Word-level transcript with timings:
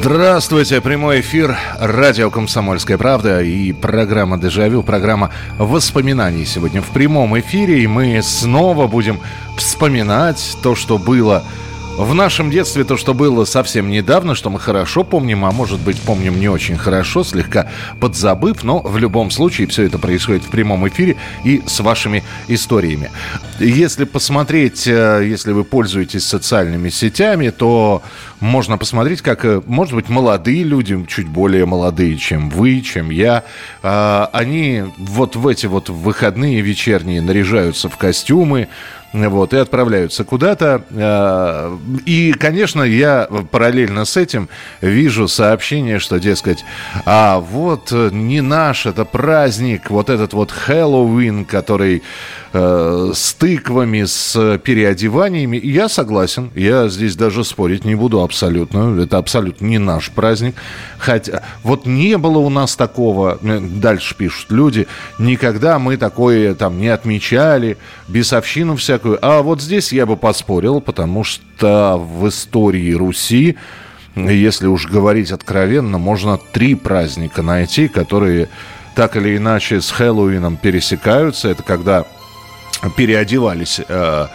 Здравствуйте, 0.00 0.80
прямой 0.80 1.22
эфир 1.22 1.58
радио 1.80 2.30
«Комсомольская 2.30 2.96
правда» 2.96 3.42
и 3.42 3.72
программа 3.72 4.38
«Дежавю», 4.38 4.84
программа 4.84 5.32
воспоминаний 5.58 6.44
сегодня 6.46 6.80
в 6.80 6.86
прямом 6.90 7.36
эфире, 7.40 7.82
и 7.82 7.88
мы 7.88 8.22
снова 8.22 8.86
будем 8.86 9.18
вспоминать 9.56 10.56
то, 10.62 10.76
что 10.76 10.98
было 10.98 11.42
в 11.98 12.14
нашем 12.14 12.48
детстве 12.48 12.84
то, 12.84 12.96
что 12.96 13.12
было 13.12 13.44
совсем 13.44 13.90
недавно, 13.90 14.36
что 14.36 14.50
мы 14.50 14.60
хорошо 14.60 15.02
помним, 15.02 15.44
а 15.44 15.50
может 15.50 15.80
быть 15.80 16.00
помним 16.00 16.38
не 16.38 16.48
очень 16.48 16.76
хорошо, 16.76 17.24
слегка 17.24 17.68
подзабыв, 17.98 18.62
но 18.62 18.78
в 18.78 18.98
любом 18.98 19.32
случае 19.32 19.66
все 19.66 19.82
это 19.82 19.98
происходит 19.98 20.44
в 20.44 20.48
прямом 20.48 20.86
эфире 20.86 21.16
и 21.42 21.60
с 21.66 21.80
вашими 21.80 22.22
историями. 22.46 23.10
Если 23.58 24.04
посмотреть, 24.04 24.86
э, 24.86 25.24
если 25.26 25.52
вы 25.52 25.64
пользуетесь 25.64 26.24
социальными 26.24 26.90
сетями, 26.90 27.50
то 27.50 28.02
можно 28.40 28.78
посмотреть, 28.78 29.20
как, 29.20 29.44
э, 29.44 29.60
может 29.66 29.94
быть, 29.94 30.08
молодые 30.08 30.62
люди, 30.62 31.04
чуть 31.08 31.26
более 31.26 31.66
молодые, 31.66 32.16
чем 32.18 32.50
вы, 32.50 32.80
чем 32.82 33.10
я, 33.10 33.44
а, 33.82 34.30
они 34.32 34.84
вот 34.96 35.34
в 35.34 35.46
эти 35.48 35.66
вот 35.66 35.88
выходные 35.88 36.60
вечерние 36.60 37.20
наряжаются 37.20 37.88
в 37.88 37.96
костюмы, 37.96 38.68
вот, 39.12 39.54
и 39.54 39.56
отправляются 39.56 40.22
куда-то. 40.22 40.82
Э, 40.90 41.76
и, 42.04 42.32
конечно, 42.32 42.82
я 42.82 43.26
параллельно 43.50 44.04
с 44.04 44.16
этим 44.16 44.48
вижу 44.80 45.28
сообщение, 45.28 45.98
что, 45.98 46.18
дескать, 46.18 46.64
а 47.06 47.40
вот 47.40 47.90
не 47.90 48.40
наш, 48.40 48.86
это 48.86 49.04
праздник, 49.04 49.90
вот 49.90 50.10
этот 50.10 50.32
вот 50.34 50.50
Хэллоуин, 50.50 51.44
который 51.44 52.02
э, 52.52 53.12
с 53.14 53.32
тыквами, 53.48 54.04
с 54.04 54.58
переодеваниями. 54.62 55.58
Я 55.62 55.88
согласен, 55.88 56.50
я 56.54 56.88
здесь 56.88 57.16
даже 57.16 57.44
спорить 57.44 57.82
не 57.82 57.94
буду 57.94 58.20
абсолютно. 58.20 59.00
Это 59.00 59.16
абсолютно 59.16 59.64
не 59.64 59.78
наш 59.78 60.10
праздник. 60.10 60.54
Хотя 60.98 61.42
вот 61.62 61.86
не 61.86 62.18
было 62.18 62.36
у 62.40 62.50
нас 62.50 62.76
такого, 62.76 63.38
э, 63.40 63.58
дальше 63.58 64.14
пишут 64.14 64.50
люди, 64.50 64.86
никогда 65.18 65.78
мы 65.78 65.96
такое 65.96 66.54
там 66.54 66.78
не 66.78 66.88
отмечали, 66.88 67.78
бесовщину 68.06 68.76
всякую. 68.76 69.18
А 69.22 69.40
вот 69.40 69.62
здесь 69.62 69.94
я 69.94 70.04
бы 70.04 70.18
поспорил, 70.18 70.82
потому 70.82 71.24
что 71.24 71.96
в 71.96 72.28
истории 72.28 72.92
Руси 72.92 73.56
если 74.14 74.66
уж 74.66 74.88
говорить 74.88 75.30
откровенно, 75.30 75.96
можно 75.96 76.38
три 76.52 76.74
праздника 76.74 77.40
найти, 77.40 77.88
которые 77.88 78.48
так 78.96 79.16
или 79.16 79.36
иначе 79.36 79.80
с 79.80 79.90
Хэллоуином 79.92 80.56
пересекаются. 80.56 81.48
Это 81.48 81.62
когда 81.62 82.04
переодевались, 82.96 83.80
э, 83.86 84.26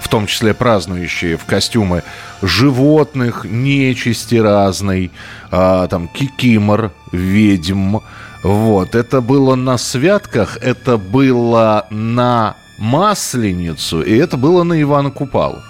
в 0.00 0.08
том 0.08 0.26
числе 0.26 0.54
празднующие, 0.54 1.36
в 1.36 1.44
костюмы 1.44 2.02
животных, 2.42 3.44
нечисти 3.44 4.34
разной, 4.36 5.10
э, 5.50 5.86
там, 5.90 6.08
кикимор, 6.08 6.92
ведьм. 7.12 7.98
Вот, 8.42 8.94
это 8.94 9.20
было 9.20 9.54
на 9.54 9.78
святках, 9.78 10.58
это 10.60 10.96
было 10.96 11.86
на 11.90 12.56
Масленицу, 12.78 14.02
и 14.02 14.16
это 14.16 14.36
было 14.36 14.64
на 14.64 14.80
Ивана 14.80 15.10
Купалу. 15.10 15.62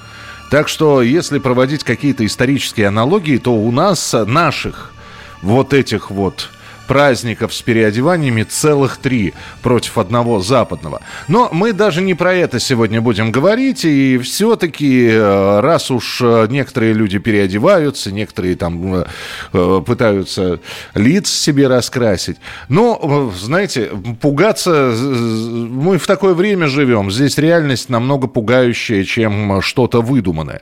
Так 0.51 0.69
что, 0.69 1.03
если 1.03 1.39
проводить 1.39 1.85
какие-то 1.85 2.25
исторические 2.25 2.89
аналогии, 2.89 3.39
то 3.39 3.55
у 3.55 3.71
нас 3.71 4.15
наших 4.27 4.93
вот 5.43 5.75
этих 5.75 6.11
вот 6.11 6.51
праздников 6.87 7.55
с 7.55 7.63
переодеваниями 7.63 8.43
целых 8.43 8.97
три 8.97 9.35
против 9.63 9.99
одного 9.99 10.41
западного. 10.41 11.01
Но 11.29 11.49
мы 11.53 11.73
даже 11.73 12.03
не 12.03 12.15
про 12.15 12.35
это 12.35 12.61
сегодня 12.61 13.01
будем 13.01 13.33
говорить, 13.33 13.85
и 13.85 14.19
все-таки, 14.19 15.09
э, 15.11 15.61
раз 15.61 15.91
уж 15.91 16.21
э, 16.23 16.47
некоторые 16.51 16.93
люди 16.93 17.19
переодеваются, 17.19 18.13
некоторые 18.13 18.57
там 18.57 19.05
э, 19.53 19.83
пытаются 19.87 20.61
лиц 20.95 21.31
себе 21.31 21.69
раскрасить, 21.69 22.37
но, 22.69 23.33
знаете, 23.39 23.91
пугаться, 24.21 24.95
мы 24.95 25.99
в 25.99 26.07
такое 26.07 26.35
время 26.35 26.67
живем, 26.67 27.11
здесь 27.11 27.39
реальность 27.39 27.89
намного 27.89 28.27
пугающая, 28.27 29.05
чем 29.05 29.61
что-то 29.63 30.01
выдуманное. 30.01 30.61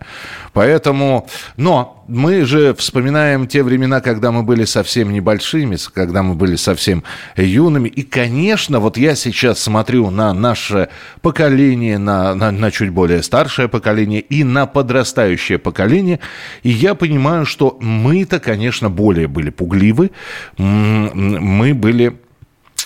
Поэтому, 0.53 1.29
но 1.57 2.05
мы 2.09 2.45
же 2.45 2.75
вспоминаем 2.75 3.47
те 3.47 3.63
времена, 3.63 4.01
когда 4.01 4.33
мы 4.33 4.43
были 4.43 4.65
совсем 4.65 5.13
небольшими, 5.13 5.77
когда 5.95 6.23
мы 6.23 6.35
были 6.35 6.57
совсем 6.57 7.05
юными. 7.37 7.89
И, 7.89 8.03
конечно, 8.03 8.81
вот 8.81 8.97
я 8.97 9.15
сейчас 9.15 9.61
смотрю 9.61 10.11
на 10.11 10.33
наше 10.35 10.89
поколение, 11.23 11.99
на, 11.99 12.35
на, 12.35 12.51
на 12.51 12.71
чуть 12.71 12.91
более 12.91 13.23
старшее 13.23 13.69
поколение 13.69 14.21
и 14.21 14.43
на 14.43 14.67
подрастающее 14.67 15.59
поколение, 15.59 16.19
и 16.63 16.71
я 16.71 16.95
понимаю, 16.95 17.47
что 17.47 17.77
мы-то, 17.81 18.41
конечно, 18.41 18.91
более 18.91 19.29
были 19.29 19.51
пугливы, 19.51 20.11
мы 20.57 21.75
были 21.75 22.19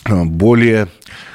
э, 0.04 0.24
более 0.24 0.88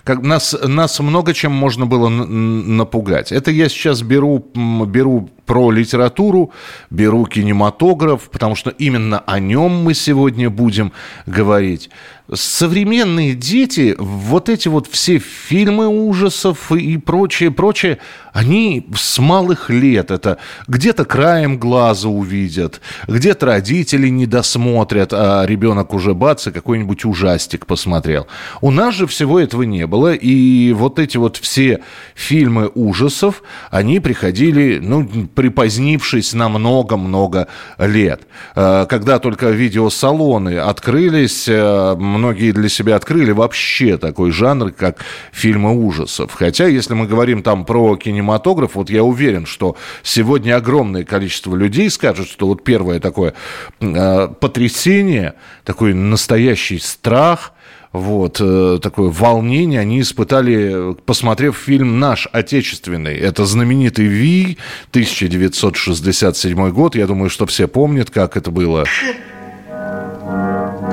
как 0.03 0.21
нас, 0.21 0.55
нас 0.63 0.99
много 0.99 1.33
чем 1.33 1.51
можно 1.51 1.85
было 1.85 2.09
напугать. 2.09 3.31
Это 3.31 3.51
я 3.51 3.69
сейчас 3.69 4.01
беру, 4.01 4.45
беру 4.55 5.29
про 5.45 5.71
литературу, 5.71 6.51
беру 6.89 7.25
кинематограф, 7.25 8.29
потому 8.29 8.55
что 8.55 8.69
именно 8.69 9.19
о 9.19 9.39
нем 9.39 9.83
мы 9.83 9.93
сегодня 9.93 10.49
будем 10.49 10.91
говорить 11.25 11.89
современные 12.33 13.33
дети, 13.33 13.95
вот 13.97 14.49
эти 14.49 14.67
вот 14.67 14.87
все 14.87 15.17
фильмы 15.19 15.87
ужасов 15.87 16.71
и 16.71 16.97
прочее, 16.97 17.51
прочее, 17.51 17.97
они 18.33 18.87
с 18.95 19.17
малых 19.19 19.69
лет 19.69 20.11
это 20.11 20.37
где-то 20.67 21.05
краем 21.05 21.57
глаза 21.57 22.07
увидят, 22.07 22.81
где-то 23.07 23.47
родители 23.47 24.09
не 24.09 24.25
досмотрят, 24.27 25.11
а 25.11 25.45
ребенок 25.45 25.93
уже 25.93 26.13
бац, 26.13 26.47
и 26.47 26.51
какой-нибудь 26.51 27.05
ужастик 27.05 27.65
посмотрел. 27.65 28.27
У 28.61 28.71
нас 28.71 28.93
же 28.95 29.07
всего 29.07 29.39
этого 29.39 29.63
не 29.69 29.87
было, 29.87 30.13
и 30.13 30.73
вот 30.73 30.99
эти 30.99 31.17
вот 31.17 31.37
все 31.37 31.81
фильмы 32.15 32.69
ужасов, 32.73 33.43
они 33.71 33.99
приходили, 33.99 34.79
ну, 34.81 35.07
припозднившись 35.33 36.33
на 36.33 36.49
много-много 36.49 37.47
лет. 37.77 38.21
А, 38.55 38.85
когда 38.85 39.19
только 39.19 39.49
видеосалоны 39.49 40.57
открылись, 40.57 41.47
а, 41.49 41.95
многие 41.95 42.51
для 42.51 42.69
себя 42.69 42.95
открыли 42.95 43.31
вообще 43.31 43.97
такой 43.97 44.31
жанр, 44.31 44.71
как 44.71 44.97
фильмы 45.31 45.75
ужасов. 45.75 46.33
Хотя, 46.33 46.67
если 46.67 46.93
мы 46.93 47.07
говорим 47.07 47.43
там 47.43 47.65
про 47.65 47.95
кинематограф, 47.95 48.75
вот 48.75 48.89
я 48.89 49.03
уверен, 49.03 49.45
что 49.45 49.75
сегодня 50.03 50.55
огромное 50.55 51.03
количество 51.03 51.55
людей 51.55 51.89
скажут, 51.89 52.27
что 52.27 52.47
вот 52.47 52.63
первое 52.63 52.99
такое 52.99 53.33
э, 53.79 54.27
потрясение, 54.39 55.35
такой 55.63 55.93
настоящий 55.93 56.79
страх– 56.79 57.53
вот, 57.91 58.37
э, 58.39 58.79
такое 58.81 59.09
волнение 59.09 59.79
они 59.79 60.01
испытали, 60.01 60.95
посмотрев 61.05 61.57
фильм 61.57 61.99
«Наш 61.99 62.27
отечественный». 62.31 63.17
Это 63.17 63.45
знаменитый 63.45 64.05
«Ви», 64.05 64.57
1967 64.91 66.69
год. 66.71 66.95
Я 66.95 67.07
думаю, 67.07 67.29
что 67.29 67.45
все 67.47 67.67
помнят, 67.67 68.11
как 68.11 68.37
это 68.37 68.51
было. 68.51 68.85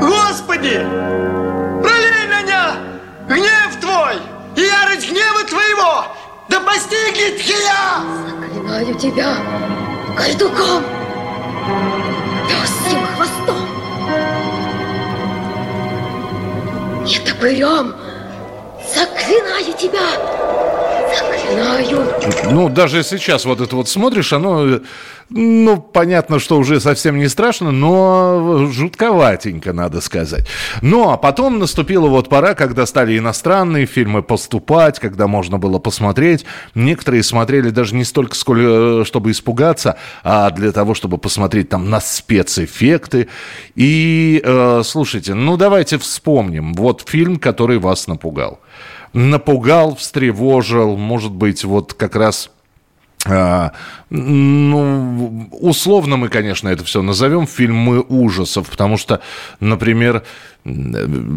Господи! 0.01 0.81
Да 6.49 6.61
постигнет 6.61 7.41
я! 7.41 8.03
Заклинаю 8.25 8.95
тебя 8.95 9.37
кайдуком, 10.17 10.85
пёсьим 12.49 12.76
и 17.37 17.43
топырем 17.43 17.95
заклинаю 18.95 19.73
тебя, 19.79 20.76
Ну, 22.51 22.69
даже 22.69 23.03
сейчас 23.03 23.45
вот 23.45 23.61
это 23.61 23.77
вот 23.77 23.89
смотришь, 23.89 24.33
оно 24.33 24.81
ну, 25.29 25.79
понятно, 25.79 26.39
что 26.39 26.57
уже 26.57 26.81
совсем 26.81 27.19
не 27.19 27.29
страшно, 27.29 27.73
но 27.73 28.69
жутковатенько, 28.71 29.73
надо 29.73 30.01
сказать. 30.01 30.47
Ну, 30.83 31.11
а 31.11 31.17
потом 31.17 31.59
наступила 31.59 32.07
вот 32.07 32.29
пора, 32.29 32.55
когда 32.55 32.87
стали 32.87 33.19
иностранные 33.19 33.87
фильмы 33.87 34.23
поступать, 34.23 35.01
когда 35.01 35.27
можно 35.27 35.59
было 35.59 35.81
посмотреть. 35.81 36.45
Некоторые 36.77 37.25
смотрели 37.25 37.71
даже 37.71 37.97
не 37.97 38.05
столько, 38.05 38.37
сколько, 38.37 39.05
чтобы 39.05 39.33
испугаться, 39.33 39.97
а 40.23 40.51
для 40.51 40.71
того, 40.71 40.95
чтобы 40.95 41.19
посмотреть 41.19 41.71
там 41.71 41.91
на 41.91 42.01
спецэффекты. 42.01 43.29
И, 43.75 44.41
э, 44.45 44.83
слушайте, 44.85 45.35
ну, 45.35 45.57
давайте 45.57 45.99
вспомним. 45.99 46.73
Вот 46.75 47.03
фильм, 47.09 47.39
который 47.39 47.79
вас 47.79 48.07
напугал. 48.07 48.61
Напугал, 49.17 49.97
встревожил, 49.97 50.99
может 50.99 51.33
быть, 51.33 51.65
вот 51.65 51.95
как 51.95 52.17
раз 52.17 52.51
а, 53.25 53.73
ну, 54.11 55.49
условно 55.53 56.19
мы, 56.19 56.29
конечно, 56.29 56.69
это 56.69 56.85
все 56.85 57.01
назовем 57.01 57.47
фильмы 57.47 58.03
ужасов, 58.03 58.69
потому 58.69 58.99
что, 58.99 59.23
например, 59.59 60.23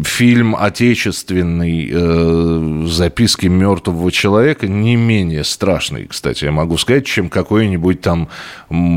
фильм 0.04 0.56
отечественный 0.56 1.88
э, 1.92 2.86
«Записки 2.86 3.46
мертвого 3.46 4.10
человека» 4.10 4.66
не 4.66 4.96
менее 4.96 5.44
страшный, 5.44 6.06
кстати, 6.06 6.46
я 6.46 6.52
могу 6.52 6.76
сказать, 6.78 7.06
чем 7.06 7.28
какой-нибудь 7.28 8.00
там 8.00 8.28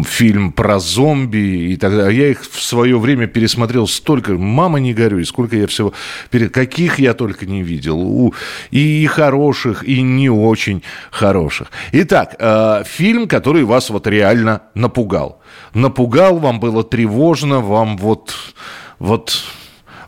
фильм 0.06 0.52
про 0.52 0.80
зомби 0.80 1.72
и 1.72 1.78
так 1.78 1.96
далее. 1.96 2.18
Я 2.18 2.32
их 2.32 2.44
в 2.50 2.62
свое 2.62 2.98
время 2.98 3.28
пересмотрел 3.28 3.88
столько, 3.88 4.34
мама 4.34 4.80
не 4.80 4.94
горюй, 4.94 5.26
сколько 5.26 5.56
я 5.56 5.68
всего, 5.68 5.94
перед 6.32 6.52
каких 6.52 6.98
я 7.00 7.14
только 7.14 7.46
не 7.46 7.62
видел, 7.62 8.34
и 8.72 9.06
хороших, 9.06 9.84
и 9.84 10.02
не 10.02 10.30
очень 10.30 10.82
хороших. 11.12 11.68
Итак, 11.92 12.36
э, 12.40 12.84
фильм, 12.86 13.28
который 13.28 13.64
вас 13.66 13.90
вот 13.92 14.08
реально 14.08 14.64
напугал. 14.74 15.42
Напугал, 15.74 16.40
вам 16.40 16.60
было 16.60 16.84
тревожно, 16.84 17.60
вам 17.60 17.98
вот, 17.98 18.34
вот 18.98 19.44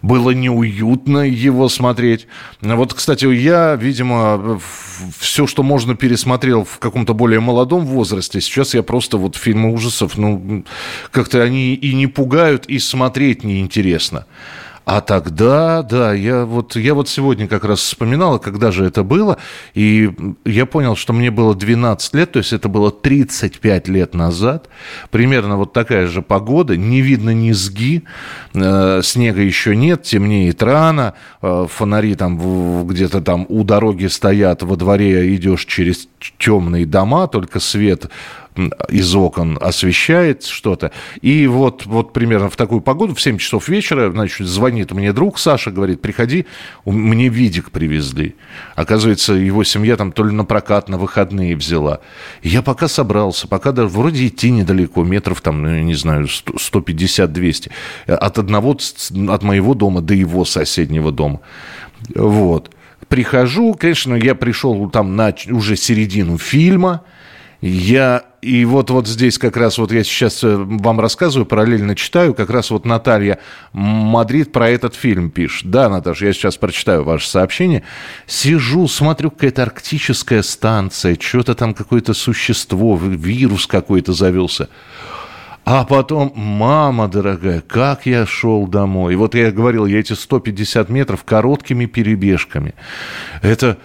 было 0.06 0.30
неуютно 0.32 1.20
его 1.20 1.68
смотреть. 1.68 2.28
Вот, 2.62 2.94
кстати, 2.94 3.26
я, 3.26 3.76
видимо, 3.76 4.62
все, 5.18 5.48
что 5.48 5.64
можно, 5.64 5.96
пересмотрел 5.96 6.64
в 6.64 6.78
каком-то 6.78 7.14
более 7.14 7.40
молодом 7.40 7.86
возрасте. 7.86 8.40
Сейчас 8.40 8.76
я 8.76 8.84
просто 8.84 9.18
вот 9.18 9.36
фильмы 9.36 9.74
ужасов, 9.74 10.18
ну, 10.18 10.64
как-то 11.12 11.42
они 11.42 11.74
и 11.74 11.96
не 11.96 12.08
пугают, 12.08 12.68
и 12.68 12.78
смотреть 12.78 13.44
неинтересно. 13.44 14.26
А 14.86 15.02
тогда, 15.02 15.82
да, 15.82 16.14
я 16.14 16.46
вот, 16.46 16.76
я 16.76 16.94
вот 16.94 17.10
сегодня 17.10 17.48
как 17.48 17.66
раз 17.66 17.80
вспоминала, 17.80 18.38
когда 18.38 18.72
же 18.72 18.86
это 18.86 19.04
было, 19.04 19.38
и 19.74 20.12
я 20.46 20.68
понял, 20.68 20.96
что 20.96 21.12
мне 21.12 21.32
было 21.32 21.56
12 21.56 22.14
лет, 22.14 22.32
то 22.34 22.40
есть 22.40 22.54
это 22.54 22.70
было 22.70 22.92
35 22.92 23.88
лет 23.88 24.14
назад, 24.14 24.70
примерно 25.10 25.58
вот 25.58 25.74
такая 25.74 26.06
же 26.06 26.22
погода, 26.22 26.78
не 26.78 27.02
видно 27.02 27.32
низги, 27.32 28.04
э, 28.54 29.02
снега 29.04 29.42
еще 29.42 29.76
нет, 29.76 30.04
темнеет 30.04 30.62
рано, 30.62 31.16
э, 31.42 31.66
фонари 31.68 32.14
там 32.14 32.88
где-то 32.88 33.22
там 33.22 33.48
у 33.50 33.64
дороги 33.64 34.06
стоят, 34.06 34.62
во 34.62 34.76
дворе 34.76 35.36
идешь 35.36 35.66
через 35.66 36.08
темные 36.38 36.86
дома, 36.86 37.28
только 37.28 37.60
свет 37.60 38.12
из 38.90 39.16
окон 39.16 39.58
освещает 39.62 40.44
что-то. 40.44 40.92
И 41.22 41.48
вот, 41.48 41.86
вот 41.86 42.14
примерно 42.14 42.50
в 42.50 42.56
такую 42.56 42.82
погоду, 42.82 43.14
в 43.14 43.22
7 43.22 43.38
часов 43.38 43.68
вечера, 43.68 44.12
значит, 44.12 44.48
звонит 44.48 44.92
мне 44.92 45.14
друг 45.14 45.40
Саша, 45.40 45.72
говорит, 45.72 46.02
приходи, 46.02 46.46
мне 46.86 47.28
видик 47.30 47.72
привезли. 47.72 48.36
Оказывается, 48.76 49.34
его 49.34 49.64
семья 49.64 49.98
там 49.98 50.12
то 50.12 50.24
ли 50.24 50.32
на 50.32 50.46
прокат, 50.46 50.90
на 50.90 50.98
выходные 50.98 51.56
взяла. 51.56 52.00
Я 52.44 52.62
пока 52.62 52.88
собрался, 52.88 53.48
пока 53.48 53.72
да, 53.72 53.86
вроде 53.86 54.28
идти 54.28 54.52
недалеко, 54.52 55.04
метров 55.04 55.42
там, 55.42 55.62
ну, 55.62 55.80
не 55.80 55.96
знаю, 55.96 56.26
150-200. 56.26 57.72
От 58.08 58.38
одного, 58.40 58.78
от 59.30 59.44
моего 59.44 59.74
дома 59.74 60.02
до 60.02 60.14
его 60.14 60.46
соседнего 60.46 61.12
дома. 61.12 61.42
Вот. 62.14 62.72
Прихожу, 63.08 63.74
конечно, 63.74 64.16
я 64.16 64.34
пришел 64.36 64.90
там 64.90 65.16
на 65.16 65.34
уже 65.52 65.76
середину 65.76 66.38
фильма, 66.38 67.04
я 67.62 68.24
и 68.42 68.64
вот, 68.64 68.92
вот 68.92 69.08
здесь 69.08 69.40
как 69.40 69.58
раз 69.58 69.80
вот 69.80 69.92
я 69.92 70.04
сейчас 70.04 70.44
э, 70.44 70.56
вам 70.56 71.00
рассказываю, 71.00 71.48
параллельно 71.48 71.96
читаю, 71.96 72.36
как 72.36 72.52
раз 72.52 72.70
вот 72.70 72.86
Наталья 72.86 73.40
Мадрид 73.74 74.52
про 74.52 74.70
этот 74.70 74.94
фильм 74.94 75.32
пишет. 75.32 75.72
Да, 75.72 75.90
Наташа, 75.90 76.28
я 76.28 76.34
сейчас 76.34 76.56
прочитаю 76.58 77.04
ваше 77.04 77.28
сообщение. 77.28 77.82
Сижу, 78.28 78.88
смотрю, 78.88 79.32
какая-то 79.32 79.64
арктическая 79.64 80.44
станция, 80.44 81.18
что-то 81.20 81.56
там 81.56 81.74
какое-то 81.74 82.14
существо, 82.14 82.98
вирус 82.98 83.66
какой-то 83.66 84.14
завелся. 84.14 84.70
А 85.66 85.84
потом, 85.84 86.32
мама 86.36 87.08
дорогая, 87.08 87.62
как 87.62 88.06
я 88.06 88.28
шел 88.28 88.68
домой. 88.68 89.14
И 89.14 89.16
вот 89.16 89.34
я 89.34 89.52
говорил, 89.52 89.88
я 89.88 90.00
эти 90.00 90.14
150 90.14 90.90
метров 90.90 91.24
короткими 91.24 91.88
перебежками. 91.88 92.76
Это 93.42 93.80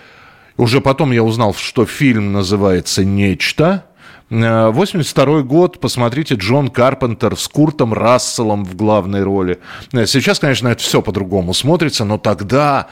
уже 0.60 0.80
потом 0.80 1.12
я 1.12 1.22
узнал, 1.22 1.54
что 1.54 1.86
фильм 1.86 2.32
называется 2.32 3.04
«Нечто». 3.04 3.84
82 4.28 5.24
э, 5.24 5.42
год, 5.42 5.80
посмотрите, 5.80 6.36
Джон 6.36 6.68
Карпентер 6.68 7.36
с 7.36 7.48
Куртом 7.48 7.92
Расселом 7.92 8.64
в 8.64 8.76
главной 8.76 9.24
роли. 9.24 9.58
Э, 9.92 10.06
сейчас, 10.06 10.38
конечно, 10.38 10.68
это 10.68 10.82
все 10.82 11.02
по-другому 11.02 11.52
смотрится, 11.52 12.04
но 12.04 12.16
тогда 12.18 12.86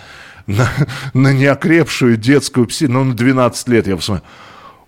на, 0.46 0.68
на 1.14 1.32
неокрепшую 1.32 2.16
детскую 2.16 2.66
пси, 2.66 2.88
ну, 2.88 3.04
на 3.04 3.14
12 3.14 3.68
лет 3.68 3.86
я 3.86 3.96
посмотрел, 3.96 4.26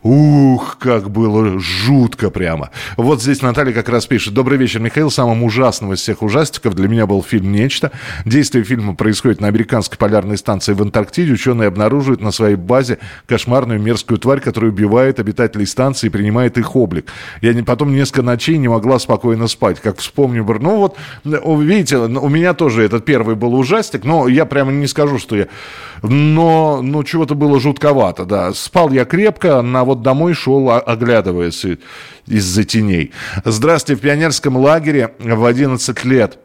Ух, 0.02 0.78
как 0.78 1.10
было 1.10 1.58
жутко 1.58 2.30
прямо. 2.30 2.70
Вот 2.96 3.20
здесь 3.20 3.42
Наталья 3.42 3.74
как 3.74 3.90
раз 3.90 4.06
пишет. 4.06 4.32
Добрый 4.32 4.56
вечер, 4.56 4.80
Михаил. 4.80 5.10
Самым 5.10 5.42
ужасным 5.42 5.92
из 5.92 6.00
всех 6.00 6.22
ужастиков 6.22 6.74
для 6.74 6.88
меня 6.88 7.06
был 7.06 7.22
фильм 7.22 7.52
«Нечто». 7.52 7.92
Действие 8.24 8.64
фильма 8.64 8.94
происходит 8.94 9.42
на 9.42 9.48
американской 9.48 9.98
полярной 9.98 10.38
станции 10.38 10.72
в 10.72 10.80
Антарктиде. 10.80 11.34
Ученые 11.34 11.68
обнаруживают 11.68 12.22
на 12.22 12.30
своей 12.30 12.56
базе 12.56 12.98
кошмарную 13.26 13.78
мерзкую 13.78 14.16
тварь, 14.16 14.40
которая 14.40 14.70
убивает 14.70 15.20
обитателей 15.20 15.66
станции 15.66 16.06
и 16.06 16.10
принимает 16.10 16.56
их 16.56 16.74
облик. 16.76 17.12
Я 17.42 17.52
не, 17.52 17.62
потом 17.62 17.92
несколько 17.94 18.22
ночей 18.22 18.56
не 18.56 18.68
могла 18.68 18.98
спокойно 19.00 19.48
спать. 19.48 19.80
Как 19.80 19.98
вспомню, 19.98 20.46
ну 20.60 20.76
вот, 20.76 20.96
видите, 21.24 21.98
у 21.98 22.28
меня 22.30 22.54
тоже 22.54 22.84
этот 22.84 23.04
первый 23.04 23.34
был 23.36 23.54
ужастик, 23.54 24.04
но 24.04 24.28
я 24.28 24.46
прямо 24.46 24.72
не 24.72 24.86
скажу, 24.86 25.18
что 25.18 25.36
я... 25.36 25.48
Но, 26.02 26.80
ну, 26.82 27.04
чего-то 27.04 27.34
было 27.34 27.60
жутковато, 27.60 28.24
да. 28.24 28.54
Спал 28.54 28.88
я 28.90 29.04
крепко, 29.04 29.60
на 29.60 29.84
вот 29.90 30.02
домой 30.02 30.34
шел, 30.34 30.70
оглядываясь 30.70 31.66
из-за 32.26 32.64
теней. 32.64 33.12
Здравствуйте, 33.44 34.00
в 34.00 34.02
пионерском 34.02 34.56
лагере 34.56 35.14
в 35.18 35.44
11 35.44 36.04
лет 36.04 36.38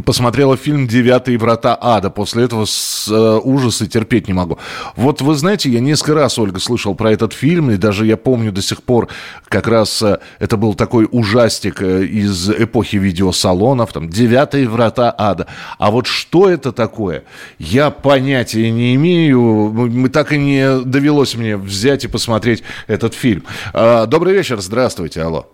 посмотрела 0.00 0.56
фильм 0.56 0.86
«Девятые 0.86 1.38
врата 1.38 1.76
ада». 1.78 2.10
После 2.10 2.44
этого 2.44 2.64
с, 2.64 3.08
э, 3.10 3.40
ужасы 3.42 3.86
терпеть 3.86 4.26
не 4.26 4.34
могу. 4.34 4.58
Вот 4.96 5.20
вы 5.20 5.34
знаете, 5.34 5.68
я 5.70 5.80
несколько 5.80 6.14
раз, 6.14 6.38
Ольга, 6.38 6.60
слышал 6.60 6.94
про 6.94 7.12
этот 7.12 7.32
фильм, 7.34 7.70
и 7.70 7.76
даже 7.76 8.06
я 8.06 8.16
помню 8.16 8.52
до 8.52 8.62
сих 8.62 8.82
пор, 8.82 9.08
как 9.48 9.68
раз 9.68 10.02
э, 10.02 10.18
это 10.38 10.56
был 10.56 10.74
такой 10.74 11.06
ужастик 11.10 11.82
э, 11.82 12.04
из 12.04 12.48
эпохи 12.48 12.96
видеосалонов, 12.96 13.92
там 13.92 14.08
«Девятые 14.08 14.68
врата 14.68 15.14
ада». 15.16 15.46
А 15.78 15.90
вот 15.90 16.06
что 16.06 16.48
это 16.48 16.72
такое, 16.72 17.24
я 17.58 17.90
понятия 17.90 18.70
не 18.70 18.94
имею. 18.94 19.42
Мы 19.72 20.08
так 20.08 20.32
и 20.32 20.38
не 20.38 20.80
довелось 20.84 21.34
мне 21.34 21.56
взять 21.56 22.04
и 22.04 22.08
посмотреть 22.08 22.62
этот 22.86 23.14
фильм. 23.14 23.44
А, 23.72 24.06
добрый 24.06 24.34
вечер, 24.34 24.60
здравствуйте, 24.60 25.22
алло. 25.22 25.48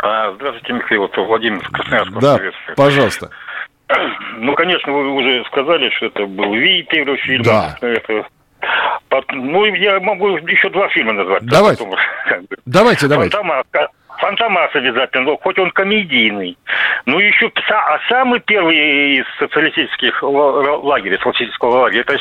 А, 0.00 0.32
здравствуйте, 0.34 0.72
Михаил, 0.72 1.06
это 1.06 1.20
Владимир 1.22 1.60
Красноярск. 1.70 2.12
Да, 2.20 2.38
пожалуйста. 2.76 3.30
Ну, 4.36 4.54
конечно, 4.54 4.92
вы 4.92 5.14
уже 5.14 5.42
сказали, 5.46 5.88
что 5.96 6.06
это 6.06 6.26
был 6.26 6.54
Ви, 6.54 6.86
первый 6.90 7.16
фильм. 7.16 7.42
Да. 7.42 7.76
Это... 7.80 8.26
Ну, 9.32 9.64
я 9.64 9.98
могу 9.98 10.36
еще 10.36 10.68
два 10.68 10.88
фильма 10.90 11.14
назвать. 11.14 11.42
Давайте, 11.46 11.84
потом, 11.84 11.98
как 12.28 12.42
бы. 12.42 12.56
давайте, 12.66 13.08
давайте. 13.08 13.36
Фантомас, 13.36 13.64
Фантомас 14.18 14.74
обязательно, 14.74 15.36
хоть 15.38 15.58
он 15.58 15.70
комедийный. 15.70 16.58
Ну, 17.06 17.18
еще 17.18 17.50
а 17.70 17.98
самый 18.08 18.40
первый 18.40 19.20
из 19.20 19.24
социалистических 19.38 20.22
лагерей, 20.22 21.18
социалистического 21.18 21.80
лагеря, 21.80 22.02
это 22.02 22.18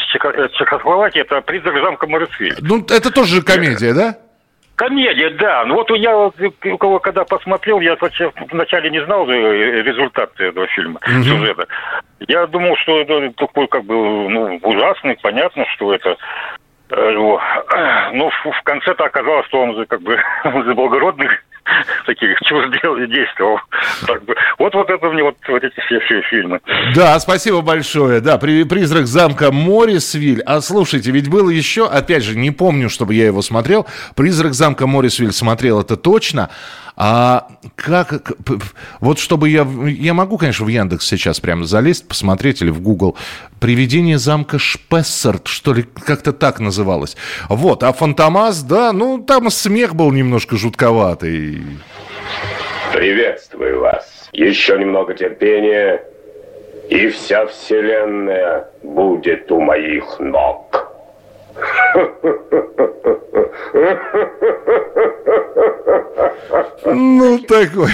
Чехословакия, 0.53 1.24
это 1.24 1.41
призрак 1.41 1.75
замка 1.84 2.07
Моррисвиль. 2.07 2.55
Ну, 2.62 2.79
это 2.89 3.12
тоже 3.12 3.41
комедия, 3.41 3.93
да? 3.93 4.15
Комедия, 4.77 5.31
да. 5.31 5.65
Ну 5.65 5.74
вот 5.74 5.89
я 5.89 6.15
у 6.15 6.77
кого 6.77 7.00
когда 7.00 7.25
посмотрел, 7.25 7.79
я 7.79 7.98
вначале 8.51 8.91
не 8.91 9.03
знал 9.05 9.27
результаты 9.27 10.46
этого 10.46 10.67
фильма, 10.67 11.00
угу. 11.03 11.24
сюжета. 11.24 11.65
Я 12.27 12.46
думал, 12.46 12.75
что 12.77 13.00
это 13.01 13.31
такой 13.38 13.67
как 13.67 13.84
бы 13.86 13.96
ну, 14.29 14.60
ужасный, 14.62 15.17
понятно, 15.19 15.65
что 15.74 15.96
это 15.96 16.15
э, 16.91 17.12
ну, 18.13 18.29
в 18.29 18.62
конце-то 18.63 19.05
оказалось, 19.05 19.48
что 19.48 19.62
он 19.62 19.75
же 19.75 19.88
как 19.88 20.01
бы 20.01 20.19
благородных 20.75 21.43
таких 22.05 22.38
чего 22.43 22.65
действовал. 23.05 23.59
Вот, 24.57 24.74
вот 24.74 24.89
это 24.89 25.09
мне 25.09 25.24
вот, 25.24 25.36
вот 25.47 25.63
эти 25.63 25.79
все, 25.81 26.00
все 26.01 26.21
фильмы. 26.24 26.59
Да, 26.95 27.19
спасибо 27.19 27.62
большое. 27.62 28.21
Да, 28.21 28.38
«Призрак 28.38 29.07
замка 29.07 29.51
Морисвиль». 29.51 30.41
А 30.41 30.62
слушайте, 30.62 31.12
ведь 31.12 31.29
было 31.29 31.50
еще, 31.50 31.88
опять 31.88 32.24
же, 32.24 32.38
не 32.38 32.51
помню, 32.51 32.89
чтобы 32.89 33.13
я 33.13 33.25
его 33.25 33.41
смотрел. 33.41 33.86
«Призрак 34.15 34.53
замка 34.53 34.88
Морисвиль» 34.88 35.31
смотрел, 35.31 35.81
это 35.81 35.97
точно. 35.97 36.50
А 37.00 37.48
как, 37.75 38.32
вот 39.00 39.20
чтобы 39.20 39.50
я, 39.50 39.68
я 39.86 40.16
могу, 40.16 40.39
конечно, 40.39 40.66
в 40.66 40.68
Яндекс 40.68 41.06
сейчас 41.06 41.39
прямо 41.39 41.63
залезть, 41.63 42.08
посмотреть 42.08 42.63
или 42.63 42.72
в 42.72 42.82
Google. 42.82 43.16
«Привидение 43.60 44.18
замка 44.18 44.58
Шпессарт», 44.58 45.48
что 45.48 45.74
ли, 45.74 45.84
как-то 45.84 46.34
так 46.34 46.60
называлось. 46.60 47.16
Вот, 47.50 47.84
а 47.84 47.94
«Фантомас», 47.94 48.63
да, 48.63 48.94
ну, 48.94 49.20
там 49.20 49.51
смех 49.51 49.94
был 49.94 50.12
немножко 50.12 50.58
жутковатый. 50.58 51.62
Приветствую 52.94 53.80
вас. 53.80 54.30
Еще 54.34 54.80
немного 54.80 55.13
терпения, 55.13 56.01
и 56.89 57.10
вся 57.10 57.46
вселенная 57.46 58.70
будет 58.82 59.51
у 59.51 59.62
моих 59.62 60.20
ног. 60.20 60.87
Ну, 66.85 67.39
такой. 67.39 67.91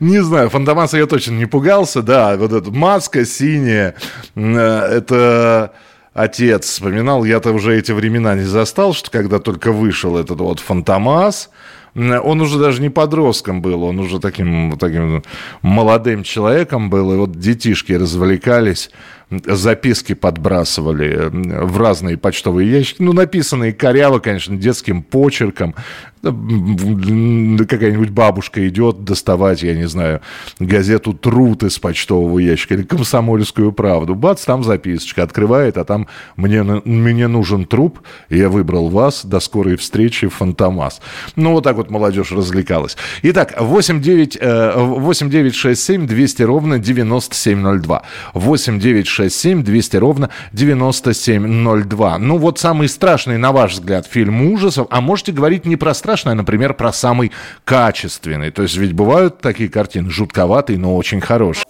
Не 0.00 0.22
знаю, 0.22 0.48
Фантомаса 0.50 0.96
я 0.96 1.06
точно 1.06 1.32
не 1.32 1.46
пугался, 1.46 2.02
да, 2.02 2.36
вот 2.36 2.52
эта 2.52 2.70
маска 2.70 3.26
синяя, 3.26 3.94
э, 4.34 4.58
это 4.58 5.72
отец 6.14 6.66
вспоминал, 6.66 7.24
я-то 7.24 7.52
уже 7.52 7.76
эти 7.76 7.92
времена 7.92 8.34
не 8.34 8.44
застал, 8.44 8.94
что 8.94 9.10
когда 9.10 9.38
только 9.40 9.72
вышел 9.72 10.16
этот 10.16 10.40
вот 10.40 10.60
Фантомас, 10.60 11.50
он 11.94 12.40
уже 12.40 12.58
даже 12.58 12.80
не 12.80 12.90
подростком 12.90 13.62
был, 13.62 13.84
он 13.84 13.98
уже 14.00 14.18
таким, 14.18 14.76
таким 14.78 15.22
молодым 15.62 16.24
человеком 16.24 16.90
был, 16.90 17.12
и 17.12 17.16
вот 17.16 17.38
детишки 17.38 17.92
развлекались 17.92 18.90
записки 19.30 20.14
подбрасывали 20.14 21.28
в 21.30 21.78
разные 21.78 22.16
почтовые 22.16 22.70
ящики, 22.70 23.02
ну, 23.02 23.12
написанные 23.12 23.72
коряво, 23.72 24.18
конечно, 24.18 24.56
детским 24.56 25.02
почерком. 25.02 25.74
Какая-нибудь 26.22 28.08
бабушка 28.08 28.66
идет 28.66 29.04
доставать, 29.04 29.62
я 29.62 29.74
не 29.74 29.86
знаю, 29.86 30.22
газету 30.58 31.12
«Труд» 31.12 31.62
из 31.64 31.78
почтового 31.78 32.38
ящика 32.38 32.74
или 32.74 32.82
«Комсомольскую 32.82 33.72
правду». 33.72 34.14
Бац, 34.14 34.44
там 34.44 34.64
записочка 34.64 35.22
открывает, 35.22 35.76
а 35.76 35.84
там 35.84 36.08
«Мне, 36.36 36.62
мне 36.62 37.28
нужен 37.28 37.66
труп, 37.66 38.00
я 38.30 38.48
выбрал 38.48 38.88
вас, 38.88 39.26
до 39.26 39.38
скорой 39.38 39.76
встречи, 39.76 40.28
Фантомас». 40.28 41.02
Ну, 41.36 41.52
вот 41.52 41.64
так 41.64 41.76
вот 41.76 41.90
молодежь 41.90 42.32
развлекалась. 42.32 42.96
Итак, 43.22 43.54
8 43.60 44.00
9, 44.00 44.38
8 44.40 45.30
9 45.30 45.54
6 45.54 45.82
7 45.82 46.06
200 46.06 46.42
ровно 46.42 46.78
9702. 46.78 48.02
8 48.32 48.80
9 48.80 49.06
967 49.14 49.62
200 49.62 49.96
ровно 49.96 50.30
9702. 50.52 52.18
Ну 52.18 52.38
вот 52.38 52.58
самый 52.58 52.88
страшный, 52.88 53.38
на 53.38 53.52
ваш 53.52 53.74
взгляд, 53.74 54.06
фильм 54.06 54.52
ужасов, 54.52 54.86
а 54.90 55.00
можете 55.00 55.32
говорить 55.32 55.64
не 55.64 55.76
про 55.76 55.94
страшный, 55.94 56.32
а, 56.32 56.34
например, 56.34 56.74
про 56.74 56.92
самый 56.92 57.32
качественный. 57.64 58.50
То 58.50 58.62
есть 58.62 58.76
ведь 58.76 58.92
бывают 58.92 59.40
такие 59.40 59.68
картины 59.68 60.10
жутковатые, 60.10 60.78
но 60.78 60.96
очень 60.96 61.20
хорошие. 61.20 61.64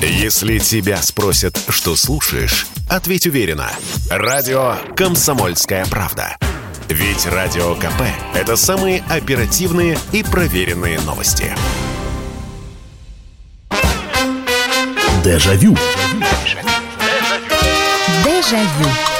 Если 0.00 0.58
тебя 0.58 0.98
спросят, 0.98 1.58
что 1.68 1.96
слушаешь, 1.96 2.66
ответь 2.90 3.26
уверенно. 3.26 3.70
Радио 4.10 4.74
«Комсомольская 4.94 5.86
правда». 5.86 6.36
Ведь 6.88 7.26
Радио 7.26 7.74
КП– 7.74 8.02
это 8.34 8.56
самые 8.56 9.02
оперативные 9.08 9.98
и 10.12 10.22
проверенные 10.22 11.00
новости. 11.00 11.52
Дежавю. 15.24 15.72
Дежавю 15.74 16.05
Evangelho. 18.46 19.15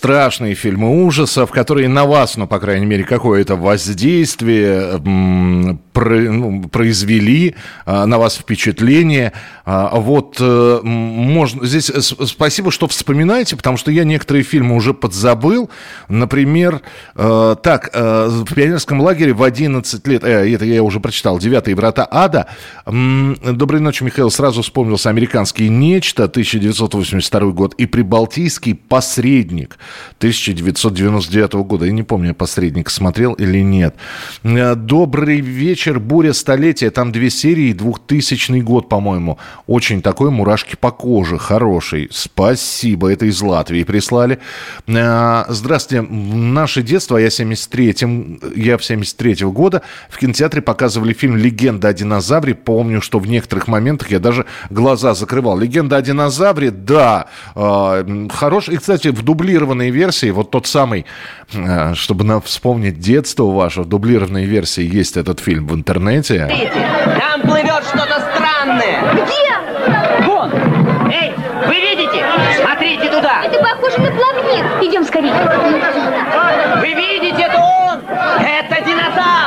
Страшные 0.00 0.54
фильмы 0.54 1.04
ужасов, 1.04 1.50
которые 1.50 1.86
на 1.86 2.06
вас, 2.06 2.38
ну, 2.38 2.46
по 2.46 2.58
крайней 2.58 2.86
мере, 2.86 3.04
какое-то 3.04 3.56
воздействие 3.56 4.98
ну, 4.98 6.62
произвели, 6.72 7.54
а, 7.84 8.06
на 8.06 8.18
вас 8.18 8.36
впечатление. 8.36 9.34
А, 9.66 10.00
вот 10.00 10.38
э, 10.40 10.80
можно 10.82 11.66
здесь 11.66 11.90
э, 11.90 12.00
спасибо, 12.00 12.70
что 12.70 12.88
вспоминаете, 12.88 13.56
потому 13.56 13.76
что 13.76 13.90
я 13.90 14.04
некоторые 14.04 14.42
фильмы 14.42 14.74
уже 14.74 14.94
подзабыл. 14.94 15.68
Например, 16.08 16.80
э, 17.14 17.56
так, 17.62 17.90
в 17.92 18.54
пионерском 18.54 19.02
лагере 19.02 19.34
в 19.34 19.42
11 19.42 20.06
лет, 20.06 20.24
э, 20.24 20.50
это 20.54 20.64
я 20.64 20.82
уже 20.82 21.00
прочитал, 21.00 21.38
«Девятые 21.38 21.74
врата 21.74 22.08
ада». 22.10 22.46
Доброй 22.86 23.82
ночи, 23.82 24.02
Михаил. 24.02 24.30
Сразу 24.30 24.62
вспомнился 24.62 25.10
американский 25.10 25.68
«Нечто», 25.68 26.24
1982 26.24 27.50
год, 27.50 27.74
и 27.74 27.84
«Прибалтийский 27.84 28.74
посредник». 28.74 29.76
1999 30.18 31.54
года. 31.54 31.86
Я 31.86 31.92
не 31.92 32.02
помню, 32.02 32.28
я 32.28 32.34
«Посредник» 32.34 32.90
смотрел 32.90 33.32
или 33.34 33.58
нет. 33.62 33.94
Э, 34.42 34.74
«Добрый 34.74 35.40
вечер. 35.40 35.98
Буря 35.98 36.32
столетия». 36.32 36.90
Там 36.90 37.12
две 37.12 37.30
серии, 37.30 37.72
2000 37.72 38.60
год, 38.60 38.88
по-моему. 38.88 39.38
Очень 39.66 40.02
такой 40.02 40.30
мурашки 40.30 40.76
по 40.76 40.90
коже. 40.90 41.38
Хороший. 41.38 42.08
Спасибо. 42.10 43.12
Это 43.12 43.26
из 43.26 43.40
Латвии 43.40 43.84
прислали. 43.84 44.38
Э, 44.86 45.44
здравствуйте. 45.48 46.02
Наше 46.02 46.82
детство, 46.82 47.16
я 47.16 47.28
73-м, 47.28 48.40
я 48.54 48.76
в 48.76 48.84
73 48.84 49.44
-го 49.44 49.52
года 49.52 49.82
в 50.08 50.18
кинотеатре 50.18 50.62
показывали 50.62 51.12
фильм 51.12 51.36
«Легенда 51.36 51.88
о 51.88 51.92
динозавре». 51.92 52.54
Помню, 52.54 53.00
что 53.00 53.18
в 53.18 53.26
некоторых 53.26 53.68
моментах 53.68 54.10
я 54.10 54.18
даже 54.18 54.46
глаза 54.70 55.14
закрывал. 55.14 55.58
«Легенда 55.58 55.96
о 55.96 56.02
динозавре», 56.02 56.70
да, 56.70 57.26
э, 57.54 58.28
хороший. 58.30 58.74
И, 58.74 58.76
кстати, 58.78 59.08
в 59.08 59.22
дублированном 59.22 59.79
дублированной 59.80 59.90
версии, 59.90 60.30
вот 60.30 60.50
тот 60.50 60.66
самый, 60.66 61.06
э, 61.52 61.94
чтобы 61.94 62.24
нам 62.24 62.40
вспомнить 62.42 62.98
детство 62.98 63.44
ваше, 63.44 63.82
в 63.82 63.86
дублированной 63.86 64.44
версии 64.44 64.82
есть 64.82 65.16
этот 65.16 65.40
фильм 65.40 65.66
в 65.66 65.74
интернете. 65.74 66.48
Там 67.18 67.40
плывет 67.42 67.84
что-то 67.84 68.20
странное. 68.34 69.00
Где? 69.14 70.26
Вон. 70.26 70.52
Эй, 71.10 71.32
вы 71.66 71.74
видите? 71.74 72.24
Смотрите 72.60 73.08
туда. 73.08 73.42
Это 73.44 73.58
похоже 73.58 73.98
на 74.00 74.10
плавник. 74.10 74.64
Идем 74.82 75.04
скорее. 75.04 75.32
Вы 76.80 76.94
видите, 76.94 77.42
это 77.42 77.58
он. 77.58 78.00
Это 78.44 78.84
динозавр. 78.84 79.40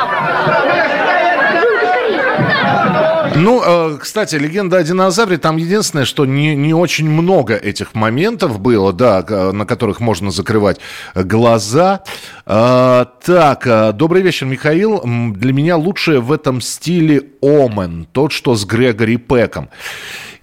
Ну, 3.44 3.62
э, 3.62 3.98
кстати, 4.00 4.36
легенда 4.36 4.78
о 4.78 4.82
динозавре, 4.82 5.36
там 5.36 5.58
единственное, 5.58 6.06
что 6.06 6.24
не, 6.24 6.56
не 6.56 6.72
очень 6.72 7.10
много 7.10 7.54
этих 7.54 7.94
моментов 7.94 8.58
было, 8.58 8.90
да, 8.90 9.20
на 9.52 9.66
которых 9.66 10.00
можно 10.00 10.30
закрывать 10.30 10.80
глаза. 11.14 12.04
Э, 12.46 13.04
так, 13.22 13.66
э, 13.66 13.92
добрый 13.92 14.22
вечер, 14.22 14.46
Михаил. 14.46 15.02
Для 15.34 15.52
меня 15.52 15.76
лучшее 15.76 16.20
в 16.20 16.32
этом 16.32 16.62
стиле 16.62 17.22
Омен, 17.42 18.08
тот, 18.12 18.32
что 18.32 18.54
с 18.54 18.64
Грегори 18.64 19.18
Пеком. 19.18 19.68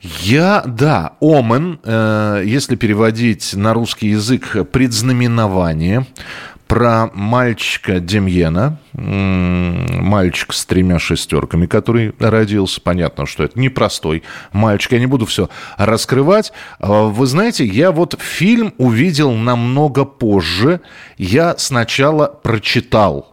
Я, 0.01 0.61
да, 0.67 1.13
Омен, 1.21 1.79
э, 1.83 2.43
если 2.45 2.75
переводить 2.75 3.55
на 3.55 3.73
русский 3.73 4.09
язык, 4.09 4.57
предзнаменование 4.71 6.05
про 6.71 7.09
мальчика 7.13 7.99
Демьена, 7.99 8.79
мальчик 8.93 10.53
с 10.53 10.65
тремя 10.65 10.99
шестерками, 10.99 11.65
который 11.65 12.13
родился. 12.17 12.79
Понятно, 12.79 13.25
что 13.25 13.43
это 13.43 13.59
непростой 13.59 14.23
мальчик. 14.53 14.93
Я 14.93 14.99
не 14.99 15.05
буду 15.05 15.25
все 15.25 15.49
раскрывать. 15.75 16.53
А, 16.79 17.07
вы 17.07 17.25
знаете, 17.25 17.65
я 17.65 17.91
вот 17.91 18.17
фильм 18.21 18.73
увидел 18.77 19.33
намного 19.33 20.05
позже. 20.05 20.79
Я 21.17 21.55
сначала 21.57 22.27
прочитал 22.27 23.30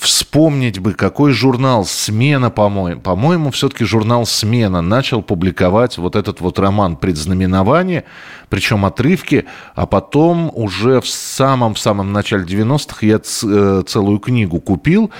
вспомнить 0.00 0.80
бы, 0.80 0.94
какой 0.94 1.32
журнал 1.32 1.84
«Смена», 1.84 2.50
по-моему, 2.50 3.00
по-моему, 3.00 3.50
все-таки 3.52 3.84
журнал 3.84 4.26
«Смена» 4.26 4.82
начал 4.82 5.22
публиковать 5.22 5.96
вот 5.96 6.16
этот 6.16 6.40
вот 6.40 6.58
роман 6.58 6.96
«Предзнаменование», 6.96 8.04
причем 8.48 8.84
отрывки, 8.84 9.44
а 9.76 9.86
потом 9.86 10.50
уже 10.52 11.00
в 11.00 11.08
самом-самом 11.08 12.12
начале 12.12 12.44
90-х 12.44 13.06
я 13.06 13.20
э, 13.20 13.82
целую 13.86 14.18
книгу 14.18 14.60
купил, 14.60 15.12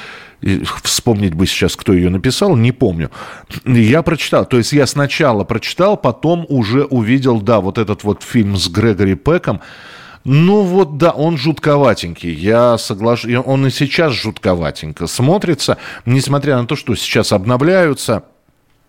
вспомнить 0.82 1.34
бы 1.34 1.46
сейчас, 1.46 1.76
кто 1.76 1.92
ее 1.92 2.10
написал, 2.10 2.56
не 2.56 2.72
помню. 2.72 3.10
Я 3.64 4.02
прочитал, 4.02 4.46
то 4.46 4.56
есть 4.58 4.72
я 4.72 4.86
сначала 4.86 5.44
прочитал, 5.44 5.96
потом 5.96 6.44
уже 6.48 6.84
увидел, 6.84 7.40
да, 7.40 7.60
вот 7.60 7.78
этот 7.78 8.02
вот 8.04 8.22
фильм 8.22 8.56
с 8.56 8.68
Грегори 8.68 9.14
Пеком, 9.14 9.60
ну 10.30 10.60
вот 10.60 10.98
да, 10.98 11.10
он 11.12 11.38
жутковатенький. 11.38 12.34
Я 12.34 12.76
соглашусь. 12.76 13.34
Он 13.46 13.66
и 13.66 13.70
сейчас 13.70 14.12
жутковатенько 14.12 15.06
смотрится, 15.06 15.78
несмотря 16.04 16.58
на 16.58 16.66
то, 16.66 16.76
что 16.76 16.94
сейчас 16.96 17.32
обновляются 17.32 18.24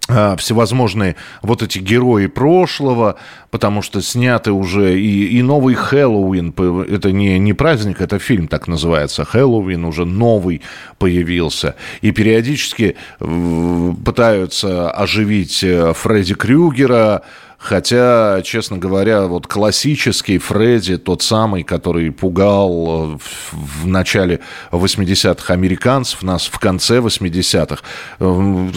а, 0.09 0.35
всевозможные 0.35 1.15
вот 1.41 1.63
эти 1.63 1.77
герои 1.77 2.25
прошлого, 2.25 3.15
потому 3.51 3.81
что 3.81 4.01
сняты 4.01 4.51
уже 4.51 4.99
и, 4.99 5.37
и 5.37 5.41
новый 5.41 5.75
Хэллоуин, 5.75 6.53
это 6.89 7.13
не, 7.13 7.39
не 7.39 7.53
праздник, 7.53 8.01
это 8.01 8.19
фильм 8.19 8.49
так 8.49 8.67
называется, 8.67 9.23
Хэллоуин 9.23 9.85
уже 9.85 10.05
новый 10.05 10.61
появился, 10.97 11.75
и 12.01 12.11
периодически 12.11 12.97
пытаются 13.19 14.91
оживить 14.91 15.63
э, 15.63 15.93
Фредди 15.93 16.33
Крюгера, 16.33 17.21
Хотя, 17.59 18.41
честно 18.41 18.77
говоря, 18.77 19.27
вот 19.27 19.45
классический 19.45 20.37
Фредди, 20.37 20.97
тот 20.97 21.21
самый, 21.21 21.63
который 21.63 22.09
пугал 22.09 23.15
э, 23.15 23.17
в, 23.51 23.85
начале 23.85 24.39
80-х 24.71 25.53
американцев, 25.53 26.23
нас 26.23 26.47
в 26.47 26.57
конце 26.57 26.99
80-х, 26.99 27.83
э, 28.19 28.69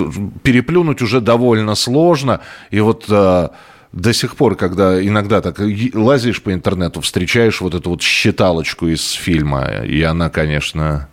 переплюнуть 0.43 1.01
уже 1.01 1.21
довольно 1.21 1.77
сложно. 1.77 2.41
И 2.73 2.81
вот 2.81 3.05
э, 3.09 3.49
до 3.93 4.13
сих 4.13 4.35
пор, 4.35 4.57
когда 4.57 5.01
иногда 5.01 5.41
так 5.41 5.61
лазишь 5.95 6.43
по 6.43 6.53
интернету, 6.53 7.01
встречаешь 7.03 7.61
вот 7.61 7.75
эту 7.75 7.91
вот 7.91 8.03
считалочку 8.03 8.89
из 8.89 9.13
фильма, 9.13 9.85
и 9.85 10.03
она, 10.03 10.29
конечно... 10.29 11.09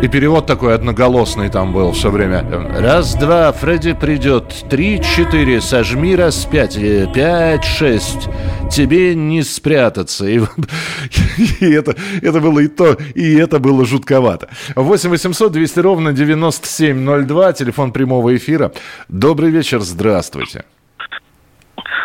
И 0.00 0.06
перевод 0.06 0.46
такой 0.46 0.74
одноголосный 0.76 1.48
там 1.50 1.72
был 1.72 1.90
все 1.90 2.10
время. 2.10 2.44
Раз, 2.78 3.16
два, 3.16 3.50
Фредди 3.50 3.94
придет. 3.94 4.54
Три, 4.70 5.02
четыре, 5.02 5.60
сожми 5.60 6.14
раз 6.14 6.44
пять. 6.44 6.76
э, 6.76 7.08
Пять, 7.12 7.64
шесть. 7.64 8.28
Тебе 8.70 9.16
не 9.16 9.42
спрятаться. 9.42 10.26
И, 10.26 10.38
и 11.60 11.70
это, 11.72 11.96
это 12.22 12.38
было 12.40 12.60
и 12.60 12.68
то, 12.68 12.96
и 13.16 13.34
это 13.38 13.58
было 13.58 13.84
жутковато. 13.84 14.48
8 14.76 15.10
800 15.10 15.50
200 15.50 15.80
ровно 15.80 16.12
9702, 16.12 17.52
телефон 17.54 17.90
прямого 17.92 18.36
эфира. 18.36 18.70
Добрый 19.08 19.50
вечер, 19.50 19.80
здравствуйте. 19.80 20.64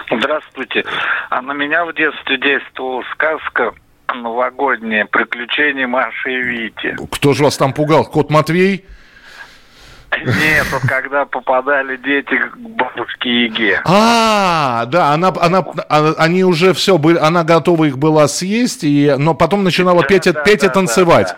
Здравствуйте. 0.10 0.84
А 1.30 1.42
на 1.44 1.54
меня 1.54 1.86
в 1.86 1.94
детстве 1.94 2.38
действовала 2.40 3.04
сказка 3.14 3.74
новогодняя 4.14 5.06
«Приключения 5.06 5.88
Маши 5.88 6.32
и 6.32 6.42
Вити». 6.42 6.96
Кто 7.12 7.34
же 7.34 7.44
вас 7.44 7.58
там 7.58 7.74
пугал? 7.74 8.06
Кот 8.06 8.30
Матвей? 8.30 8.86
Нет, 10.26 10.68
вот 10.72 10.82
когда 10.88 11.26
попадали 11.26 11.98
дети 11.98 12.38
к 12.38 12.56
бабушке 12.58 13.46
Еге. 13.46 13.82
А, 13.84 14.86
да, 14.86 15.12
она, 15.14 15.34
она, 15.42 15.66
они 16.20 16.44
уже 16.44 16.74
все 16.76 17.00
были, 17.00 17.18
она 17.18 17.44
готова 17.44 17.86
их 17.86 17.98
была 17.98 18.28
съесть, 18.28 18.84
и, 18.84 19.16
но 19.18 19.34
потом 19.34 19.64
начинала 19.64 20.02
Да, 20.02 20.08
петь, 20.08 20.28
и- 20.28 20.32
да, 20.32 20.42
петь 20.44 20.64
и 20.64 20.68
да, 20.68 20.74
танцевать. 20.74 21.30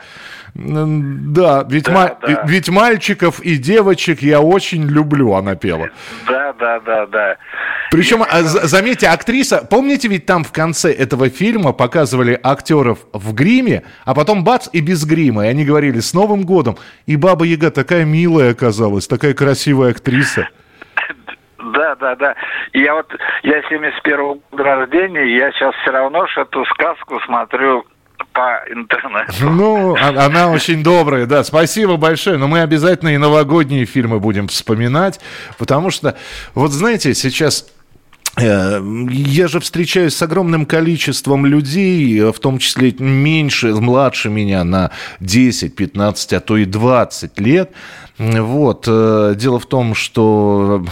да, 0.56 0.62
М, 0.62 1.34
Да, 1.34 1.66
ведь, 1.70 1.86
Да, 1.86 1.92
ма- 1.92 2.18
да. 2.22 2.44
ведь 2.46 2.70
мальчиков 2.70 3.40
и 3.42 3.58
девочек 3.58 4.22
я 4.22 4.40
очень 4.42 4.84
люблю, 4.88 5.34
она 5.34 5.56
пела. 5.56 5.90
Да, 6.28 6.54
да, 6.54 6.80
да, 6.82 7.06
да. 7.08 7.38
Причем, 7.92 8.24
а, 8.28 8.44
за- 8.44 8.68
заметьте, 8.68 9.08
актриса, 9.08 9.66
помните, 9.70 10.08
ведь 10.08 10.26
там 10.26 10.44
в 10.44 10.52
конце 10.52 10.92
этого 10.92 11.30
фильма 11.30 11.72
показывали 11.72 12.40
актеров 12.42 13.00
в 13.14 13.34
гриме, 13.34 13.84
а 14.06 14.14
потом 14.14 14.44
бац 14.44 14.68
и 14.74 14.82
без 14.82 15.06
грима, 15.06 15.46
и 15.46 15.50
они 15.50 15.66
говорили 15.66 16.00
«С 16.00 16.14
Новым 16.14 16.44
годом!» 16.44 16.78
И 17.06 17.16
Баба 17.16 17.46
Яга 17.46 17.72
такая 17.72 18.06
милая 18.06 18.52
оказалась, 18.52 19.08
такая 19.08 19.34
красивая 19.34 19.92
актриса. 19.92 20.50
Да, 21.74 21.96
да, 21.96 22.16
да. 22.16 22.36
Я 22.74 22.94
вот, 22.94 23.08
я 23.44 23.60
71-го 23.70 24.40
года 24.52 24.64
рождения, 24.64 25.38
я 25.38 25.52
сейчас 25.52 25.74
все 25.82 25.92
равно 25.92 26.28
ж 26.28 26.38
эту 26.38 26.64
сказку 26.66 27.20
смотрю 27.26 27.84
по 28.34 28.62
интернету. 28.70 29.34
Ну, 29.50 29.96
а- 29.96 30.26
она 30.26 30.50
очень 30.52 30.84
добрая, 30.84 31.26
да. 31.26 31.44
Спасибо 31.44 31.98
большое. 31.98 32.38
Но 32.38 32.48
мы 32.48 32.62
обязательно 32.62 33.10
и 33.10 33.18
новогодние 33.18 33.86
фильмы 33.86 34.20
будем 34.20 34.48
вспоминать, 34.48 35.20
потому 35.58 35.90
что, 35.90 36.16
вот 36.54 36.72
знаете, 36.72 37.14
сейчас 37.14 37.68
я 38.38 39.48
же 39.48 39.60
встречаюсь 39.60 40.14
с 40.14 40.22
огромным 40.22 40.66
количеством 40.66 41.46
людей, 41.46 42.20
э, 42.20 42.32
в 42.32 42.40
том 42.40 42.60
числе 42.60 42.94
меньше, 43.00 43.74
младше 43.74 44.30
меня 44.30 44.64
на 44.64 44.92
10, 45.22 45.76
15, 45.76 46.34
а 46.34 46.40
то 46.42 46.58
и 46.58 46.66
20 46.66 47.40
лет. 47.40 47.72
Вот. 48.18 48.86
э, 48.88 49.36
Дело 49.38 49.60
в 49.60 49.66
том, 49.66 49.96
что 49.96 50.86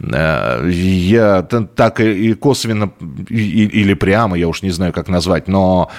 э, 0.00 0.70
я 0.70 1.42
так 1.42 2.00
и 2.00 2.34
косвенно, 2.34 2.92
или 3.28 3.94
прямо, 3.94 4.36
я 4.36 4.48
уж 4.48 4.62
не 4.62 4.70
знаю, 4.70 4.92
как 4.92 5.08
назвать, 5.08 5.48
но 5.48 5.90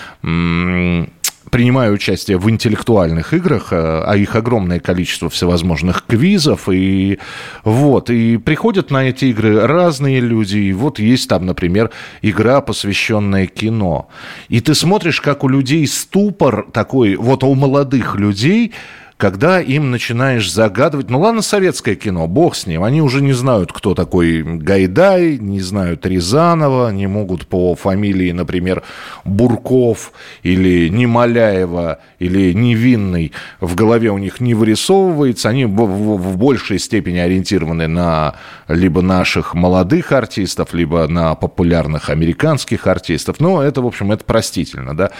принимаю 1.50 1.94
участие 1.94 2.38
в 2.38 2.50
интеллектуальных 2.50 3.34
играх, 3.34 3.68
э, 3.72 4.04
а 4.06 4.16
их 4.16 4.36
огромное 4.36 4.80
количество 4.80 5.30
всевозможных 5.30 6.06
квизов, 6.06 6.70
и 6.70 7.20
вот, 7.64 8.10
и 8.10 8.38
приходят 8.38 8.92
на 8.92 9.10
эти 9.10 9.26
игры 9.26 9.66
разные 9.66 10.20
люди, 10.20 10.58
и 10.58 10.74
вот 10.74 11.00
есть 11.00 11.30
там, 11.30 11.46
например, 11.46 11.92
игра, 12.22 12.62
посвященная 12.62 13.48
кино, 13.48 14.10
и 14.50 14.62
ты 14.62 14.76
смотришь, 14.76 15.22
как 15.22 15.44
у 15.44 15.48
людей 15.48 15.88
ступор 15.88 16.68
такой, 16.72 17.16
вот 17.16 17.44
у 17.44 17.54
молодых 17.56 18.16
людей, 18.16 18.74
когда 19.18 19.62
им 19.62 19.92
начинаешь 19.92 20.52
загадывать, 20.52 21.10
ну 21.10 21.22
ладно, 21.22 21.42
советское 21.42 21.96
кино, 21.96 22.28
бог 22.28 22.54
с 22.56 22.68
ним, 22.68 22.84
они 22.84 23.02
уже 23.02 23.22
не 23.22 23.32
знают, 23.32 23.72
кто 23.72 23.96
такой 23.96 24.44
Гайдай, 24.44 25.38
не 25.38 25.62
знают 25.62 26.06
Рязанова, 26.06 26.92
не 26.92 27.08
могут 27.08 27.48
по 27.48 27.76
фамилии, 27.76 28.32
например, 28.34 28.84
Бурков 29.24 30.12
или 30.44 30.90
Немоляева 30.90 32.00
или 32.20 32.52
Невинный 32.54 33.32
в 33.62 33.76
голове 33.76 34.12
у 34.12 34.18
них 34.18 34.42
не 34.42 34.54
вырисовывается, 34.54 35.48
они 35.48 35.66
в, 35.66 36.38
большей 36.38 36.78
степени 36.80 37.18
ориентированы 37.20 37.88
на 37.88 38.36
либо 38.68 39.02
наших 39.02 39.54
молодых 39.54 40.12
артистов, 40.12 40.74
либо 40.74 41.08
на 41.08 41.36
популярных 41.36 42.10
американских 42.10 42.86
артистов, 42.86 43.40
но 43.40 43.64
это, 43.64 43.82
в 43.82 43.88
общем, 43.88 44.12
это 44.12 44.26
простительно, 44.26 44.96
да, 44.96 45.12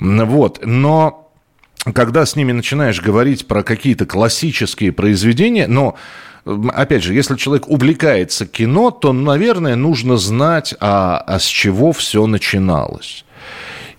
вот, 0.00 0.60
но 0.64 1.21
когда 1.94 2.26
с 2.26 2.36
ними 2.36 2.52
начинаешь 2.52 3.00
говорить 3.00 3.46
про 3.46 3.62
какие-то 3.62 4.06
классические 4.06 4.92
произведения, 4.92 5.66
но 5.66 5.96
Опять 6.44 7.04
же, 7.04 7.14
если 7.14 7.36
человек 7.36 7.68
увлекается 7.68 8.46
кино, 8.46 8.90
то, 8.90 9.12
наверное, 9.12 9.76
нужно 9.76 10.16
знать, 10.16 10.74
а, 10.80 11.18
а 11.18 11.38
с 11.38 11.44
чего 11.44 11.92
все 11.92 12.26
начиналось. 12.26 13.24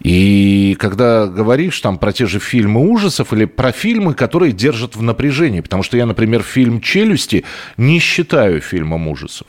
И 0.02 0.76
когда 0.78 1.28
говоришь 1.28 1.80
там 1.80 1.98
про 1.98 2.12
те 2.12 2.26
же 2.26 2.40
фильмы 2.40 2.82
ужасов 2.82 3.32
или 3.32 3.46
про 3.46 3.72
фильмы, 3.72 4.14
которые 4.14 4.52
держат 4.52 4.98
в 4.98 5.02
напряжении, 5.02 5.62
потому 5.62 5.84
что 5.84 5.96
я, 5.96 6.06
например, 6.06 6.44
фильм 6.44 6.82
«Челюсти» 6.82 7.46
не 7.78 8.00
считаю 8.00 8.60
фильмом 8.60 9.08
ужасов. 9.08 9.48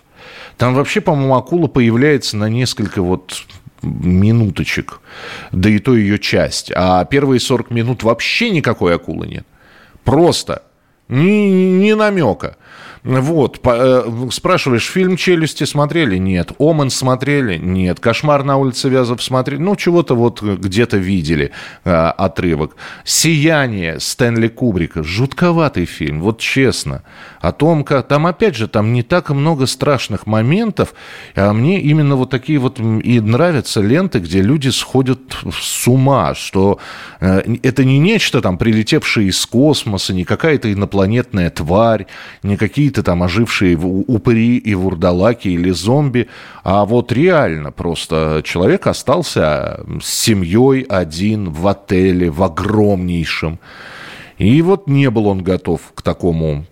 Там 0.57 0.75
вообще, 0.75 1.01
по-моему, 1.01 1.35
акула 1.35 1.67
появляется 1.67 2.37
на 2.37 2.49
несколько 2.49 3.03
вот 3.03 3.45
минуточек, 3.85 5.01
да 5.53 5.69
и 5.69 5.79
то 5.79 5.97
ее 5.97 6.19
часть. 6.19 6.73
А 6.75 7.05
первые 7.05 7.41
40 7.41 7.71
минут 7.71 8.03
вообще 8.03 8.51
никакой 8.51 8.95
акулы 8.95 9.27
нет. 9.27 9.47
Просто. 10.05 10.63
Ни, 11.09 11.83
ни 11.83 11.93
намека. 11.93 12.57
Вот, 13.05 13.61
э, 13.63 14.29
спрашиваешь, 14.31 14.87
фильм 14.87 15.19
«Челюсти» 15.19 15.65
смотрели? 15.65 16.17
Нет. 16.17 16.53
«Омен» 16.59 16.89
смотрели? 16.89 17.59
Нет. 17.59 18.01
«Кошмар 18.01 18.45
на 18.45 18.57
улице 18.57 18.89
Вязов» 18.89 19.23
смотрели? 19.23 19.61
Ну, 19.61 19.77
чего-то 19.77 20.15
вот 20.15 20.41
где-то 20.41 20.97
видели 20.97 21.53
э, 21.85 21.91
отрывок. 21.93 22.77
«Сияние» 23.05 24.01
Стэнли 24.01 24.49
Кубрика. 24.49 25.03
Жутковатый 25.03 25.85
фильм, 25.85 26.23
вот 26.23 26.41
честно. 26.41 27.03
О 27.43 27.53
том, 27.53 27.85
как... 27.85 28.09
Там, 28.09 28.27
опять 28.27 28.57
же, 28.57 28.69
там 28.69 28.95
не 28.95 29.03
так 29.03 29.29
много 29.29 29.67
страшных 29.67 30.27
моментов, 30.27 30.95
а 31.35 31.53
мне 31.53 31.83
именно 31.83 32.17
вот 32.17 32.31
такие 32.31 32.59
вот 32.59 32.81
и 32.81 33.21
нравятся 33.21 33.83
ленты, 33.83 34.19
где 34.21 34.41
люди 34.41 34.71
сходят 34.71 35.21
с 35.53 35.87
ума, 35.87 36.35
что 36.35 36.79
э, 37.21 37.43
это 37.63 37.85
не 37.85 37.99
нечто 37.99 38.41
там, 38.41 38.57
прилетевшее 38.57 39.29
из 39.29 39.45
космоса, 39.45 40.15
не 40.15 40.25
какая-то 40.25 40.73
инопланетная 40.73 41.51
тварь, 41.51 42.07
не 42.43 42.57
какие-то 42.95 43.11
там 43.11 43.23
ожившие 43.25 43.77
упыри 43.77 44.57
и 44.57 44.75
вурдалаки 44.75 45.49
или 45.49 45.71
зомби, 45.71 46.29
а 46.63 46.85
вот 46.85 47.11
реально 47.13 47.73
просто 47.73 48.41
человек 48.45 48.87
остался 48.87 49.81
с 50.01 50.07
семьей 50.07 50.83
один 50.83 51.51
в 51.51 51.67
отеле, 51.67 52.31
в 52.31 52.43
огромнейшем. 52.43 53.59
И 54.39 54.63
вот 54.63 54.87
не 54.89 55.11
был 55.11 55.27
он 55.27 55.43
готов 55.43 55.81
к 55.95 56.03
такому 56.03 56.67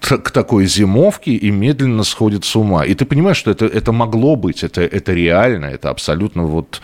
к 0.00 0.30
такой 0.30 0.66
зимовке 0.66 1.32
и 1.32 1.50
медленно 1.50 2.04
сходит 2.04 2.44
с 2.44 2.56
ума. 2.56 2.84
И 2.84 2.94
ты 2.94 3.04
понимаешь, 3.04 3.36
что 3.36 3.50
это, 3.50 3.66
это 3.66 3.92
могло 3.92 4.36
быть, 4.36 4.62
это, 4.62 4.80
это 4.82 5.12
реально, 5.12 5.66
это 5.66 5.90
абсолютно 5.90 6.44
вот 6.44 6.80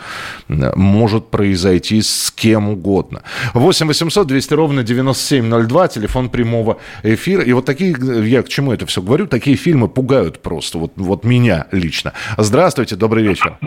может 0.48 1.30
произойти 1.30 2.02
с 2.02 2.30
кем 2.30 2.68
угодно. 2.68 3.22
8 3.54 3.86
800 3.86 4.26
200 4.26 4.54
ровно 4.54 4.82
9702, 4.82 5.88
телефон 5.88 6.28
прямого 6.28 6.78
эфира. 7.02 7.42
И 7.42 7.52
вот 7.52 7.64
такие, 7.64 7.94
я 8.28 8.42
к 8.42 8.48
чему 8.48 8.72
это 8.72 8.86
все 8.86 9.00
говорю, 9.02 9.26
такие 9.26 9.56
фильмы 9.56 9.88
пугают 9.88 10.40
просто, 10.42 10.78
вот, 10.78 10.92
вот 10.96 11.24
меня 11.24 11.66
лично. 11.72 12.12
Здравствуйте, 12.38 12.96
добрый 12.96 13.24
вечер. 13.24 13.58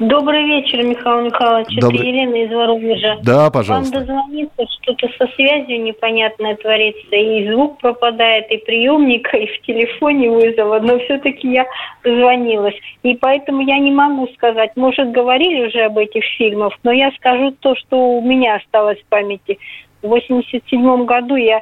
Добрый 0.00 0.44
вечер, 0.46 0.82
Михаил 0.82 1.26
Михайлович. 1.26 1.76
Добрый- 1.78 2.00
Это 2.00 2.08
Елена 2.08 2.34
из 2.36 2.50
Воронежа. 2.50 3.18
Да, 3.22 3.50
пожалуйста. 3.50 3.98
Вам 3.98 4.06
дозвониться, 4.06 4.66
что-то 4.80 5.08
со 5.18 5.26
связью 5.34 5.82
непонятное 5.82 6.56
творится, 6.56 7.14
и 7.14 7.52
звук 7.52 7.78
пропадает, 7.80 8.50
и 8.50 8.56
приемника, 8.56 9.36
и 9.36 9.46
в 9.46 9.60
телефоне 9.60 10.30
вызова, 10.30 10.80
но 10.80 10.98
все-таки 11.00 11.52
я 11.52 11.66
дозвонилась. 12.02 12.76
И 13.02 13.14
поэтому 13.14 13.60
я 13.60 13.78
не 13.78 13.92
могу 13.92 14.26
сказать, 14.28 14.70
может, 14.74 15.10
говорили 15.10 15.66
уже 15.66 15.80
об 15.82 15.98
этих 15.98 16.24
фильмах, 16.38 16.72
но 16.82 16.92
я 16.92 17.10
скажу 17.18 17.50
то, 17.60 17.76
что 17.76 17.98
у 17.98 18.22
меня 18.22 18.54
осталось 18.56 18.98
в 19.00 19.04
памяти. 19.10 19.58
В 20.00 20.08
87 20.08 21.04
году 21.04 21.36
я 21.36 21.60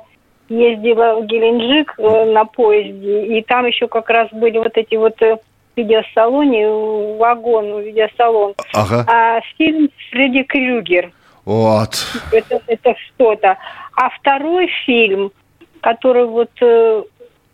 ездила 0.49 1.17
в 1.21 1.27
Геленджик 1.27 1.95
э, 1.99 2.25
на 2.33 2.45
поезде, 2.45 3.37
и 3.37 3.43
там 3.43 3.67
еще 3.67 3.89
как 3.89 4.09
раз 4.11 4.29
были 4.31 4.59
вот 4.59 4.77
эти 4.77 4.95
вот 4.95 5.21
э, 5.23 5.39
видеосалоне, 5.79 6.69
вагон, 7.19 7.81
видеосалон. 7.83 8.55
Ага. 8.75 9.05
А 9.09 9.41
фильм 9.57 9.89
Фредди 10.11 10.43
Крюгер. 10.43 11.13
Вот. 11.45 11.91
Это, 12.33 12.61
это 12.67 12.95
что-то. 13.07 13.57
А 13.97 14.11
второй 14.11 14.69
фильм, 14.85 15.33
который 15.81 16.27
вот 16.27 16.51
э, 16.61 17.03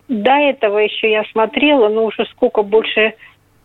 до 0.08 0.32
этого 0.32 0.78
еще 0.78 1.10
я 1.10 1.24
смотрела, 1.32 1.88
ну 1.88 2.06
уже 2.06 2.26
сколько 2.32 2.62
больше 2.62 3.14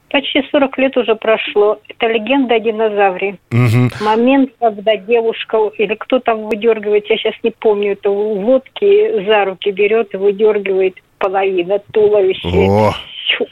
почти 0.09 0.43
40 0.51 0.77
лет 0.77 0.97
уже 0.97 1.15
прошло. 1.15 1.79
Это 1.87 2.07
легенда 2.07 2.55
о 2.55 2.59
динозавре. 2.59 3.37
Мгм. 3.51 3.89
Момент, 4.01 4.51
когда 4.59 4.95
девушка 4.97 5.57
или 5.77 5.95
кто 5.95 6.19
там 6.19 6.47
выдергивает, 6.47 7.09
я 7.09 7.17
сейчас 7.17 7.35
не 7.43 7.51
помню, 7.51 7.93
это 7.93 8.09
лодки 8.09 9.25
за 9.25 9.45
руки 9.45 9.71
берет 9.71 10.13
и 10.13 10.17
выдергивает 10.17 10.95
половина 11.17 11.79
туловища. 11.91 12.47
О. 12.47 12.93
Чу. 13.37 13.45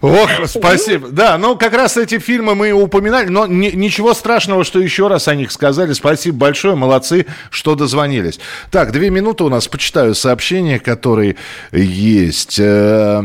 Ох, 0.00 0.30
спасибо. 0.46 1.08
Да, 1.08 1.38
ну 1.38 1.56
как 1.56 1.72
раз 1.74 1.96
эти 1.96 2.18
фильмы 2.18 2.54
мы 2.54 2.72
упоминали, 2.72 3.28
но 3.28 3.46
ни- 3.46 3.70
ничего 3.74 4.14
страшного, 4.14 4.64
что 4.64 4.80
еще 4.80 5.08
раз 5.08 5.28
о 5.28 5.34
них 5.34 5.50
сказали. 5.52 5.92
Спасибо 5.92 6.36
большое, 6.38 6.74
молодцы, 6.74 7.26
что 7.50 7.74
дозвонились. 7.74 8.38
Так, 8.70 8.92
две 8.92 9.10
минуты 9.10 9.44
у 9.44 9.48
нас, 9.48 9.68
почитаю 9.68 10.14
сообщения, 10.14 10.78
которые 10.78 11.36
есть. 11.72 12.58
Э, 12.58 13.22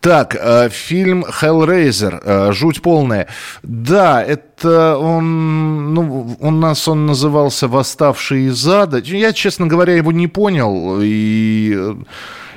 Так, 0.00 0.34
э, 0.36 0.68
фильм 0.70 1.24
Hellraiser, 1.24 2.20
э, 2.24 2.52
жуть 2.52 2.82
полная. 2.82 3.28
Да, 3.62 4.20
это 4.20 4.96
он, 4.98 5.94
ну, 5.94 6.36
у 6.40 6.50
нас 6.50 6.88
он 6.88 7.06
назывался 7.06 7.68
«Восставший 7.68 8.46
из 8.48 8.66
ада». 8.66 8.98
Я, 8.98 9.32
честно 9.32 9.68
говоря, 9.68 9.94
его 9.94 10.10
не 10.10 10.26
понял. 10.26 10.98
И 11.00 11.72
э, 11.76 11.94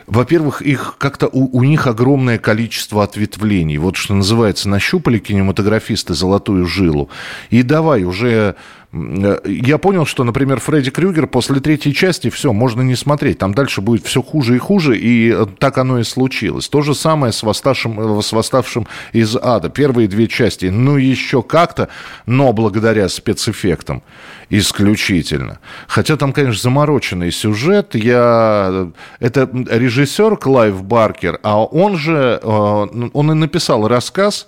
во-первых, 0.08 0.62
их 0.62 0.96
как-то 0.98 1.28
у, 1.28 1.58
у 1.58 1.64
них 1.64 1.88
огромное 1.88 2.38
количество 2.38 3.04
ответвлений. 3.04 3.78
Вот 3.78 3.96
что 3.96 4.14
называется, 4.14 4.70
нащупали 4.70 5.20
кинематографисты 5.20 6.14
золотую 6.14 6.66
жилу. 6.66 7.10
И 7.50 7.64
давай 7.64 8.04
уже... 8.04 8.56
э, 8.96 9.40
Я 9.46 9.78
понял, 9.78 10.06
что, 10.06 10.24
например, 10.24 10.60
Фредди 10.60 10.90
Крюгер 10.92 11.28
после 11.28 11.60
третьей 11.60 11.94
части 11.94 12.30
все, 12.30 12.54
можно 12.54 12.82
не 12.82 12.96
смотреть. 12.96 13.40
Там 13.40 13.54
дальше 13.54 13.82
будет 13.82 14.06
все 14.06 14.22
хуже 14.22 14.56
и 14.56 14.60
хуже, 14.60 14.98
и 14.98 15.32
э, 15.32 15.46
так 15.60 15.78
оно 15.78 16.00
и 16.00 16.04
случилось. 16.04 16.70
То 16.70 16.82
же 16.82 16.96
самое 16.96 17.34
с 17.34 17.44
восставшим, 17.44 18.20
э, 18.20 18.22
с 18.22 18.32
восставшим 18.32 18.88
из 19.14 19.36
ада. 19.36 19.70
Первые 19.70 20.08
две 20.08 20.28
части, 20.28 20.68
ну, 20.68 20.98
еще 20.98 21.42
как-то, 21.42 21.90
но 22.26 22.54
благодаря 22.54 23.10
спецэффектам 23.10 24.04
исключительно. 24.50 25.60
Хотя 25.88 26.18
там, 26.18 26.32
конечно, 26.34 26.62
замороченный 26.62 27.32
сюжет. 27.32 27.96
Я... 27.96 28.92
Это 29.20 29.50
режиссер 29.52 30.38
Клайв 30.38 30.84
Баркер, 30.84 31.40
а 31.44 31.64
он 31.64 31.98
же, 31.98 32.40
он 32.44 33.32
и 33.32 33.34
написал 33.34 33.88
рассказ, 33.88 34.48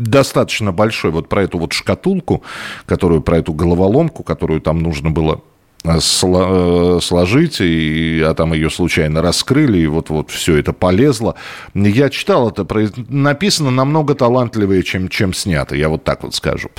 достаточно 0.00 0.72
большой 0.72 1.10
вот 1.10 1.28
про 1.28 1.44
эту 1.44 1.58
вот 1.58 1.72
шкатулку, 1.72 2.42
которую, 2.86 3.20
про 3.20 3.38
эту 3.38 3.52
головоломку, 3.52 4.22
которую 4.22 4.60
там 4.60 4.78
нужно 4.78 5.10
было 5.10 5.42
э, 5.84 5.98
э, 5.98 6.98
сложить, 7.02 7.60
и, 7.60 8.22
а 8.26 8.34
там 8.34 8.52
ее 8.52 8.70
случайно 8.70 9.22
раскрыли, 9.22 9.78
и 9.78 9.86
вот-вот 9.86 10.30
все 10.30 10.56
это 10.56 10.72
полезло. 10.72 11.34
Я 11.74 12.08
читал 12.08 12.48
это, 12.50 12.66
написано 13.08 13.70
намного 13.70 14.14
талантливее, 14.14 14.82
чем, 14.82 15.08
чем 15.08 15.34
снято, 15.34 15.76
я 15.76 15.88
вот 15.88 16.04
так 16.04 16.22
вот 16.22 16.34
скажу. 16.34 16.70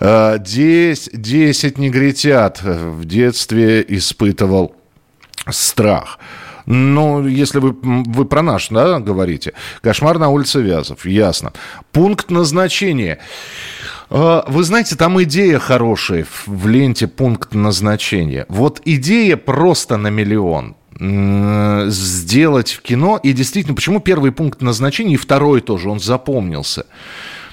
Э, 0.00 0.38
Десять, 0.38 1.20
десять 1.20 1.78
негритят 1.78 2.62
в 2.62 3.04
детстве 3.04 3.84
испытывал 3.86 4.74
страх. 5.50 6.18
Ну, 6.70 7.26
если 7.26 7.60
вы, 7.60 7.74
вы 7.82 8.26
про 8.26 8.42
наш, 8.42 8.68
да, 8.68 9.00
говорите. 9.00 9.54
Кошмар 9.80 10.18
на 10.18 10.28
улице 10.28 10.60
Вязов, 10.60 11.06
ясно. 11.06 11.54
Пункт 11.92 12.30
назначения. 12.30 13.20
Э, 14.10 14.42
Вы 14.46 14.62
знаете, 14.64 14.94
там 14.94 15.20
идея 15.22 15.58
хорошая 15.60 16.26
в- 16.46 16.66
ленте 16.68 17.06
пункт 17.08 17.54
назначения. 17.54 18.44
Вот 18.50 18.82
идея 18.84 19.38
просто 19.38 19.96
на 19.96 20.08
миллион 20.08 20.76
сделать 21.90 22.72
в 22.72 22.82
кино. 22.82 23.18
И 23.22 23.32
действительно, 23.32 23.74
почему 23.74 24.00
первый 24.00 24.32
пункт 24.32 24.60
назначения 24.62 25.14
и 25.14 25.16
второй 25.16 25.60
тоже, 25.60 25.88
он 25.88 26.00
запомнился. 26.00 26.84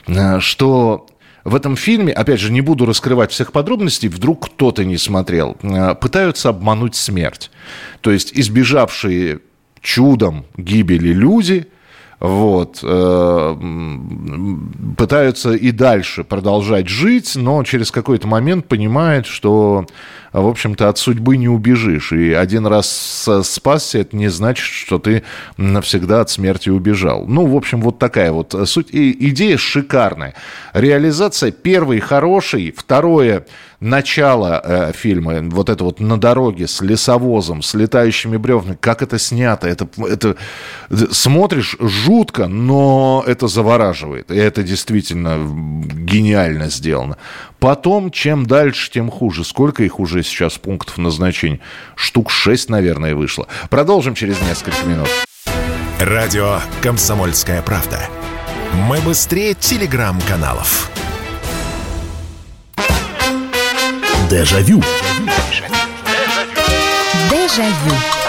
Э, 0.08 0.39
Что 0.41 1.06
в 1.46 1.56
этом 1.56 1.76
фильме, 1.76 2.12
опять 2.12 2.40
же, 2.40 2.52
не 2.52 2.62
буду 2.62 2.86
раскрывать 2.88 3.32
всех 3.32 3.52
подробностей, 3.52 4.10
вдруг 4.10 4.48
кто-то 4.48 4.84
не 4.84 4.98
смотрел, 4.98 5.56
э, 5.62 5.94
пытаются 5.94 6.50
обмануть 6.50 6.96
смерть. 6.96 7.52
То 8.02 8.10
есть 8.12 8.32
избежавшие 8.34 9.40
чудом 9.80 10.46
гибели 10.58 11.14
люди, 11.14 11.68
вот, 12.20 12.80
э, 12.82 13.56
пытаются 14.98 15.54
и 15.54 15.70
дальше 15.70 16.24
продолжать 16.24 16.88
жить, 16.88 17.36
но 17.36 17.64
через 17.64 17.92
какой-то 17.92 18.28
момент 18.28 18.68
понимают, 18.68 19.28
что, 19.28 19.86
в 20.41 20.48
общем-то, 20.48 20.89
от 20.89 20.98
судьбы 20.98 21.38
не 21.38 21.48
убежишь. 21.48 22.12
И 22.12 22.34
один 22.34 22.65
раз 22.67 23.30
спасся, 23.43 24.00
это 24.00 24.15
не 24.15 24.28
значит, 24.28 24.65
что 24.65 25.00
ты 25.00 25.24
навсегда 25.58 26.21
от 26.21 26.30
смерти 26.30 26.69
убежал. 26.69 27.26
Ну, 27.28 27.45
в 27.45 27.56
общем, 27.56 27.82
вот 27.82 28.00
такая 28.00 28.32
вот 28.32 28.56
суть. 28.65 28.88
И 28.91 29.30
идея 29.30 29.58
шикарная. 29.58 30.36
Реализация 30.74 31.52
первый 31.52 32.00
хороший, 32.00 32.74
второе 32.76 33.45
начало 33.80 34.62
э, 34.63 34.91
фильма, 34.93 35.41
вот 35.43 35.69
это 35.69 35.84
вот 35.84 36.00
на 36.00 36.19
дороге 36.19 36.67
с 36.67 36.82
лесовозом, 36.82 37.62
с 37.62 37.74
летающими 37.74 38.38
бревнами, 38.38 38.78
как 38.80 39.02
это 39.02 39.19
снято, 39.19 39.67
это, 39.67 39.88
это 40.00 40.36
смотришь 41.12 41.76
жутко, 41.80 42.48
но 42.48 43.24
это 43.28 43.48
завораживает, 43.48 44.32
и 44.32 44.36
это 44.36 44.63
действительно 44.63 45.38
гениально 45.93 46.69
сделано. 46.69 47.17
Потом, 47.60 48.12
чем 48.12 48.46
дальше, 48.46 48.91
тем 48.91 49.10
хуже. 49.10 49.44
Сколько 49.44 49.84
их 49.84 50.00
уже 50.00 50.24
сейчас 50.24 50.58
пунктов 50.58 50.98
назначения? 50.98 51.60
Штук 51.96 52.32
6, 52.32 52.70
наверное, 52.70 53.15
вышло. 53.15 53.48
Продолжим 53.70 54.15
через 54.15 54.39
несколько 54.41 54.84
минут. 54.86 55.10
Радио 56.00 56.60
«Комсомольская 56.82 57.62
правда». 57.62 58.00
Мы 58.74 59.00
быстрее 59.00 59.54
телеграм-каналов. 59.54 60.91
Дежавю. 64.30 64.82
Дежавю. 67.32 68.25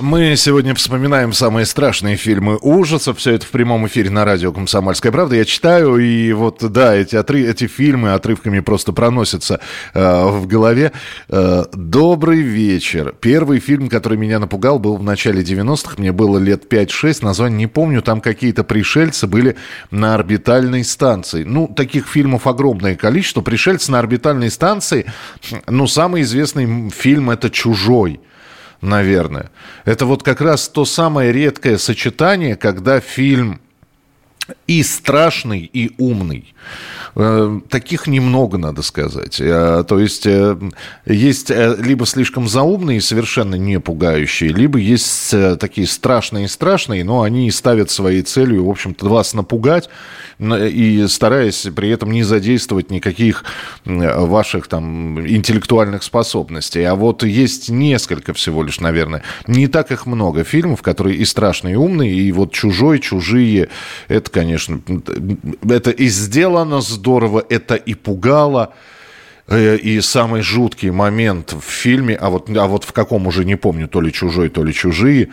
Мы 0.00 0.34
сегодня 0.36 0.74
вспоминаем 0.74 1.34
самые 1.34 1.66
страшные 1.66 2.16
фильмы 2.16 2.56
ужасов. 2.62 3.18
Все 3.18 3.32
это 3.32 3.44
в 3.44 3.50
прямом 3.50 3.86
эфире 3.86 4.08
на 4.08 4.24
радио 4.24 4.50
«Комсомольская 4.50 5.12
правда». 5.12 5.36
Я 5.36 5.44
читаю, 5.44 5.98
и 5.98 6.32
вот, 6.32 6.64
да, 6.72 6.94
эти, 6.94 7.16
отры- 7.16 7.46
эти 7.46 7.66
фильмы 7.66 8.14
отрывками 8.14 8.60
просто 8.60 8.92
проносятся 8.92 9.60
э, 9.92 10.26
в 10.26 10.46
голове. 10.46 10.92
Э, 11.28 11.64
«Добрый 11.74 12.40
вечер». 12.40 13.14
Первый 13.20 13.58
фильм, 13.58 13.90
который 13.90 14.16
меня 14.16 14.38
напугал, 14.38 14.78
был 14.78 14.96
в 14.96 15.02
начале 15.02 15.42
90-х. 15.42 15.96
Мне 15.98 16.12
было 16.12 16.38
лет 16.38 16.72
5-6, 16.72 17.22
название 17.22 17.58
не 17.58 17.66
помню. 17.66 18.00
Там 18.00 18.22
какие-то 18.22 18.64
пришельцы 18.64 19.26
были 19.26 19.56
на 19.90 20.14
орбитальной 20.14 20.82
станции. 20.82 21.44
Ну, 21.44 21.68
таких 21.68 22.08
фильмов 22.08 22.46
огромное 22.46 22.96
количество. 22.96 23.42
Пришельцы 23.42 23.92
на 23.92 23.98
орбитальной 23.98 24.50
станции. 24.50 25.04
Ну, 25.66 25.86
самый 25.86 26.22
известный 26.22 26.88
фильм– 26.88 27.28
это 27.32 27.50
«Чужой» 27.50 28.20
наверное. 28.80 29.50
Это 29.84 30.06
вот 30.06 30.22
как 30.22 30.40
раз 30.40 30.68
то 30.68 30.84
самое 30.84 31.32
редкое 31.32 31.78
сочетание, 31.78 32.56
когда 32.56 33.00
фильм 33.00 33.60
и 34.66 34.82
страшный, 34.82 35.60
и 35.60 35.92
умный. 35.98 36.54
Э, 37.14 37.60
Таких 37.68 38.06
немного, 38.06 38.58
надо 38.58 38.82
сказать. 38.82 39.40
Э, 39.40 39.84
То 39.86 39.98
есть 39.98 40.26
э, 40.26 40.56
есть 41.06 41.50
либо 41.50 42.06
слишком 42.06 42.48
заумные 42.48 42.98
и 42.98 43.00
совершенно 43.00 43.54
не 43.56 43.80
пугающие, 43.80 44.50
либо 44.50 44.78
есть 44.78 45.34
такие 45.58 45.86
страшные 45.86 46.46
и 46.46 46.48
страшные, 46.48 47.04
но 47.04 47.22
они 47.22 47.50
ставят 47.50 47.90
своей 47.90 48.22
целью, 48.22 48.66
в 48.66 48.70
общем-то, 48.70 49.08
вас 49.08 49.34
напугать, 49.34 49.88
и 50.40 51.06
стараясь 51.06 51.68
при 51.74 51.90
этом 51.90 52.10
не 52.10 52.22
задействовать 52.22 52.90
никаких 52.90 53.44
э, 53.84 54.24
ваших 54.24 54.68
там 54.68 55.20
интеллектуальных 55.26 56.02
способностей. 56.02 56.82
А 56.84 56.94
вот 56.94 57.22
есть 57.22 57.68
несколько 57.68 58.32
всего 58.32 58.62
лишь, 58.62 58.80
наверное, 58.80 59.22
не 59.46 59.68
так 59.68 59.92
их 59.92 60.06
много 60.06 60.44
фильмов, 60.44 60.82
которые 60.82 61.16
и 61.16 61.24
страшные, 61.24 61.74
и 61.74 61.76
умные, 61.76 62.12
и 62.12 62.32
вот 62.32 62.52
«Чужой», 62.52 62.98
«Чужие», 62.98 63.68
это, 64.08 64.30
конечно, 64.30 64.80
это 65.68 65.90
и 65.90 66.08
сделано 66.08 66.80
здорово, 66.80 67.44
это 67.48 67.74
и 67.74 67.94
пугало, 67.94 68.72
Э, 69.50 69.76
И 69.76 70.00
самый 70.00 70.42
жуткий 70.42 70.90
момент 70.90 71.52
в 71.52 71.62
фильме, 71.62 72.14
а 72.14 72.30
вот, 72.30 72.48
а 72.56 72.66
вот 72.66 72.84
в 72.84 72.92
каком 72.92 73.26
уже 73.26 73.44
не 73.44 73.56
помню, 73.56 73.88
то 73.88 74.00
ли 74.00 74.12
чужой, 74.12 74.48
то 74.48 74.62
ли 74.62 74.72
чужие, 74.72 75.28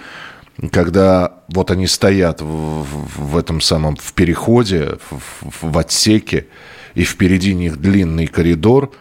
когда 0.71 1.43
вот 1.49 1.71
они 1.71 1.87
стоят 1.87 2.41
в, 2.41 2.45
в- 2.83 3.37
этом 3.37 3.61
самом 3.61 3.95
в 3.95 4.13
переходе, 4.13 4.97
в, 5.09 5.71
в- 5.71 5.77
отсеке, 5.77 6.47
и 6.95 7.03
впереди 7.03 7.53
них 7.53 7.77
длинный 7.77 8.27
коридор, 8.27 8.91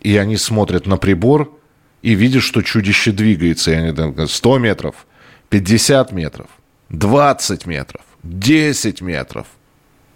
и 0.00 0.16
они 0.18 0.36
смотрят 0.36 0.86
на 0.86 0.98
прибор 0.98 1.58
и 2.02 2.14
видят, 2.14 2.42
что 2.42 2.62
чудище 2.62 3.10
двигается. 3.12 3.70
И 3.70 3.74
они 3.74 3.92
там 3.92 4.28
100 4.28 4.58
метров, 4.58 5.06
50 5.48 6.12
метров, 6.12 6.48
20 6.90 7.66
метров, 7.66 8.02
10 8.22 9.00
метров. 9.00 9.46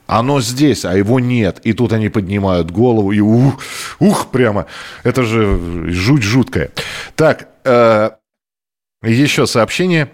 Оно 0.06 0.42
здесь, 0.42 0.84
а 0.84 0.94
его 0.94 1.20
нет. 1.20 1.60
И 1.64 1.72
тут 1.72 1.94
они 1.94 2.10
поднимают 2.10 2.70
голову 2.70 3.12
и 3.12 3.20
ух, 3.20 3.62
ух 3.98 4.30
прямо. 4.30 4.66
Это 5.04 5.22
же 5.22 5.90
жуть 5.90 6.22
жуткая. 6.22 6.70
Так, 7.16 7.48
э, 7.64 8.10
еще 9.02 9.46
сообщение. 9.46 10.10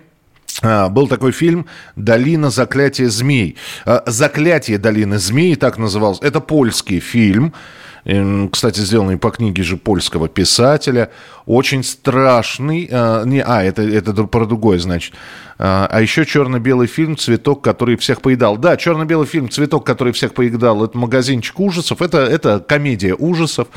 А, 0.63 0.89
был 0.89 1.09
такой 1.09 1.33
фильм 1.33 1.67
«Долина 1.97 2.51
заклятия 2.51 3.09
змей». 3.09 3.57
А, 3.85 4.03
«Заклятие 4.07 4.79
долины 4.79 5.19
змей» 5.19 5.55
так 5.57 5.79
назывался. 5.79 6.25
Это 6.25 6.41
польский 6.41 7.01
фильм. 7.01 7.55
Кстати, 8.53 8.81
сделанный 8.81 9.19
по 9.19 9.31
книге 9.31 9.63
же 9.63 9.77
польского 9.77 10.29
писателя. 10.29 11.11
Очень 11.45 11.85
страшный. 11.85 12.89
А, 12.91 13.25
не, 13.25 13.43
а, 13.43 13.63
это, 13.63 13.83
это 13.83 14.13
про 14.25 14.47
другое, 14.47 14.79
значит. 14.79 15.15
А, 15.59 16.01
еще 16.01 16.25
черно-белый 16.25 16.87
фильм 16.87 17.17
«Цветок, 17.17 17.63
который 17.63 17.97
всех 17.97 18.21
поедал». 18.21 18.57
Да, 18.57 18.77
черно-белый 18.77 19.27
фильм 19.27 19.51
«Цветок, 19.51 19.85
который 19.85 20.13
всех 20.13 20.33
поедал»— 20.33 20.85
это 20.85 20.97
магазинчик 20.97 21.59
ужасов, 21.61 22.01
это, 22.01 22.19
это 22.19 22.61
комедия 22.61 23.15
ужасов, 23.15 23.69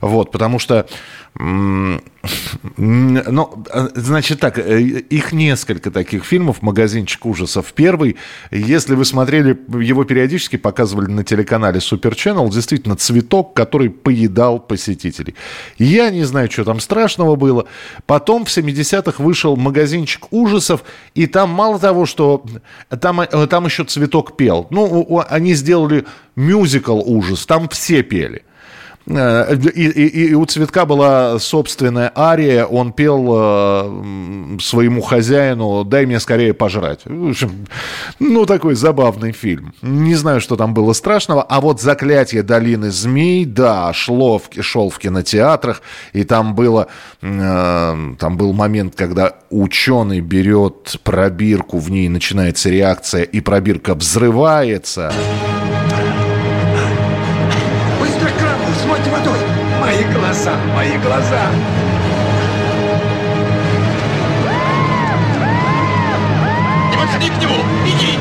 вот, 0.00 0.32
потому 0.32 0.58
что 0.58 0.86
ну, 2.76 3.64
значит 3.94 4.40
так, 4.40 4.58
э, 4.58 4.80
их 4.80 5.32
несколько 5.32 5.90
таких 5.90 6.24
фильмов 6.24 6.62
«Магазинчик 6.62 7.24
ужасов». 7.26 7.72
Первый, 7.74 8.16
если 8.50 8.94
вы 8.94 9.04
смотрели, 9.04 9.56
его 9.80 10.04
периодически 10.04 10.56
показывали 10.56 11.10
на 11.10 11.22
телеканале 11.24 11.78
Super 11.78 12.12
Channel, 12.12 12.50
действительно, 12.50 12.96
цветок, 12.96 13.54
который 13.54 13.90
поедал 13.90 14.58
посетителей. 14.58 15.34
Я 15.78 16.10
не 16.10 16.24
знаю, 16.24 16.50
что 16.50 16.64
там 16.64 16.80
страшного 16.80 17.36
было. 17.36 17.66
Потом 18.06 18.44
в 18.44 18.48
70-х 18.48 19.22
вышел 19.22 19.56
«Магазинчик 19.56 20.32
ужасов», 20.32 20.82
и 21.14 21.26
там 21.26 21.50
мало 21.50 21.78
того, 21.78 22.06
что 22.06 22.44
там, 23.00 23.20
э, 23.20 23.46
там 23.46 23.66
еще 23.66 23.84
цветок 23.84 24.36
пел. 24.36 24.66
Ну, 24.70 25.22
они 25.28 25.54
сделали 25.54 26.04
мюзикл 26.34 27.00
ужас, 27.04 27.46
там 27.46 27.68
все 27.68 28.02
пели. 28.02 28.42
Э, 29.08 29.56
и, 29.74 29.88
и, 29.88 30.28
и 30.28 30.34
у 30.34 30.44
Цветка 30.44 30.84
была 30.84 31.38
собственная 31.38 32.12
ария, 32.14 32.64
он 32.64 32.92
пел 32.92 33.26
э, 33.30 34.58
своему 34.60 35.00
хозяину 35.00 35.84
«дай 35.84 36.06
мне 36.06 36.20
скорее 36.20 36.52
пожрать». 36.52 37.00
В 37.04 37.30
общем, 37.30 37.66
ну, 38.18 38.44
такой 38.44 38.74
забавный 38.74 39.32
фильм. 39.32 39.72
Не 39.82 40.14
знаю, 40.14 40.40
что 40.40 40.56
там 40.56 40.74
было 40.74 40.92
страшного, 40.92 41.42
а 41.42 41.60
вот 41.60 41.80
«Заклятие 41.80 42.42
долины 42.42 42.90
змей», 42.90 43.44
да, 43.44 43.92
шло 43.92 44.38
в, 44.38 44.62
шел 44.62 44.90
в 44.90 44.98
кинотеатрах, 44.98 45.82
и 46.12 46.24
там 46.24 46.54
было, 46.54 46.88
э, 47.22 48.14
там 48.18 48.36
был 48.36 48.52
момент, 48.52 48.94
когда 48.94 49.34
ученый 49.50 50.20
берет 50.20 51.00
пробирку, 51.02 51.78
в 51.78 51.90
ней 51.90 52.08
начинается 52.08 52.68
реакция, 52.68 53.22
и 53.22 53.40
пробирка 53.40 53.94
взрывается. 53.94 55.12
Глаза, 60.12 60.52
мои 60.74 60.96
глаза. 60.98 61.50
Не 66.90 66.96
подходи 66.96 67.28
к 67.30 67.40
нему! 67.40 67.54
Иди! 67.86 68.18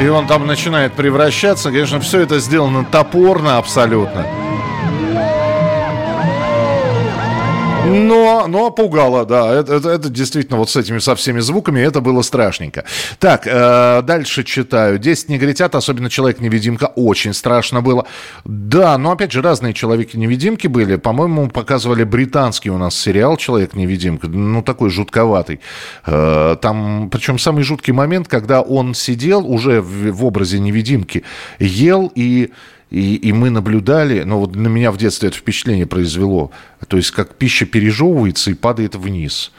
И 0.00 0.08
он 0.08 0.26
там 0.26 0.46
начинает 0.46 0.94
превращаться. 0.94 1.70
Конечно, 1.70 2.00
все 2.00 2.20
это 2.20 2.38
сделано 2.38 2.84
топорно 2.84 3.58
абсолютно. 3.58 4.26
Но, 7.90 8.46
но 8.46 8.70
пугало, 8.70 9.24
да. 9.24 9.52
Это, 9.54 9.74
это, 9.74 9.88
это 9.90 10.08
действительно 10.08 10.58
вот 10.58 10.70
с 10.70 10.76
этими, 10.76 10.98
со 10.98 11.14
всеми 11.14 11.40
звуками, 11.40 11.80
это 11.80 12.00
было 12.00 12.22
страшненько. 12.22 12.84
Так, 13.18 13.46
э, 13.46 14.02
дальше 14.02 14.44
читаю. 14.44 14.98
«Десять 14.98 15.28
негритят», 15.28 15.74
особенно 15.74 16.10
«Человек-невидимка», 16.10 16.86
очень 16.96 17.34
страшно 17.34 17.80
было. 17.80 18.06
Да, 18.44 18.96
но 18.98 19.12
опять 19.12 19.32
же, 19.32 19.42
разные 19.42 19.74
«Человеки-невидимки» 19.74 20.66
были. 20.66 20.96
По-моему, 20.96 21.48
показывали 21.48 22.04
британский 22.04 22.70
у 22.70 22.78
нас 22.78 22.96
сериал 22.96 23.36
«Человек-невидимка». 23.36 24.28
Ну, 24.28 24.62
такой 24.62 24.90
жутковатый. 24.90 25.60
Э, 26.06 26.56
там, 26.60 27.10
причем 27.10 27.38
самый 27.38 27.62
жуткий 27.62 27.92
момент, 27.92 28.28
когда 28.28 28.60
он 28.60 28.94
сидел 28.94 29.46
уже 29.46 29.80
в, 29.80 30.12
в 30.12 30.24
образе 30.24 30.58
невидимки, 30.58 31.24
ел 31.58 32.10
и 32.14 32.50
и, 32.90 33.14
и 33.14 33.32
мы 33.32 33.50
наблюдали, 33.50 34.24
но 34.24 34.40
вот 34.40 34.56
на 34.56 34.66
меня 34.66 34.90
в 34.90 34.96
детстве 34.96 35.28
это 35.28 35.38
впечатление 35.38 35.86
произвело. 35.86 36.50
То 36.88 36.96
есть, 36.96 37.12
как 37.12 37.34
пища 37.34 37.66
пережевывается 37.66 38.50
и 38.50 38.54
падает 38.54 38.96
вниз. 38.96 39.52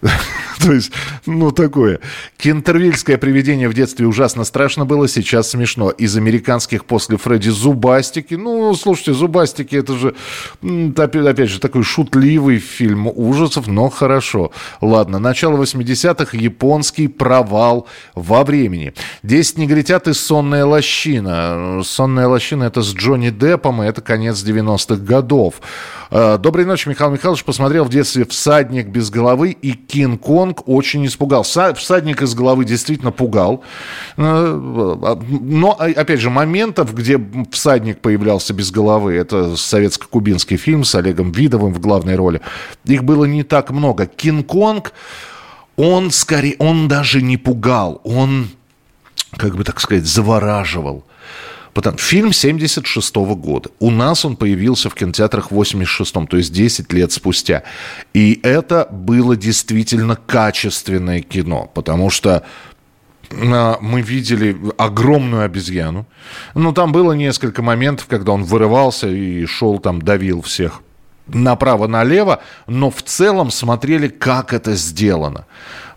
То 0.60 0.72
есть, 0.72 0.92
ну, 1.26 1.50
такое. 1.50 2.00
Кентервильское 2.36 3.18
привидение 3.18 3.68
в 3.68 3.74
детстве 3.74 4.06
ужасно 4.06 4.44
страшно 4.44 4.84
было, 4.84 5.08
сейчас 5.08 5.50
смешно. 5.50 5.90
Из 5.90 6.16
американских 6.16 6.84
после 6.84 7.16
Фредди 7.16 7.48
Зубастики. 7.48 8.34
Ну, 8.34 8.74
слушайте, 8.74 9.14
Зубастики, 9.14 9.74
это 9.74 9.96
же, 9.96 10.14
опять 10.62 11.50
же, 11.50 11.60
такой 11.60 11.82
шутливый 11.82 12.58
фильм 12.58 13.08
ужасов, 13.08 13.66
но 13.66 13.88
хорошо. 13.88 14.52
Ладно, 14.80 15.18
начало 15.18 15.60
80-х, 15.60 16.36
японский 16.36 17.08
провал 17.08 17.88
во 18.14 18.44
времени. 18.44 18.94
Десять 19.22 19.58
негритят 19.58 20.06
и 20.08 20.12
сонная 20.12 20.64
лощина. 20.64 21.82
Сонная 21.82 22.28
лощина 22.28 22.64
это 22.64 22.75
с 22.82 22.94
Джонни 22.94 23.30
Деппом, 23.30 23.82
и 23.82 23.86
это 23.86 24.00
конец 24.00 24.44
90-х 24.44 24.96
годов. 24.96 25.60
Э, 26.10 26.38
доброй 26.38 26.64
ночи, 26.64 26.88
Михаил 26.88 27.10
Михайлович. 27.10 27.44
Посмотрел 27.44 27.84
в 27.84 27.88
детстве 27.88 28.24
«Всадник 28.24 28.88
без 28.88 29.10
головы» 29.10 29.50
и 29.50 29.72
«Кинг-Конг». 29.72 30.68
Очень 30.68 31.06
испугал. 31.06 31.42
«Всадник 31.42 32.22
из 32.22 32.34
головы» 32.34 32.64
действительно 32.64 33.12
пугал. 33.12 33.62
Э, 34.16 35.16
но, 35.40 35.72
опять 35.72 36.20
же, 36.20 36.30
моментов, 36.30 36.94
где 36.94 37.20
всадник 37.50 38.00
появлялся 38.00 38.54
без 38.54 38.70
головы, 38.70 39.14
это 39.14 39.56
советско-кубинский 39.56 40.56
фильм 40.56 40.84
с 40.84 40.94
Олегом 40.94 41.32
Видовым 41.32 41.72
в 41.72 41.80
главной 41.80 42.16
роли, 42.16 42.40
их 42.84 43.04
было 43.04 43.24
не 43.24 43.42
так 43.42 43.70
много. 43.70 44.06
«Кинг-Конг», 44.06 44.92
он 45.76 46.10
скорее, 46.10 46.56
он 46.58 46.88
даже 46.88 47.20
не 47.22 47.36
пугал, 47.36 48.00
он, 48.04 48.48
как 49.36 49.56
бы 49.56 49.64
так 49.64 49.78
сказать, 49.80 50.06
завораживал. 50.06 51.04
Потому, 51.76 51.98
фильм 51.98 52.32
76 52.32 53.16
-го 53.16 53.36
года. 53.36 53.68
У 53.80 53.90
нас 53.90 54.24
он 54.24 54.36
появился 54.36 54.88
в 54.88 54.94
кинотеатрах 54.94 55.50
в 55.50 55.54
86-м, 55.54 56.26
то 56.26 56.38
есть 56.38 56.50
10 56.50 56.90
лет 56.94 57.12
спустя. 57.12 57.64
И 58.14 58.40
это 58.42 58.88
было 58.90 59.36
действительно 59.36 60.16
качественное 60.16 61.20
кино, 61.20 61.70
потому 61.74 62.08
что 62.08 62.42
а, 63.30 63.76
мы 63.82 64.00
видели 64.00 64.56
огромную 64.78 65.44
обезьяну. 65.44 66.06
Но 66.54 66.72
там 66.72 66.92
было 66.92 67.12
несколько 67.12 67.60
моментов, 67.60 68.06
когда 68.06 68.32
он 68.32 68.44
вырывался 68.44 69.08
и 69.08 69.44
шел 69.44 69.78
там, 69.78 70.00
давил 70.00 70.40
всех 70.40 70.80
направо-налево, 71.26 72.40
но 72.66 72.90
в 72.90 73.02
целом 73.02 73.50
смотрели, 73.50 74.08
как 74.08 74.54
это 74.54 74.76
сделано. 74.76 75.44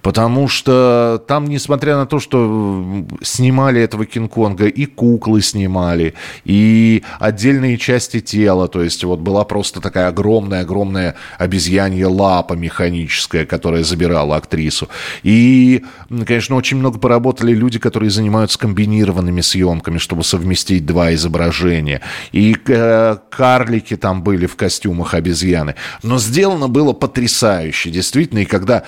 Потому 0.02 0.48
что 0.48 1.24
там, 1.28 1.46
несмотря 1.46 1.98
на 1.98 2.06
то, 2.06 2.20
что 2.20 3.06
снимали 3.22 3.82
этого 3.82 4.06
Кинг-Конга, 4.06 4.68
и 4.68 4.86
куклы 4.86 5.42
снимали, 5.42 6.14
и 6.46 7.04
отдельные 7.20 7.78
части 7.78 8.22
тела, 8.22 8.68
то 8.68 8.82
есть 8.82 9.04
вот 9.04 9.20
была 9.20 9.44
просто 9.44 9.82
такая 9.82 10.08
огромная-огромная 10.08 11.16
обезьянья 11.38 12.08
лапа 12.08 12.54
механическая, 12.54 13.46
которая 13.46 13.84
забирала 13.84 14.38
актрису. 14.38 14.88
И, 15.24 15.84
конечно, 16.26 16.56
очень 16.56 16.78
много 16.78 17.00
поработали 17.00 17.54
люди, 17.54 17.80
которые 17.80 18.10
занимаются 18.10 18.58
комбинированными 18.58 19.42
съемками, 19.42 19.98
чтобы 19.98 20.24
совместить 20.24 20.86
два 20.86 21.14
изображения. 21.14 22.02
И 22.32 22.56
э, 22.68 23.18
карлики 23.30 23.98
там 23.98 24.24
были 24.24 24.46
в 24.46 24.56
костюмах 24.56 25.14
обезьяны. 25.14 25.76
Но 26.04 26.20
сделано 26.20 26.68
было 26.68 26.94
потрясающе, 26.94 27.92
действительно, 27.92 28.40
и 28.40 28.46
когда 28.46 28.84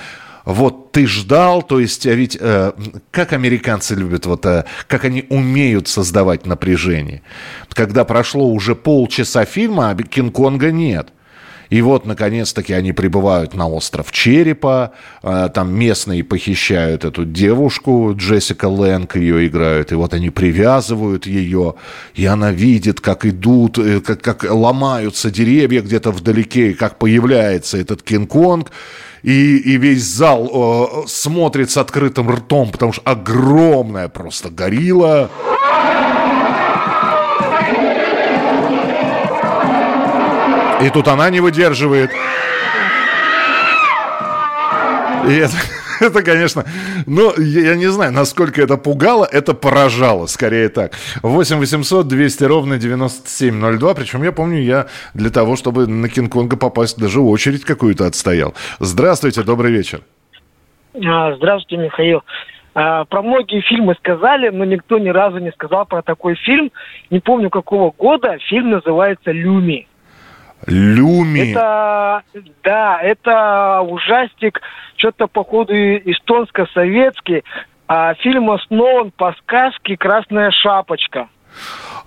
вот 0.45 0.91
ты 0.91 1.08
ждал, 1.08 1.62
то 1.62 1.80
есть, 1.80 2.06
а 2.08 2.13
ведь 2.13 2.38
э, 2.39 2.71
как 3.12 3.34
американцы 3.34 3.95
любят, 3.95 4.25
вот 4.25 4.45
э, 4.45 4.65
как 4.88 5.06
они 5.06 5.25
умеют 5.30 5.88
создавать 5.88 6.45
напряжение. 6.45 7.21
Когда 7.69 8.06
прошло 8.06 8.47
уже 8.47 8.75
полчаса 8.75 9.45
фильма, 9.45 9.89
а 9.89 9.95
Кинг-Конга 9.95 10.71
нет– 10.71 11.10
и 11.71 11.82
вот, 11.82 12.06
наконец-таки, 12.06 12.73
они 12.73 12.91
прибывают 12.91 13.54
на 13.54 13.65
остров 13.69 14.12
Черепа. 14.12 14.91
Э, 15.23 15.47
там 15.51 15.73
местные 15.73 16.21
похищают 16.21 17.06
эту 17.06 17.23
девушку, 17.23 18.13
Джессика 18.13 18.65
Лэнг 18.65 19.15
ее 19.15 19.47
играют. 19.47 19.93
И 19.93 19.95
вот 19.95 20.13
они 20.13 20.30
привязывают 20.30 21.25
ее. 21.25 21.75
И 22.13 22.25
она 22.25 22.51
видит, 22.51 22.99
как 22.99 23.25
идут, 23.25 23.77
э, 23.77 24.01
как, 24.01 24.21
как 24.21 24.43
ломаются 24.43 25.32
деревья 25.32 25.82
где-то 25.82 26.12
вдалеке, 26.12 26.71
и 26.71 26.73
как 26.73 26.99
появляется 26.99 27.77
этот 27.77 28.04
Кинг-Конг 28.04 28.69
и, 29.24 29.58
и 29.58 29.78
весь 29.78 30.04
зал 30.04 31.04
э, 31.04 31.08
смотрит 31.08 31.70
с 31.70 31.78
открытым 31.78 32.30
ртом, 32.32 32.72
потому 32.72 32.94
что 32.94 33.02
огромная 33.06 34.08
просто 34.08 34.50
горилла. 34.50 35.30
И 40.82 40.90
тут 40.90 41.08
она 41.08 41.30
не 41.30 41.40
выдерживает. 41.40 42.12
И 45.28 45.34
это, 45.36 45.54
это, 46.06 46.24
конечно, 46.24 46.66
ну, 47.06 47.32
я, 47.38 47.76
не 47.76 47.88
знаю, 47.88 48.12
насколько 48.12 48.62
это 48.62 48.78
пугало, 48.78 49.28
это 49.32 49.54
поражало, 49.54 50.26
скорее 50.26 50.70
так. 50.70 50.94
8 51.22 51.58
800 51.58 52.08
200 52.08 52.44
ровно 52.46 52.78
9702, 52.78 53.94
причем 53.94 54.24
я 54.24 54.32
помню, 54.32 54.62
я 54.62 54.88
для 55.14 55.30
того, 55.30 55.56
чтобы 55.56 55.86
на 55.86 56.08
Кинг-Конга 56.08 56.58
попасть, 56.58 56.98
даже 57.00 57.22
очередь 57.22 57.66
какую-то 57.66 58.08
отстоял. 58.08 58.56
Здравствуйте, 58.80 59.44
добрый 59.44 59.72
вечер. 59.72 60.02
А, 61.06 61.36
Здравствуйте, 61.36 61.84
Михаил. 61.84 62.24
А, 62.74 63.06
Про 63.06 63.22
многие 63.22 63.62
фильмы 63.62 63.96
сказали, 64.00 64.50
но 64.50 64.66
никто 64.66 64.98
ни 64.98 65.10
разу 65.10 65.38
не 65.38 65.52
сказал 65.52 65.86
про 65.86 66.02
такой 66.02 66.36
фильм. 66.36 66.72
Не 67.12 67.20
помню 67.20 67.50
какого 67.50 67.92
года. 67.92 68.38
Фильм 68.50 68.72
называется 68.72 69.32
«Люми». 69.32 69.88
Люми. 70.67 71.52
Это, 71.52 72.24
да, 72.63 73.00
это 73.02 73.82
ужастик, 73.82 74.62
что-то 74.95 75.28
походу 75.28 75.74
эстонско-советский. 75.74 77.43
А 77.88 78.13
фильм 78.15 78.50
основан 78.52 79.12
по 79.12 79.34
сказке 79.39 79.97
«Красная 79.97 80.52
шапочка». 80.52 81.28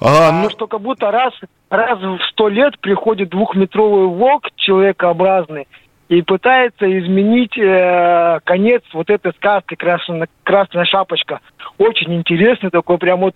А, 0.00 0.32
ну... 0.32 0.48
Что 0.50 0.66
как 0.66 0.80
будто 0.80 1.10
раз, 1.10 1.34
раз 1.68 1.98
в 2.00 2.18
сто 2.30 2.48
лет 2.48 2.78
приходит 2.80 3.30
двухметровый 3.30 4.06
волк 4.06 4.48
человекообразный 4.56 5.68
и 6.08 6.22
пытается 6.22 6.86
изменить 6.98 7.56
э, 7.58 8.40
конец 8.44 8.82
вот 8.92 9.10
этой 9.10 9.32
сказки 9.34 9.74
«Красная, 9.74 10.28
«Красная 10.42 10.84
шапочка». 10.84 11.40
Очень 11.78 12.14
интересный 12.14 12.70
такой, 12.70 12.98
прям 12.98 13.20
вот 13.20 13.34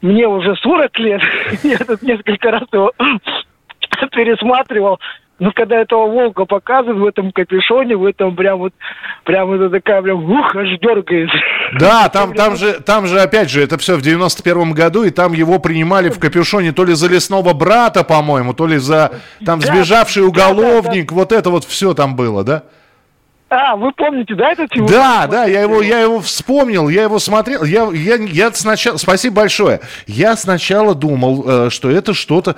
мне 0.00 0.26
уже 0.26 0.54
40 0.56 0.98
лет, 0.98 1.22
я 1.62 1.78
тут 1.78 2.02
несколько 2.02 2.50
раз 2.50 2.64
его 2.72 2.92
пересматривал. 4.12 4.98
Но 5.38 5.52
когда 5.52 5.76
этого 5.76 6.06
волка 6.08 6.46
показывают 6.46 6.98
в 6.98 7.06
этом 7.06 7.30
капюшоне, 7.30 7.96
в 7.96 8.04
этом 8.04 8.34
прям 8.34 8.58
вот, 8.58 8.72
прям 9.24 9.52
это 9.52 9.70
такая 9.70 10.02
прям, 10.02 10.28
ух, 10.28 10.56
аж 10.56 10.68
дергается. 10.80 11.36
Да, 11.78 12.08
там, 12.12 12.34
там, 12.34 12.56
же, 12.56 12.80
там 12.80 13.06
же, 13.06 13.20
опять 13.20 13.48
же, 13.48 13.62
это 13.62 13.78
все 13.78 13.96
в 13.96 14.02
91 14.02 14.72
году, 14.72 15.04
и 15.04 15.10
там 15.10 15.32
его 15.32 15.60
принимали 15.60 16.08
в 16.08 16.18
капюшоне 16.18 16.72
то 16.72 16.84
ли 16.84 16.94
за 16.94 17.08
лесного 17.08 17.52
брата, 17.54 18.02
по-моему, 18.02 18.52
то 18.52 18.66
ли 18.66 18.78
за 18.78 19.12
там 19.44 19.60
сбежавший 19.60 20.24
уголовник, 20.24 21.12
вот 21.12 21.30
это 21.30 21.50
вот 21.50 21.64
все 21.64 21.94
там 21.94 22.16
было, 22.16 22.42
да? 22.42 22.64
А, 23.50 23.76
вы 23.76 23.92
помните, 23.92 24.34
да, 24.34 24.52
этот 24.52 24.70
фильм? 24.70 24.86
Да, 24.86 25.26
да, 25.26 25.46
я 25.46 25.62
его, 25.62 25.80
я 25.80 26.00
его 26.00 26.20
вспомнил, 26.20 26.90
я 26.90 27.04
его 27.04 27.18
смотрел. 27.18 27.64
Я, 27.64 27.88
я, 27.92 28.16
я 28.16 28.52
сначала, 28.52 28.98
спасибо 28.98 29.36
большое. 29.36 29.80
Я 30.06 30.36
сначала 30.36 30.94
думал, 30.94 31.44
э, 31.46 31.70
что 31.70 31.90
это 31.90 32.12
что-то, 32.12 32.56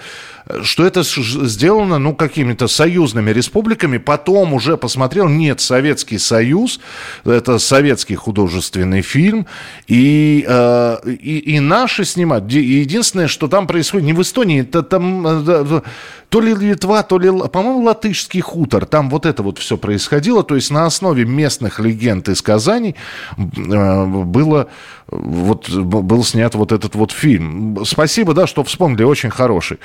что 0.62 0.84
это 0.84 1.02
сделано, 1.04 1.98
ну, 1.98 2.14
какими-то 2.16 2.66
союзными 2.66 3.30
республиками. 3.30 3.98
Потом 3.98 4.52
уже 4.52 4.76
посмотрел, 4.76 5.28
нет, 5.28 5.60
Советский 5.60 6.18
Союз, 6.18 6.80
это 7.24 7.60
советский 7.60 8.16
художественный 8.16 9.02
фильм, 9.02 9.46
и, 9.86 10.44
э, 10.46 10.96
и, 11.06 11.38
и 11.38 11.60
наши 11.60 12.04
снимают. 12.04 12.50
Единственное, 12.50 13.28
что 13.28 13.46
там 13.46 13.68
происходит, 13.68 14.06
не 14.06 14.12
в 14.12 14.22
Эстонии, 14.22 14.62
это 14.62 14.82
там 14.82 15.24
э, 15.46 15.82
то 16.30 16.40
ли 16.40 16.54
Литва, 16.54 17.02
то 17.02 17.18
ли, 17.18 17.28
по-моему, 17.48 17.82
латышский 17.82 18.40
хутор. 18.40 18.86
Там 18.86 19.10
вот 19.10 19.26
это 19.26 19.42
вот 19.42 19.58
все 19.58 19.76
происходило. 19.76 20.44
То 20.44 20.54
есть 20.54 20.70
на 20.80 20.86
основе 20.86 21.24
местных 21.24 21.78
легенд 21.78 22.28
и 22.28 22.34
сказаний 22.34 22.94
э, 23.36 24.04
было, 24.06 24.68
вот, 25.08 25.68
был 25.68 26.24
снят 26.24 26.54
вот 26.54 26.72
этот 26.72 26.94
вот 26.94 27.12
фильм. 27.12 27.84
Спасибо, 27.84 28.32
да, 28.32 28.46
что 28.46 28.64
вспомнили, 28.64 29.04
очень 29.04 29.30
хороший. 29.30 29.78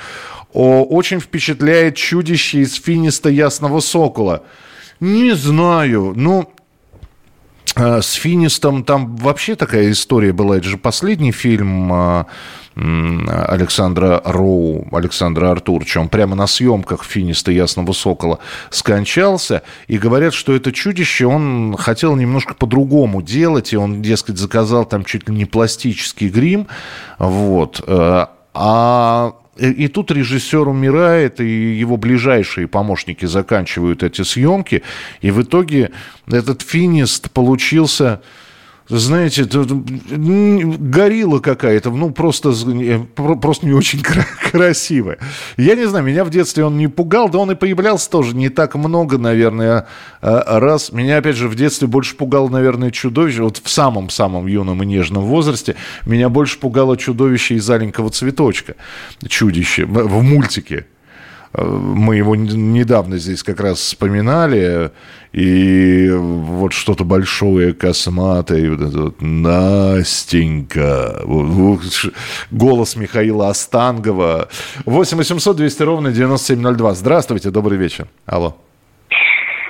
О, 0.54 0.84
очень 0.84 1.20
впечатляет 1.20 1.96
чудище 1.96 2.60
из 2.60 2.74
финиста 2.74 3.28
ясного 3.28 3.80
сокола. 3.80 4.42
Не 5.00 5.34
знаю, 5.34 6.14
ну... 6.16 6.48
С 7.76 8.12
Финистом 8.12 8.84
там 8.84 9.16
вообще 9.16 9.54
такая 9.54 9.90
история 9.90 10.32
была. 10.32 10.56
Это 10.56 10.66
же 10.66 10.78
последний 10.78 11.30
фильм 11.30 11.92
а, 11.92 12.26
Александра 12.74 14.22
Роу, 14.24 14.88
Александра 14.92 15.50
Артуровича. 15.50 16.00
Он 16.00 16.08
прямо 16.08 16.34
на 16.36 16.46
съемках 16.46 17.04
Финиста 17.04 17.52
Ясного 17.52 17.92
Сокола 17.92 18.38
скончался. 18.70 19.62
И 19.88 19.98
говорят, 19.98 20.32
что 20.32 20.54
это 20.54 20.72
чудище 20.72 21.26
он 21.26 21.76
хотел 21.78 22.16
немножко 22.16 22.54
по-другому 22.54 23.20
делать. 23.20 23.74
И 23.74 23.76
он, 23.76 24.00
дескать, 24.00 24.38
заказал 24.38 24.86
там 24.86 25.04
чуть 25.04 25.28
ли 25.28 25.34
не 25.34 25.44
пластический 25.44 26.28
грим. 26.28 26.68
Вот. 27.18 27.82
Э, 27.86 28.26
а 28.54 29.34
и, 29.58 29.84
и 29.84 29.88
тут 29.88 30.10
режиссер 30.10 30.68
умирает, 30.68 31.40
и 31.40 31.74
его 31.74 31.96
ближайшие 31.96 32.68
помощники 32.68 33.26
заканчивают 33.26 34.02
эти 34.02 34.22
съемки. 34.22 34.82
И 35.20 35.30
в 35.30 35.42
итоге 35.42 35.90
этот 36.26 36.62
финист 36.62 37.30
получился 37.30 38.20
знаете, 38.88 39.44
горилла 39.44 41.40
какая-то, 41.40 41.90
ну, 41.90 42.10
просто, 42.10 42.52
просто 43.14 43.66
не 43.66 43.72
очень 43.72 44.02
красивая. 44.50 45.18
Я 45.56 45.74
не 45.74 45.86
знаю, 45.86 46.04
меня 46.04 46.24
в 46.24 46.30
детстве 46.30 46.64
он 46.64 46.76
не 46.78 46.86
пугал, 46.86 47.28
да 47.28 47.38
он 47.38 47.50
и 47.50 47.54
появлялся 47.54 48.08
тоже 48.10 48.36
не 48.36 48.48
так 48.48 48.74
много, 48.76 49.18
наверное, 49.18 49.86
а, 50.20 50.60
раз. 50.60 50.92
Меня, 50.92 51.18
опять 51.18 51.36
же, 51.36 51.48
в 51.48 51.54
детстве 51.54 51.88
больше 51.88 52.16
пугало, 52.16 52.48
наверное, 52.48 52.90
чудовище, 52.90 53.42
вот 53.42 53.60
в 53.62 53.68
самом-самом 53.68 54.46
юном 54.46 54.82
и 54.82 54.86
нежном 54.86 55.24
возрасте, 55.24 55.76
меня 56.04 56.28
больше 56.28 56.58
пугало 56.58 56.96
чудовище 56.96 57.56
из 57.56 57.68
«Аленького 57.68 58.10
цветочка», 58.10 58.76
чудище, 59.28 59.84
в 59.84 60.22
мультике. 60.22 60.86
Мы 61.56 62.16
его 62.16 62.36
недавно 62.36 63.16
здесь 63.16 63.42
как 63.42 63.60
раз 63.60 63.78
вспоминали, 63.78 64.90
и 65.32 66.10
вот 66.10 66.74
что-то 66.74 67.04
большое, 67.04 67.72
косматое, 67.72 68.70
вот 68.70 68.86
это 68.86 68.98
вот 68.98 69.22
Настенька, 69.22 71.22
голос 72.50 72.96
Михаила 72.96 73.48
Остангова. 73.48 74.48
8 74.84 75.16
800 75.16 75.56
200 75.56 75.82
ровно 75.82 76.12
9702. 76.12 76.94
Здравствуйте, 76.94 77.50
добрый 77.50 77.78
вечер. 77.78 78.06
Алло. 78.26 78.58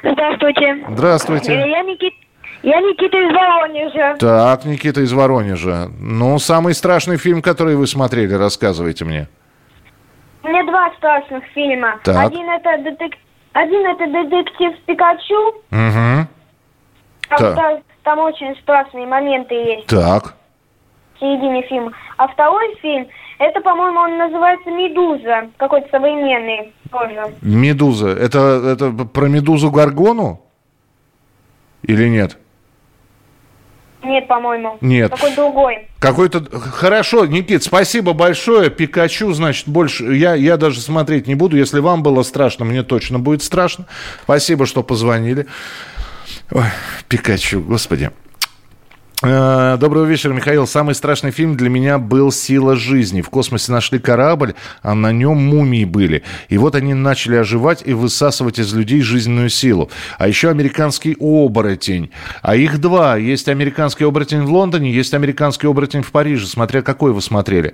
Здравствуйте. 0.03 0.85
Здравствуйте. 0.90 1.53
Я 1.53 1.83
Никита. 1.83 2.16
Я 2.62 2.81
Никита 2.81 3.18
из 3.18 3.33
Воронежа. 3.33 4.16
Так, 4.18 4.64
Никита 4.64 5.03
из 5.03 5.12
Воронежа. 5.12 5.88
Ну, 6.01 6.37
самый 6.40 6.75
страшный 6.75 7.16
фильм, 7.16 7.42
который 7.42 7.77
вы 7.77 7.87
смотрели, 7.87 8.35
рассказывайте 8.35 9.05
мне. 9.05 9.29
У 10.47 10.49
меня 10.49 10.63
два 10.65 10.93
страшных 10.97 11.45
фильма. 11.47 11.99
Так. 12.05 12.29
Один 12.29 12.49
это 12.49 12.79
детек... 12.79 13.15
один 13.53 13.85
это 13.85 14.07
детектив 14.07 14.79
Пикачу. 14.87 15.49
Угу. 15.73 16.29
Там, 17.29 17.39
Так. 17.39 17.57
там, 17.57 17.79
там 18.05 18.19
очень 18.21 18.55
страшные 18.63 19.07
моменты 19.09 19.55
есть 19.55 19.89
Так. 19.89 20.37
в 21.17 21.19
середине 21.19 21.63
фильма. 21.63 21.91
А 22.17 22.29
второй 22.29 22.77
фильм, 22.77 23.09
это, 23.41 23.61
по-моему, 23.61 23.99
он 23.99 24.19
называется 24.19 24.71
«Медуза». 24.71 25.51
Какой-то 25.57 25.89
современный 25.91 26.73
тоже. 26.93 27.35
Медуза. 27.43 28.11
Это, 28.11 28.39
это 28.65 28.93
про 29.05 29.27
Медузу 29.27 29.73
Гаргону? 29.73 30.41
Или 31.83 32.09
нет? 32.09 32.39
Нет, 34.07 34.29
по-моему. 34.29 34.79
Нет. 34.81 35.11
Какой 35.11 35.35
другой. 35.35 35.88
Какой-то... 35.99 36.45
Хорошо, 36.59 37.27
Никит, 37.27 37.64
спасибо 37.64 38.12
большое. 38.12 38.71
Пикачу, 38.71 39.33
значит, 39.33 39.69
больше... 39.69 40.14
Я, 40.14 40.35
я 40.35 40.57
даже 40.57 40.81
смотреть 40.81 41.27
не 41.27 41.35
буду. 41.35 41.57
Если 41.57 41.81
вам 41.81 42.03
было 42.03 42.23
страшно, 42.23 42.64
мне 42.64 42.83
точно 42.83 43.19
будет 43.19 43.42
страшно. 43.42 43.87
Спасибо, 44.23 44.66
что 44.66 44.83
позвонили. 44.83 45.47
Ой, 46.53 46.64
Пикачу, 47.09 47.61
господи. 47.61 48.11
Э, 49.23 49.79
Доброго 49.81 50.05
вечера, 50.05 50.35
Михаил. 50.35 50.67
Самый 50.67 50.95
страшный 50.95 51.31
фильм 51.31 51.57
для 51.57 51.71
меня 51.71 51.99
был 51.99 52.31
«Сила 52.31 52.77
жизни». 52.77 53.23
В 53.23 53.31
космосе 53.31 53.73
нашли 53.73 53.99
корабль, 53.99 54.55
а 54.83 54.95
на 54.95 55.11
нем 55.11 55.39
мумии 55.39 55.87
были. 55.87 56.23
И 56.51 56.59
вот 56.59 56.75
они 56.75 56.93
начали 56.93 57.37
оживать 57.37 57.83
и 57.87 57.95
высасывать 57.95 58.59
из 58.59 58.75
людей 58.75 59.01
жизненную 59.01 59.49
силу. 59.49 59.91
А 60.19 60.29
еще 60.29 60.51
американский 60.51 61.17
оборотень. 61.19 62.11
А 62.43 62.57
их 62.57 62.79
два. 62.79 63.17
Есть 63.17 63.49
американский 63.49 64.05
оборотень 64.05 64.43
в 64.43 64.51
Лондоне, 64.53 64.93
есть 64.93 65.15
американский 65.15 65.67
оборотень 65.67 66.03
в 66.03 66.13
Париже, 66.13 66.47
смотря 66.47 66.83
какой 66.83 67.13
вы 67.13 67.23
смотрели. 67.23 67.73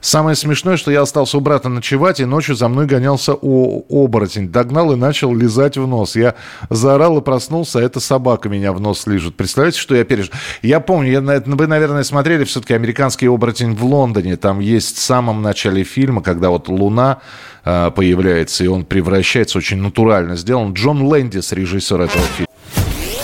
Самое 0.00 0.36
смешное, 0.36 0.76
что 0.76 0.92
я 0.92 1.02
остался 1.02 1.38
у 1.38 1.40
брата 1.40 1.68
ночевать, 1.68 2.20
и 2.20 2.24
ночью 2.24 2.54
за 2.54 2.68
мной 2.68 2.86
гонялся 2.86 3.34
о- 3.34 3.84
оборотень. 3.90 4.48
Догнал 4.48 4.92
и 4.92 4.96
начал 4.96 5.34
лизать 5.34 5.76
в 5.76 5.88
нос. 5.88 6.14
Я 6.14 6.36
заорал 6.70 7.18
и 7.18 7.20
проснулся, 7.20 7.80
а 7.80 7.82
эта 7.82 7.98
собака 7.98 8.48
меня 8.48 8.72
в 8.72 8.80
нос 8.80 9.08
лижет. 9.08 9.34
Представляете, 9.34 9.80
что 9.80 9.96
я 9.96 10.04
пережил? 10.04 10.32
Я 10.62 10.83
помню, 10.84 11.10
я, 11.10 11.20
вы, 11.20 11.66
наверное, 11.66 12.04
смотрели 12.04 12.44
все-таки 12.44 12.74
«Американский 12.74 13.26
оборотень 13.26 13.74
в 13.74 13.84
Лондоне». 13.84 14.36
Там 14.36 14.60
есть 14.60 14.96
в 14.96 15.00
самом 15.00 15.42
начале 15.42 15.84
фильма, 15.84 16.22
когда 16.22 16.50
вот 16.50 16.68
Луна 16.68 17.20
э, 17.64 17.90
появляется, 17.94 18.64
и 18.64 18.68
он 18.68 18.84
превращается, 18.84 19.58
очень 19.58 19.78
натурально 19.78 20.36
сделан. 20.36 20.72
Джон 20.72 21.02
Лэндис, 21.02 21.52
режиссер 21.52 22.00
этого 22.00 22.24
фильма. 22.36 22.48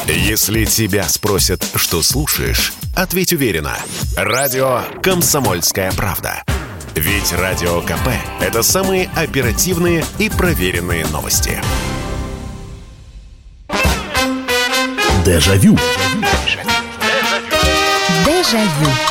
Если 0.07 0.65
тебя 0.65 1.05
спросят, 1.05 1.65
что 1.77 2.03
слушаешь, 2.03 2.73
ответь 2.97 3.33
уверенно. 3.33 3.77
Радио 4.17 4.81
«Комсомольская 5.03 5.93
правда». 5.93 6.43
Ведь 6.97 7.33
Радио 7.33 7.81
КП– 7.83 8.09
это 8.41 8.63
самые 8.63 9.09
оперативные 9.15 10.05
и 10.19 10.29
проверенные 10.29 11.07
новости. 11.07 11.61
Дежавю. 15.25 15.77
Дежавю. 15.77 16.30
А, 18.53 19.10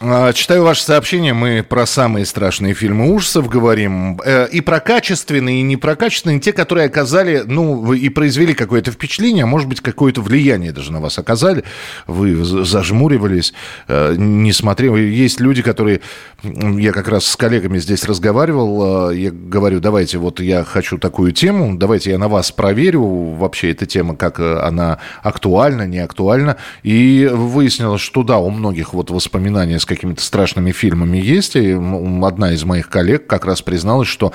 читаю 0.00 0.62
ваше 0.62 0.84
сообщение. 0.84 1.32
Мы 1.34 1.64
про 1.68 1.84
самые 1.84 2.24
страшные 2.24 2.72
фильмы 2.72 3.12
ужасов 3.12 3.48
говорим. 3.48 4.20
Э, 4.24 4.46
и 4.48 4.60
про 4.60 4.78
качественные, 4.78 5.60
и 5.60 5.62
не 5.62 5.76
про 5.76 5.96
качественные. 5.96 6.38
Те, 6.38 6.52
которые 6.52 6.86
оказали, 6.86 7.42
ну, 7.44 7.92
и 7.92 8.08
произвели 8.08 8.54
какое-то 8.54 8.92
впечатление, 8.92 9.42
а 9.42 9.46
может 9.48 9.68
быть, 9.68 9.80
какое-то 9.80 10.20
влияние 10.20 10.70
даже 10.70 10.92
на 10.92 11.00
вас 11.00 11.18
оказали. 11.18 11.64
Вы 12.06 12.44
зажмуривались, 12.44 13.52
э, 13.88 14.14
не 14.16 14.52
смотрели. 14.52 15.00
Есть 15.00 15.40
люди, 15.40 15.62
которые... 15.62 16.00
Я 16.44 16.92
как 16.92 17.08
раз 17.08 17.26
с 17.26 17.36
коллегами 17.36 17.78
здесь 17.78 18.04
разговаривал. 18.04 19.10
Э, 19.10 19.16
я 19.16 19.32
говорю, 19.32 19.80
давайте, 19.80 20.18
вот 20.18 20.38
я 20.38 20.62
хочу 20.62 20.98
такую 20.98 21.32
тему. 21.32 21.76
Давайте 21.76 22.10
я 22.10 22.18
на 22.18 22.28
вас 22.28 22.52
проверю. 22.52 23.02
Вообще 23.02 23.72
эта 23.72 23.84
тема, 23.84 24.14
как 24.14 24.38
она 24.38 24.98
актуальна, 25.24 25.88
не 25.88 25.98
актуальна. 25.98 26.56
И 26.84 27.28
выяснилось, 27.32 28.00
что 28.00 28.22
да, 28.22 28.38
у 28.38 28.50
многих 28.50 28.94
вот 28.94 29.10
воспоминания 29.10 29.80
какими-то 29.88 30.22
страшными 30.22 30.70
фильмами 30.70 31.18
есть. 31.18 31.56
И 31.56 31.72
одна 31.72 32.52
из 32.52 32.64
моих 32.64 32.88
коллег 32.88 33.26
как 33.26 33.44
раз 33.44 33.62
призналась, 33.62 34.08
что 34.08 34.32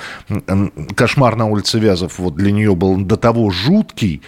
«Кошмар 0.94 1.36
на 1.36 1.46
улице 1.46 1.78
Вязов» 1.78 2.18
вот 2.18 2.34
для 2.34 2.52
нее 2.52 2.74
был 2.74 2.96
до 2.96 3.16
того 3.16 3.50
жуткий, 3.50 4.20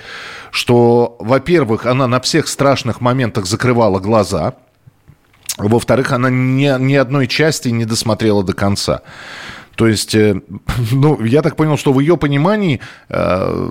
что, 0.51 1.17
во-первых, 1.19 1.85
она 1.85 2.07
на 2.07 2.21
всех 2.21 2.49
страшных 2.49 3.01
моментах 3.01 3.47
закрывала 3.47 3.99
глаза, 3.99 4.55
во-вторых, 5.59 6.13
она 6.13 6.29
ни, 6.31 6.83
ни 6.83 6.95
одной 6.95 7.27
части 7.27 7.69
не 7.69 7.85
досмотрела 7.85 8.45
до 8.45 8.53
конца. 8.53 9.03
То 9.77 9.87
есть, 9.87 10.15
э, 10.15 10.41
ну, 10.93 11.23
я 11.23 11.43
так 11.43 11.57
понял, 11.57 11.77
что 11.77 11.93
в 11.93 12.01
ее 12.01 12.17
понимании 12.17 12.81
э, 13.09 13.69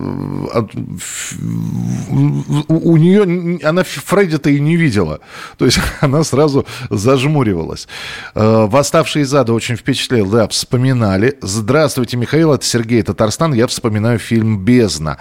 у 2.69 2.97
нее, 2.97 3.59
она 3.63 3.83
Фредди-то 3.83 4.49
и 4.49 4.59
не 4.59 4.77
видела. 4.77 5.19
То 5.57 5.65
есть, 5.65 5.79
она 6.01 6.23
сразу 6.23 6.65
зажмуривалась. 6.89 7.87
Э, 8.35 8.67
«Восставший 8.67 9.23
из 9.23 9.33
ада» 9.33 9.53
очень 9.53 9.75
впечатлил, 9.75 10.29
да, 10.29 10.47
вспоминали. 10.47 11.37
Здравствуйте, 11.41 12.17
Михаил, 12.17 12.53
это 12.53 12.63
Сергей 12.65 13.01
Татарстан. 13.01 13.53
Я 13.53 13.67
вспоминаю 13.67 14.19
фильм 14.19 14.63
«Бездна». 14.63 15.17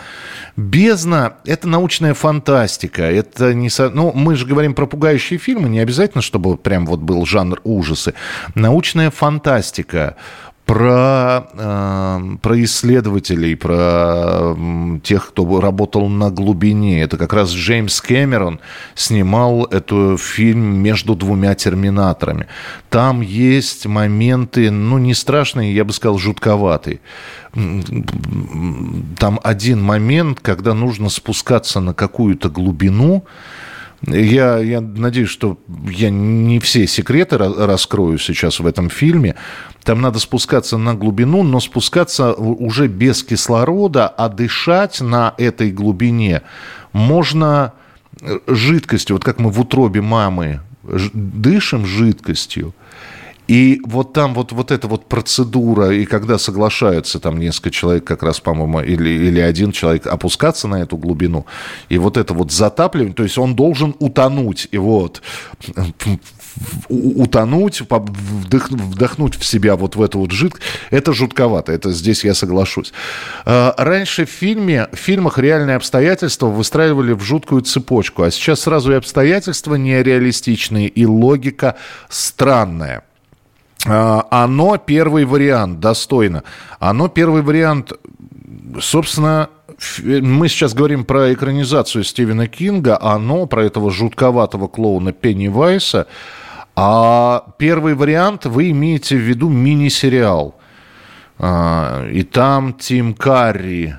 «Бездна»— 0.56 1.34
это 1.46 1.66
научная 1.66 2.14
фантастика. 2.14 3.02
Это 3.02 3.54
не... 3.54 3.70
Со... 3.70 3.88
Ну, 3.88 4.12
мы 4.14 4.36
же 4.36 4.46
говорим 4.46 4.74
про 4.74 4.86
пугающие 4.86 5.38
фильмы, 5.38 5.68
не 5.68 5.80
обязательно, 5.80 6.20
чтобы 6.20 6.56
прям 6.58 6.84
вот 6.86 7.00
был 7.00 7.24
жанр 7.24 7.60
ужасы. 7.64 8.14
Научная 8.54 9.10
фантастика 9.10 10.16
про, 10.66 11.46
э, 11.52 12.36
про 12.40 12.64
исследователей, 12.64 13.54
про 13.54 14.54
э, 14.56 14.98
тех, 15.02 15.28
кто 15.28 15.60
работал 15.60 16.08
на 16.08 16.30
глубине. 16.30 17.02
Это 17.02 17.18
как 17.18 17.34
раз 17.34 17.50
Джеймс 17.50 18.00
Кэмерон 18.00 18.60
снимал 18.94 19.64
эту 19.66 20.16
фильм 20.16 20.76
между 20.82 21.14
двумя 21.14 21.54
терминаторами. 21.54 22.46
Там 22.88 23.20
есть 23.20 23.86
моменты, 23.86 24.70
ну, 24.70 24.96
не 24.98 25.14
страшные, 25.14 25.74
я 25.74 25.84
бы 25.84 25.92
сказал, 25.92 26.18
жутковатые. 26.18 27.00
Там 27.52 29.38
один 29.42 29.82
момент, 29.82 30.40
когда 30.40 30.72
нужно 30.72 31.10
спускаться 31.10 31.80
на 31.80 31.92
какую-то 31.92 32.48
глубину, 32.48 33.24
я, 34.06 34.58
я 34.58 34.80
надеюсь, 34.80 35.28
что 35.28 35.58
я 35.88 36.10
не 36.10 36.58
все 36.58 36.86
секреты 36.86 37.38
раскрою 37.38 38.18
сейчас 38.18 38.60
в 38.60 38.66
этом 38.66 38.90
фильме. 38.90 39.34
Там 39.82 40.00
надо 40.00 40.18
спускаться 40.18 40.78
на 40.78 40.94
глубину, 40.94 41.42
но 41.42 41.60
спускаться 41.60 42.32
уже 42.32 42.88
без 42.88 43.22
кислорода, 43.22 44.08
а 44.08 44.28
дышать 44.28 45.00
на 45.00 45.34
этой 45.38 45.70
глубине 45.70 46.42
можно 46.92 47.72
э, 48.20 48.38
жидкостью. 48.46 49.16
Вот 49.16 49.24
как 49.24 49.38
мы 49.38 49.50
в 49.50 49.60
утробе 49.60 50.00
мамы 50.00 50.60
дышим 50.84 51.86
жидкостью. 51.86 52.74
И 53.46 53.80
вот 53.84 54.12
там 54.12 54.34
вот, 54.34 54.52
вот 54.52 54.70
эта 54.70 54.88
вот 54.88 55.06
процедура, 55.06 55.90
и 55.90 56.06
когда 56.06 56.38
соглашаются 56.38 57.20
там 57.20 57.38
несколько 57.38 57.70
человек, 57.70 58.04
как 58.04 58.22
раз, 58.22 58.40
по-моему, 58.40 58.80
или, 58.80 59.10
или 59.10 59.40
один 59.40 59.72
человек 59.72 60.06
опускаться 60.06 60.66
на 60.68 60.76
эту 60.82 60.96
глубину, 60.96 61.44
и 61.88 61.98
вот 61.98 62.16
это 62.16 62.32
вот 62.32 62.52
затапливание, 62.52 63.14
то 63.14 63.22
есть 63.22 63.36
он 63.36 63.54
должен 63.54 63.94
утонуть, 63.98 64.68
и 64.70 64.78
вот 64.78 65.22
утонуть, 66.88 67.82
вдохнуть 67.82 69.36
в 69.36 69.44
себя 69.44 69.76
вот 69.76 69.96
в 69.96 70.02
эту 70.02 70.20
вот 70.20 70.30
жидкость, 70.30 70.64
это 70.90 71.12
жутковато, 71.12 71.72
это 71.72 71.90
здесь 71.90 72.24
я 72.24 72.34
соглашусь. 72.34 72.92
А, 73.44 73.74
раньше 73.76 74.24
в 74.24 74.30
фильме, 74.30 74.88
в 74.92 74.96
фильмах 74.96 75.38
реальные 75.38 75.76
обстоятельства 75.76 76.46
выстраивали 76.46 77.12
в 77.12 77.22
жуткую 77.22 77.62
цепочку, 77.62 78.22
а 78.22 78.30
сейчас 78.30 78.60
сразу 78.60 78.92
и 78.92 78.94
обстоятельства 78.94 79.74
нереалистичные, 79.74 80.88
и 80.88 81.04
логика 81.06 81.76
странная. 82.08 83.04
А, 83.86 84.26
оно 84.30 84.76
первый 84.78 85.24
вариант, 85.24 85.80
достойно. 85.80 86.42
Оно 86.78 87.08
первый 87.08 87.42
вариант, 87.42 87.92
собственно, 88.80 89.48
мы 89.92 90.48
сейчас 90.48 90.74
говорим 90.74 91.04
про 91.04 91.32
экранизацию 91.32 92.04
Стивена 92.04 92.46
Кинга, 92.46 92.98
оно 93.00 93.46
про 93.46 93.64
этого 93.64 93.90
жутковатого 93.90 94.68
клоуна 94.68 95.12
Пенни 95.12 95.48
Вайса, 95.48 96.06
а 96.76 97.44
первый 97.58 97.94
вариант 97.94 98.46
вы 98.46 98.70
имеете 98.70 99.16
в 99.16 99.20
виду 99.20 99.48
мини-сериал. 99.48 100.56
А, 101.38 102.08
и 102.08 102.22
там 102.22 102.74
Тим 102.74 103.14
Карри, 103.14 103.96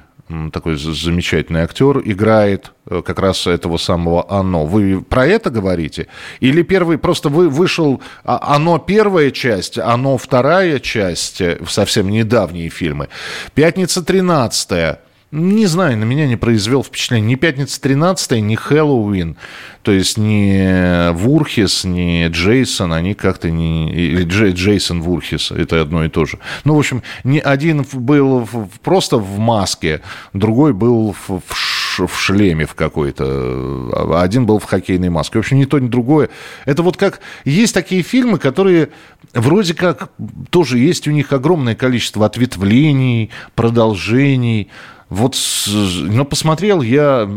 такой 0.52 0.76
замечательный 0.76 1.62
актер, 1.62 2.02
играет 2.04 2.72
э, 2.90 3.04
как 3.06 3.20
раз 3.20 3.46
этого 3.46 3.78
самого 3.78 4.26
«Оно». 4.32 4.66
Вы 4.66 5.02
про 5.02 5.28
это 5.28 5.52
говорите? 5.52 6.08
Или 6.40 6.64
первый, 6.64 6.98
просто 6.98 7.30
вы, 7.30 7.48
вышел 7.48 8.02
а, 8.24 8.56
«Оно» 8.56 8.80
первая 8.80 9.30
часть, 9.30 9.78
«Оно» 9.78 10.18
вторая 10.18 10.80
часть, 10.80 11.42
э, 11.42 11.60
совсем 11.68 12.10
недавние 12.10 12.70
фильмы. 12.70 13.10
«Пятница 13.54 14.04
13 14.04 14.98
не 15.36 15.66
знаю, 15.66 15.98
на 15.98 16.06
меня 16.06 16.28
не 16.28 16.38
произвел 16.38 16.84
впечатление 16.84 17.32
ни 17.32 17.36
«Пятница 17.36 17.82
13 17.82 18.42
ни 18.42 18.56
«Хэллоуин». 18.56 19.36
То 19.82 19.92
есть 19.92 20.18
ни 20.18 21.12
Вурхис, 21.12 21.84
ни 21.84 22.28
Джейсон, 22.28 22.94
они 22.94 23.14
как-то 23.14 23.52
не... 23.52 23.92
Или 23.94 24.24
Джей, 24.24 24.54
Джейсон 24.54 25.02
Вурхис, 25.02 25.52
это 25.52 25.82
одно 25.82 26.06
и 26.06 26.10
то 26.10 26.26
же. 26.26 26.40
Ну, 26.64 26.76
в 26.76 26.80
общем, 26.80 27.04
не 27.24 27.40
один 27.40 27.86
был 27.94 28.48
просто 28.82 29.18
в 29.18 29.38
маске, 29.38 30.02
другой 30.34 30.74
был 30.74 31.16
в, 31.28 31.42
в, 31.46 32.18
шлеме 32.18 32.66
в 32.66 32.74
какой-то, 32.74 33.26
а 33.28 34.22
один 34.24 34.46
был 34.46 34.58
в 34.58 34.64
хоккейной 34.64 35.10
маске. 35.10 35.38
В 35.38 35.42
общем, 35.42 35.60
ни 35.60 35.66
то, 35.66 35.78
ни 35.78 35.88
другое. 35.88 36.30
Это 36.66 36.82
вот 36.82 36.98
как... 36.98 37.20
Есть 37.44 37.74
такие 37.76 38.02
фильмы, 38.02 38.40
которые 38.40 38.90
вроде 39.34 39.74
как 39.74 40.10
тоже 40.50 40.80
есть 40.80 41.08
у 41.08 41.12
них 41.12 41.32
огромное 41.32 41.76
количество 41.76 42.26
ответвлений, 42.26 43.30
продолжений, 43.54 44.70
вот, 45.16 45.38
но 45.68 46.26
посмотрел 46.26 46.82
я 46.82 47.30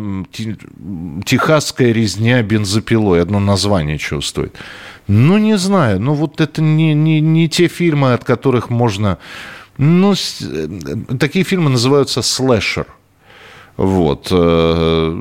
«Техасская 1.25 1.93
резня 1.93 2.43
бензопилой», 2.43 3.23
одно 3.23 3.39
название 3.39 3.99
стоит. 4.21 4.57
Ну, 5.07 5.39
не 5.39 5.57
знаю, 5.57 6.01
ну 6.01 6.15
вот 6.15 6.41
это 6.41 6.61
не, 6.61 6.93
не, 6.93 7.21
не 7.21 7.49
те 7.49 7.69
фильмы, 7.69 8.15
от 8.15 8.25
которых 8.25 8.69
можно... 8.69 9.19
Ну, 9.79 10.13
э, 10.13 10.69
такие 11.21 11.45
фильмы 11.45 11.71
называются 11.71 12.21
слэшер. 12.21 12.87
Вот. 13.79 14.27
Э, 14.33 15.17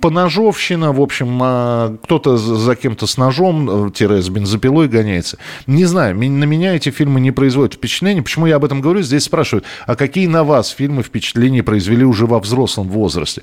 поножовщина, 0.00 0.92
в 0.92 1.00
общем, 1.00 1.40
а, 1.42 1.96
кто-то 2.04 2.36
за 2.36 2.76
кем-то 2.76 3.08
с 3.08 3.16
ножом, 3.16 3.90
тире 3.90 4.22
с 4.22 4.28
бензопилой 4.28 4.86
гоняется. 4.86 5.36
Не 5.66 5.84
знаю, 5.84 6.16
на 6.16 6.44
меня 6.44 6.76
эти 6.76 6.90
фильмы 6.90 7.20
не 7.20 7.32
производят 7.32 7.74
впечатления. 7.74 8.22
Почему 8.22 8.46
я 8.46 8.54
об 8.56 8.64
этом 8.64 8.80
говорю? 8.80 9.02
Здесь 9.02 9.24
спрашивают, 9.24 9.64
а 9.84 9.96
какие 9.96 10.28
на 10.28 10.44
вас 10.44 10.68
фильмы 10.68 11.02
впечатления 11.02 11.64
произвели 11.64 12.04
уже 12.04 12.26
во 12.26 12.38
взрослом 12.38 12.88
возрасте? 12.88 13.42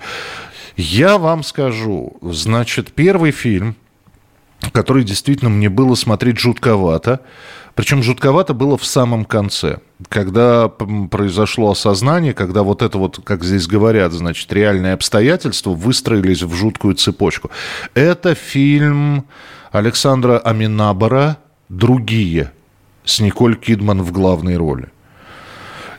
Я 0.78 1.18
вам 1.18 1.44
скажу, 1.44 2.14
значит, 2.22 2.94
первый 2.94 3.32
фильм, 3.32 3.76
который 4.74 5.04
действительно 5.04 5.50
мне 5.50 5.70
было 5.70 5.96
смотреть 5.96 6.40
жутковато, 6.40 7.22
причем 7.76 8.04
жутковато 8.04 8.54
было 8.54 8.78
в 8.78 8.86
самом 8.86 9.24
конце, 9.24 9.78
когда 10.10 10.68
произошло 10.68 11.72
осознание, 11.72 12.34
когда 12.34 12.64
вот 12.64 12.82
это 12.82 12.98
вот, 12.98 13.22
как 13.24 13.44
здесь 13.44 13.68
говорят, 13.68 14.12
значит, 14.12 14.52
реальные 14.52 14.94
обстоятельства 14.94 15.72
выстроились 15.72 16.42
в 16.42 16.54
жуткую 16.54 16.96
цепочку. 16.96 17.50
Это 17.94 18.36
фильм 18.36 19.26
Александра 19.72 20.38
Аминабара 20.40 21.38
«Другие» 21.70 22.52
с 23.06 23.20
Николь 23.20 23.56
Кидман 23.56 24.02
в 24.02 24.12
главной 24.12 24.58
роли. 24.58 24.90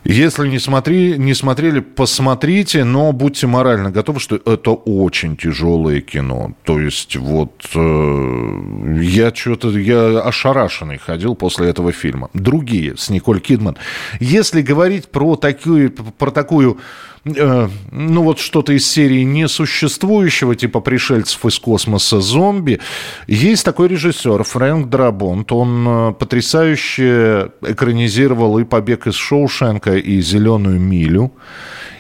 Если 0.05 0.49
не, 0.49 0.59
смотри, 0.59 1.17
не 1.17 1.33
смотрели, 1.33 1.81
посмотрите, 1.81 2.85
но 2.85 3.13
будьте 3.13 3.47
морально 3.47 3.91
готовы, 3.91 4.21
что 4.21 4.37
это 4.37 4.73
очень 4.73 5.37
тяжелое 5.37 6.03
кино. 6.03 6.53
То 6.65 6.79
есть 6.79 7.17
вот 7.17 7.65
э, 7.75 8.99
я 9.01 9.35
что-то, 9.35 9.71
я 9.71 10.21
ошарашенный 10.21 10.99
ходил 10.99 11.35
после 11.35 11.71
этого 11.71 11.91
фильма. 11.93 12.29
Другие 12.35 12.97
с 12.99 13.09
Николь 13.09 13.41
Кидман. 13.41 13.79
Если 14.21 14.61
говорить 14.61 15.09
про 15.09 15.37
такую, 15.37 15.91
про 15.91 16.31
такую 16.31 16.79
э, 17.25 17.68
ну 17.91 18.22
вот 18.22 18.39
что-то 18.39 18.72
из 18.72 18.91
серии 18.91 19.22
несуществующего, 19.22 20.55
типа 20.57 20.81
пришельцев 20.81 21.45
из 21.47 21.59
космоса 21.59 22.20
зомби. 22.20 22.81
Есть 23.27 23.64
такой 23.64 23.89
режиссер 23.89 24.43
Фрэнк 24.43 24.89
Драбонт. 24.89 25.53
Он 25.53 25.87
э, 25.87 26.12
потрясающе 26.12 27.51
экранизировал 27.62 28.59
и 28.59 28.64
«Побег 28.64 29.07
из 29.07 29.14
Шоушенка», 29.14 29.97
и 29.97 30.20
«Зеленую 30.20 30.81
милю». 30.81 31.33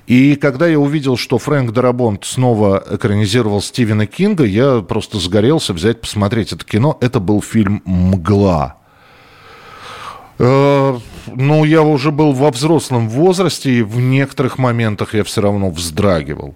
И 0.06 0.36
когда 0.36 0.66
я 0.66 0.78
увидел, 0.78 1.16
что 1.16 1.38
Фрэнк 1.38 1.72
Дарабонт 1.72 2.24
снова 2.26 2.84
экранизировал 2.90 3.62
Стивена 3.62 4.06
Кинга, 4.06 4.44
я 4.44 4.80
просто 4.80 5.18
сгорелся 5.18 5.72
взять, 5.72 6.02
посмотреть 6.02 6.52
это 6.52 6.64
кино. 6.64 6.98
Это 7.00 7.20
был 7.20 7.40
фильм 7.40 7.82
«Мгла». 7.86 8.76
Ну, 11.26 11.64
я 11.64 11.82
уже 11.82 12.10
был 12.10 12.32
во 12.32 12.50
взрослом 12.50 13.08
возрасте, 13.08 13.70
и 13.70 13.82
в 13.82 14.00
некоторых 14.00 14.58
моментах 14.58 15.14
я 15.14 15.24
все 15.24 15.40
равно 15.40 15.70
вздрагивал. 15.70 16.54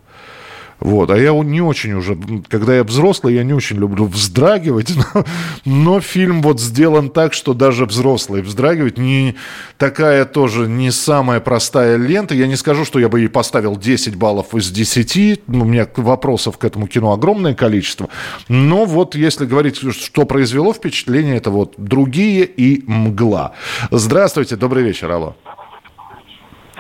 Вот. 0.80 1.10
А 1.10 1.16
я 1.16 1.32
не 1.32 1.60
очень 1.60 1.92
уже, 1.94 2.16
когда 2.48 2.76
я 2.76 2.84
взрослый, 2.84 3.34
я 3.34 3.42
не 3.42 3.52
очень 3.52 3.76
люблю 3.76 4.04
вздрагивать, 4.04 4.92
но, 5.14 5.24
но 5.64 6.00
фильм 6.00 6.40
вот 6.42 6.60
сделан 6.60 7.10
так, 7.10 7.32
что 7.32 7.54
даже 7.54 7.84
взрослые 7.84 8.42
вздрагивают. 8.42 8.98
Не, 8.98 9.34
такая 9.76 10.24
тоже 10.24 10.68
не 10.68 10.90
самая 10.90 11.40
простая 11.40 11.96
лента. 11.96 12.34
Я 12.34 12.46
не 12.46 12.56
скажу, 12.56 12.84
что 12.84 12.98
я 12.98 13.08
бы 13.08 13.20
ей 13.20 13.28
поставил 13.28 13.76
10 13.76 14.16
баллов 14.16 14.54
из 14.54 14.70
10. 14.70 15.42
У 15.48 15.52
меня 15.64 15.88
вопросов 15.96 16.58
к 16.58 16.64
этому 16.64 16.86
кино 16.86 17.12
огромное 17.12 17.54
количество. 17.54 18.08
Но 18.48 18.84
вот 18.84 19.14
если 19.14 19.46
говорить, 19.46 19.76
что 19.76 20.26
произвело 20.26 20.72
впечатление, 20.72 21.36
это 21.36 21.50
вот 21.50 21.74
«Другие» 21.76 22.44
и 22.44 22.84
«Мгла». 22.86 23.54
Здравствуйте, 23.90 24.56
добрый 24.56 24.84
вечер, 24.84 25.10
алло. 25.10 25.34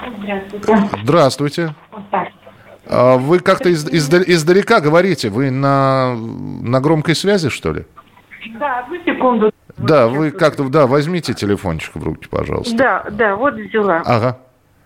Здравствуйте. 0.06 0.94
Здравствуйте. 1.02 1.74
А 2.12 2.27
вы 2.88 3.40
как-то 3.40 3.68
из, 3.68 3.86
из, 3.88 4.08
издалека 4.08 4.80
говорите, 4.80 5.28
вы 5.28 5.50
на, 5.50 6.14
на 6.14 6.80
громкой 6.80 7.14
связи, 7.14 7.48
что 7.48 7.72
ли? 7.72 7.84
Да, 8.58 8.80
одну 8.80 8.96
секунду. 9.04 9.52
Да, 9.76 10.08
вы 10.08 10.30
как-то, 10.30 10.68
да, 10.68 10.86
возьмите 10.86 11.34
телефончик 11.34 11.94
в 11.94 12.02
руки, 12.02 12.28
пожалуйста. 12.28 12.76
Да, 12.76 13.04
да, 13.10 13.36
вот 13.36 13.54
взяла. 13.54 14.02
Ага. 14.04 14.38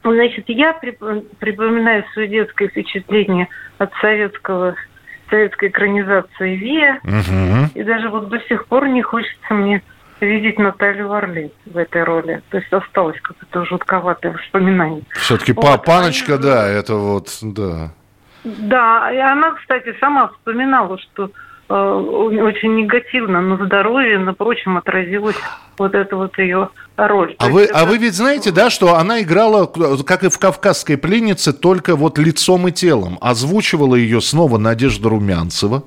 Значит, 0.05 0.45
я 0.49 0.73
припоминаю 0.75 2.05
свое 2.13 2.29
детское 2.29 2.69
впечатление 2.69 3.49
от 3.79 3.93
советского, 4.01 4.75
советской 5.31 5.69
экранизации 5.69 6.57
ВИА. 6.57 6.99
Угу. 7.05 7.71
И 7.75 7.83
даже 7.85 8.09
вот 8.09 8.29
до 8.29 8.41
сих 8.41 8.67
пор 8.67 8.89
не 8.89 9.03
хочется 9.03 9.55
мне 9.55 9.83
видеть 10.27 10.59
Наталью 10.59 11.09
Варлей 11.09 11.53
в 11.67 11.77
этой 11.77 12.05
роли. 12.05 12.43
То 12.51 12.59
есть 12.59 12.73
осталось 12.73 13.21
какое-то 13.21 13.65
жутковатое 13.65 14.33
воспоминание. 14.33 15.03
Все-таки 15.13 15.53
вот. 15.53 15.85
паночка, 15.85 16.39
да, 16.39 16.69
это 16.69 16.95
вот, 16.95 17.29
да. 17.43 17.93
Да, 18.45 19.13
и 19.13 19.19
она, 19.19 19.53
кстати, 19.53 19.95
сама 20.01 20.29
вспоминала, 20.29 20.99
что 20.99 21.31
э, 21.69 21.75
очень 21.75 22.75
негативно 22.75 23.41
на 23.41 23.65
здоровье, 23.65 24.19
на 24.19 24.35
прочем 24.35 24.77
отразилась 24.77 25.37
вот 25.79 25.95
эта 25.95 26.17
вот 26.17 26.37
ее 26.39 26.69
роль. 26.97 27.37
А 27.39 27.49
вы, 27.49 27.63
это... 27.63 27.79
а 27.79 27.85
вы 27.85 27.99
ведь 27.99 28.15
знаете, 28.15 28.51
да, 28.51 28.69
что 28.69 28.97
она 28.97 29.23
играла, 29.23 29.67
как 29.67 30.25
и 30.25 30.29
в 30.29 30.39
«Кавказской 30.39 30.97
пленнице», 30.97 31.53
только 31.53 31.95
вот 31.95 32.19
лицом 32.19 32.69
и 32.69 32.73
телом. 32.73 33.17
Озвучивала 33.21 33.95
ее 33.95 34.21
снова 34.21 34.59
Надежда 34.59 35.09
Румянцева. 35.09 35.85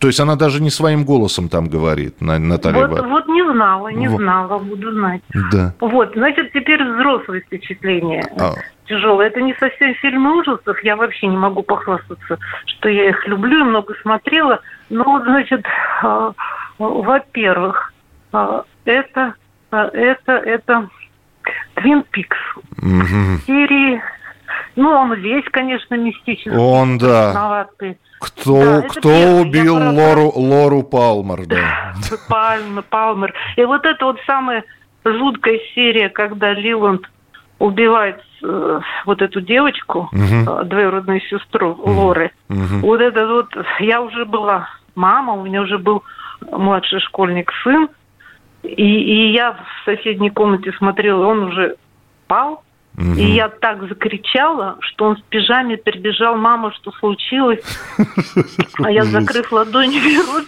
То 0.00 0.08
есть 0.08 0.20
она 0.20 0.36
даже 0.36 0.62
не 0.62 0.70
своим 0.70 1.04
голосом 1.04 1.48
там 1.48 1.68
говорит, 1.68 2.20
Наталья 2.20 2.86
Вот, 2.86 3.06
вот 3.06 3.28
не 3.28 3.42
знала, 3.42 3.88
не 3.88 4.08
вот. 4.08 4.20
знала, 4.20 4.58
буду 4.58 4.92
знать. 4.92 5.22
Да. 5.52 5.74
Вот, 5.80 6.12
значит, 6.14 6.52
теперь 6.52 6.82
взрослые 6.84 7.42
впечатления. 7.42 8.24
А. 8.38 8.54
Тяжелые. 8.86 9.28
Это 9.28 9.40
не 9.40 9.54
совсем 9.54 9.94
фильмы 9.96 10.38
ужасов. 10.38 10.82
Я 10.84 10.96
вообще 10.96 11.26
не 11.26 11.36
могу 11.36 11.62
похвастаться, 11.62 12.38
что 12.66 12.88
я 12.88 13.08
их 13.08 13.26
люблю 13.26 13.60
и 13.60 13.68
много 13.68 13.94
смотрела. 14.02 14.60
Но 14.90 15.20
значит, 15.24 15.64
э, 16.04 16.32
во-первых, 16.78 17.92
э, 18.32 18.62
это, 18.84 19.34
э, 19.72 19.76
это, 19.92 20.32
это 20.32 20.88
Твин 21.74 22.04
Пикс. 22.10 22.36
Угу. 22.78 23.40
Серии 23.46 24.00
ну, 24.76 24.90
он 24.90 25.14
весь, 25.14 25.44
конечно, 25.50 25.94
мистический. 25.94 26.56
Он, 26.56 26.98
да. 26.98 27.66
Кто, 28.20 28.60
да, 28.60 28.82
кто 28.82 29.08
убил 29.40 29.78
я 29.78 29.90
Лору, 29.90 30.32
Лору 30.34 30.82
Палмер, 30.82 31.46
да. 31.46 31.94
Пальмер, 32.28 32.82
Палмер. 32.88 33.34
И 33.56 33.64
вот 33.64 33.84
это 33.84 34.04
вот 34.04 34.18
самая 34.26 34.64
жуткая 35.04 35.58
серия, 35.74 36.08
когда 36.08 36.52
Лиланд 36.52 37.08
убивает 37.58 38.20
э, 38.42 38.80
вот 39.06 39.22
эту 39.22 39.40
девочку, 39.40 40.10
угу. 40.12 40.60
э, 40.60 40.64
двоюродную 40.64 41.20
сестру 41.22 41.70
угу. 41.70 41.90
Лоры. 41.90 42.30
Угу. 42.48 42.80
Вот 42.82 43.00
это 43.00 43.26
вот, 43.26 43.48
я 43.80 44.02
уже 44.02 44.24
была 44.24 44.68
мама, 44.94 45.34
у 45.34 45.44
меня 45.44 45.62
уже 45.62 45.78
был 45.78 46.02
младший 46.50 47.00
школьник 47.00 47.50
сын, 47.62 47.88
и, 48.62 48.68
и 48.68 49.32
я 49.32 49.52
в 49.52 49.84
соседней 49.84 50.30
комнате 50.30 50.72
смотрела, 50.72 51.26
он 51.26 51.44
уже 51.44 51.76
пал, 52.26 52.62
Угу. 52.98 53.14
И 53.18 53.24
я 53.32 53.48
так 53.48 53.86
закричала, 53.88 54.76
что 54.80 55.06
он 55.06 55.16
в 55.16 55.22
пижаме 55.24 55.76
прибежал, 55.76 56.36
мама, 56.36 56.72
что 56.72 56.90
случилось? 56.92 57.60
А 58.82 58.90
я, 58.90 59.04
закрыв 59.04 59.52
ладони 59.52 60.00
рот, 60.26 60.44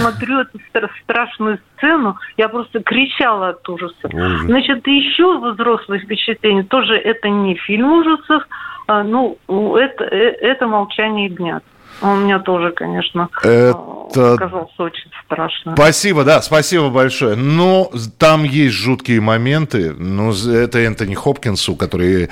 смотрю 0.00 0.40
эту 0.40 0.58
страшную 1.02 1.58
сцену, 1.76 2.16
я 2.36 2.48
просто 2.48 2.82
кричала 2.82 3.50
от 3.50 3.68
ужаса. 3.68 4.08
Значит, 4.44 4.86
еще 4.86 5.38
взрослое 5.38 6.00
впечатление, 6.00 6.64
тоже 6.64 6.96
это 6.96 7.28
не 7.28 7.54
фильм 7.54 7.92
ужасов, 7.92 8.42
а, 8.88 9.04
ну, 9.04 9.38
это, 9.76 10.04
э, 10.04 10.32
это 10.40 10.66
«Молчание 10.66 11.28
ягнят». 11.28 11.62
Он 12.02 12.18
у 12.18 12.24
меня 12.24 12.40
тоже, 12.40 12.72
конечно, 12.72 13.28
это... 13.42 14.34
оказался 14.34 14.82
очень 14.82 15.10
страшно. 15.24 15.74
Спасибо, 15.74 16.24
да, 16.24 16.42
спасибо 16.42 16.90
большое. 16.90 17.36
Но 17.36 17.88
ну, 17.92 18.00
там 18.18 18.42
есть 18.42 18.74
жуткие 18.74 19.20
моменты. 19.20 19.92
Ну, 19.92 20.32
это 20.32 20.80
Энтони 20.80 21.14
Хопкинсу, 21.14 21.76
который 21.76 22.28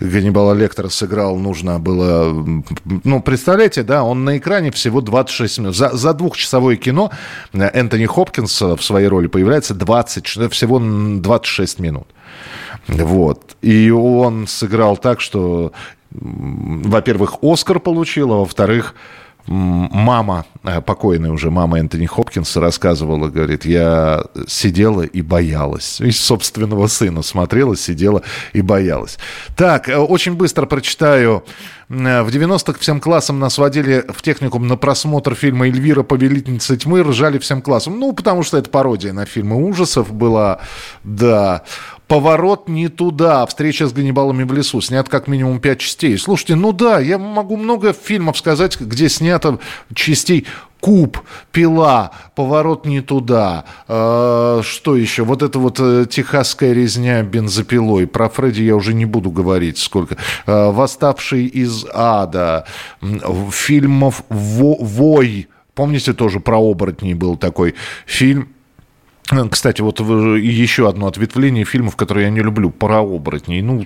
Ганнибала 0.00 0.54
Лектора 0.54 0.88
сыграл, 0.88 1.36
нужно 1.36 1.78
было... 1.78 2.34
Ну, 3.04 3.22
представляете, 3.22 3.84
да, 3.84 4.02
он 4.02 4.24
на 4.24 4.38
экране 4.38 4.72
всего 4.72 5.00
26 5.00 5.58
минут. 5.58 5.76
За, 5.76 5.90
за 5.90 6.14
двухчасовое 6.14 6.76
кино 6.76 7.10
Энтони 7.52 8.06
Хопкинс 8.06 8.60
в 8.60 8.82
своей 8.82 9.06
роли 9.06 9.28
появляется 9.28 9.74
20, 9.74 10.26
всего 10.50 10.80
26 10.80 11.78
минут. 11.78 12.08
Вот. 12.88 13.56
И 13.62 13.90
он 13.90 14.46
сыграл 14.46 14.96
так, 14.96 15.20
что 15.20 15.72
во-первых, 16.14 17.38
Оскар 17.42 17.80
получил, 17.80 18.28
во-вторых, 18.28 18.94
мама, 19.46 20.44
э, 20.62 20.80
покойная 20.80 21.30
уже 21.30 21.50
мама 21.50 21.78
Энтони 21.78 22.06
Хопкинса 22.06 22.60
рассказывала, 22.60 23.28
говорит, 23.28 23.64
я 23.64 24.24
сидела 24.46 25.02
и 25.02 25.22
боялась. 25.22 26.00
Из 26.00 26.20
собственного 26.20 26.86
сына 26.86 27.22
смотрела, 27.22 27.76
сидела 27.76 28.22
и 28.52 28.62
боялась. 28.62 29.18
Так, 29.56 29.88
э, 29.88 29.96
очень 29.96 30.34
быстро 30.34 30.66
прочитаю. 30.66 31.44
Э, 31.88 32.22
в 32.22 32.28
90-х 32.28 32.78
всем 32.78 33.00
классом 33.00 33.40
нас 33.40 33.58
водили 33.58 34.04
в 34.08 34.22
техникум 34.22 34.68
на 34.68 34.76
просмотр 34.76 35.34
фильма 35.34 35.66
«Эльвира. 35.66 36.02
Повелительница 36.02 36.76
тьмы». 36.76 37.02
Ржали 37.02 37.38
всем 37.38 37.62
классом. 37.62 37.98
Ну, 37.98 38.12
потому 38.12 38.42
что 38.42 38.58
это 38.58 38.70
пародия 38.70 39.12
на 39.12 39.26
фильмы 39.26 39.56
ужасов 39.56 40.12
была. 40.12 40.60
Да. 41.02 41.64
«Поворот 42.12 42.68
не 42.68 42.88
туда», 42.88 43.46
«Встреча 43.46 43.86
с 43.86 43.92
Ганнибалами 43.94 44.42
в 44.42 44.52
лесу», 44.52 44.82
снят 44.82 45.08
как 45.08 45.28
минимум 45.28 45.60
пять 45.60 45.78
частей. 45.78 46.18
Слушайте, 46.18 46.56
ну 46.56 46.74
да, 46.74 46.98
я 47.00 47.16
могу 47.16 47.56
много 47.56 47.94
фильмов 47.94 48.36
сказать, 48.36 48.78
где 48.78 49.08
снято 49.08 49.58
частей 49.94 50.46
Куб, 50.80 51.18
пила, 51.52 52.10
поворот 52.34 52.84
не 52.84 53.00
туда. 53.00 53.64
Э, 53.88 54.60
что 54.62 54.94
еще? 54.94 55.24
Вот 55.24 55.42
это 55.42 55.58
вот 55.58 55.80
э, 55.80 56.04
техасская 56.04 56.74
резня 56.74 57.22
бензопилой. 57.22 58.06
Про 58.06 58.28
Фредди 58.28 58.60
я 58.60 58.76
уже 58.76 58.92
не 58.92 59.06
буду 59.06 59.30
говорить 59.30 59.78
сколько. 59.78 60.18
Э, 60.44 60.70
Восставший 60.70 61.46
из 61.46 61.86
ада. 61.94 62.66
Фильмов 63.52 64.22
Вой. 64.28 65.48
Помните, 65.74 66.12
тоже 66.12 66.40
про 66.40 66.58
оборотней 66.58 67.14
был 67.14 67.36
такой 67.38 67.74
фильм 68.04 68.50
кстати, 69.50 69.80
вот 69.80 70.00
еще 70.00 70.88
одно 70.88 71.06
ответвление 71.06 71.64
фильмов, 71.64 71.96
которые 71.96 72.24
я 72.24 72.30
не 72.30 72.40
люблю, 72.40 72.70
про 72.70 73.00
оборотней. 73.00 73.62
Ну, 73.62 73.84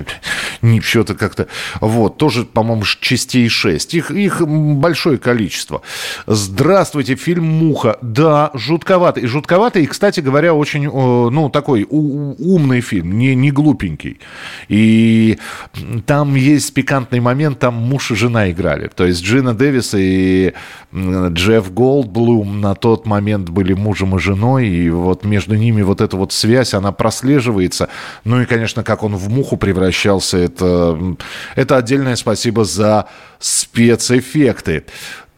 не 0.62 0.80
что-то 0.80 1.14
как-то... 1.14 1.46
Вот, 1.80 2.16
тоже, 2.16 2.44
по-моему, 2.44 2.84
частей 3.00 3.48
6. 3.48 3.94
Их, 3.94 4.10
их 4.10 4.46
большое 4.46 5.18
количество. 5.18 5.82
Здравствуйте, 6.26 7.14
фильм 7.16 7.44
«Муха». 7.44 7.98
Да, 8.02 8.50
жутковатый. 8.54 9.26
Жутковатый, 9.26 9.84
и, 9.84 9.86
кстати 9.86 10.20
говоря, 10.20 10.54
очень, 10.54 10.84
ну, 10.84 11.50
такой 11.50 11.86
умный 11.90 12.80
фильм, 12.80 13.18
не, 13.18 13.34
не 13.34 13.50
глупенький. 13.50 14.20
И 14.68 15.38
там 16.06 16.34
есть 16.34 16.72
пикантный 16.74 17.20
момент, 17.20 17.58
там 17.58 17.74
муж 17.74 18.10
и 18.10 18.14
жена 18.14 18.50
играли. 18.50 18.88
То 18.88 19.04
есть 19.04 19.22
Джина 19.24 19.54
Дэвис 19.54 19.94
и 19.94 20.54
Джефф 20.94 21.72
Голдблум 21.72 22.60
на 22.60 22.74
тот 22.74 23.06
момент 23.06 23.48
были 23.50 23.74
мужем 23.74 24.16
и 24.16 24.18
женой, 24.18 24.69
и 24.70 24.90
вот 24.90 25.24
между 25.24 25.54
ними 25.54 25.82
вот 25.82 26.00
эта 26.00 26.16
вот 26.16 26.32
связь, 26.32 26.74
она 26.74 26.92
прослеживается. 26.92 27.88
Ну 28.24 28.40
и, 28.40 28.46
конечно, 28.46 28.82
как 28.84 29.02
он 29.02 29.16
в 29.16 29.28
муху 29.28 29.56
превращался, 29.56 30.38
Это, 30.38 31.16
это 31.56 31.76
отдельное 31.76 32.16
спасибо 32.16 32.64
за 32.64 33.06
спецэффекты. 33.38 34.84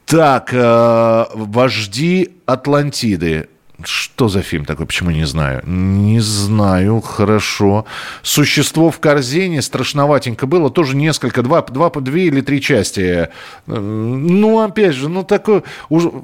Так, 0.06 0.50
э, 0.52 1.24
«Вожди 1.34 2.30
Атлантиды». 2.46 3.48
Что 3.84 4.28
за 4.28 4.42
фильм 4.42 4.64
такой? 4.64 4.86
Почему 4.86 5.10
не 5.10 5.24
знаю? 5.24 5.62
Не 5.66 6.20
знаю, 6.20 7.00
хорошо. 7.00 7.84
«Существо 8.22 8.90
в 8.90 9.00
корзине» 9.00 9.62
страшноватенько 9.62 10.46
было. 10.46 10.70
Тоже 10.70 10.96
несколько, 10.96 11.42
два, 11.42 11.62
два, 11.62 11.90
две 11.90 12.26
или 12.26 12.40
три 12.42 12.60
части. 12.60 13.28
Ну, 13.66 14.60
опять 14.60 14.94
же, 14.94 15.08
ну 15.08 15.24
такое... 15.24 15.62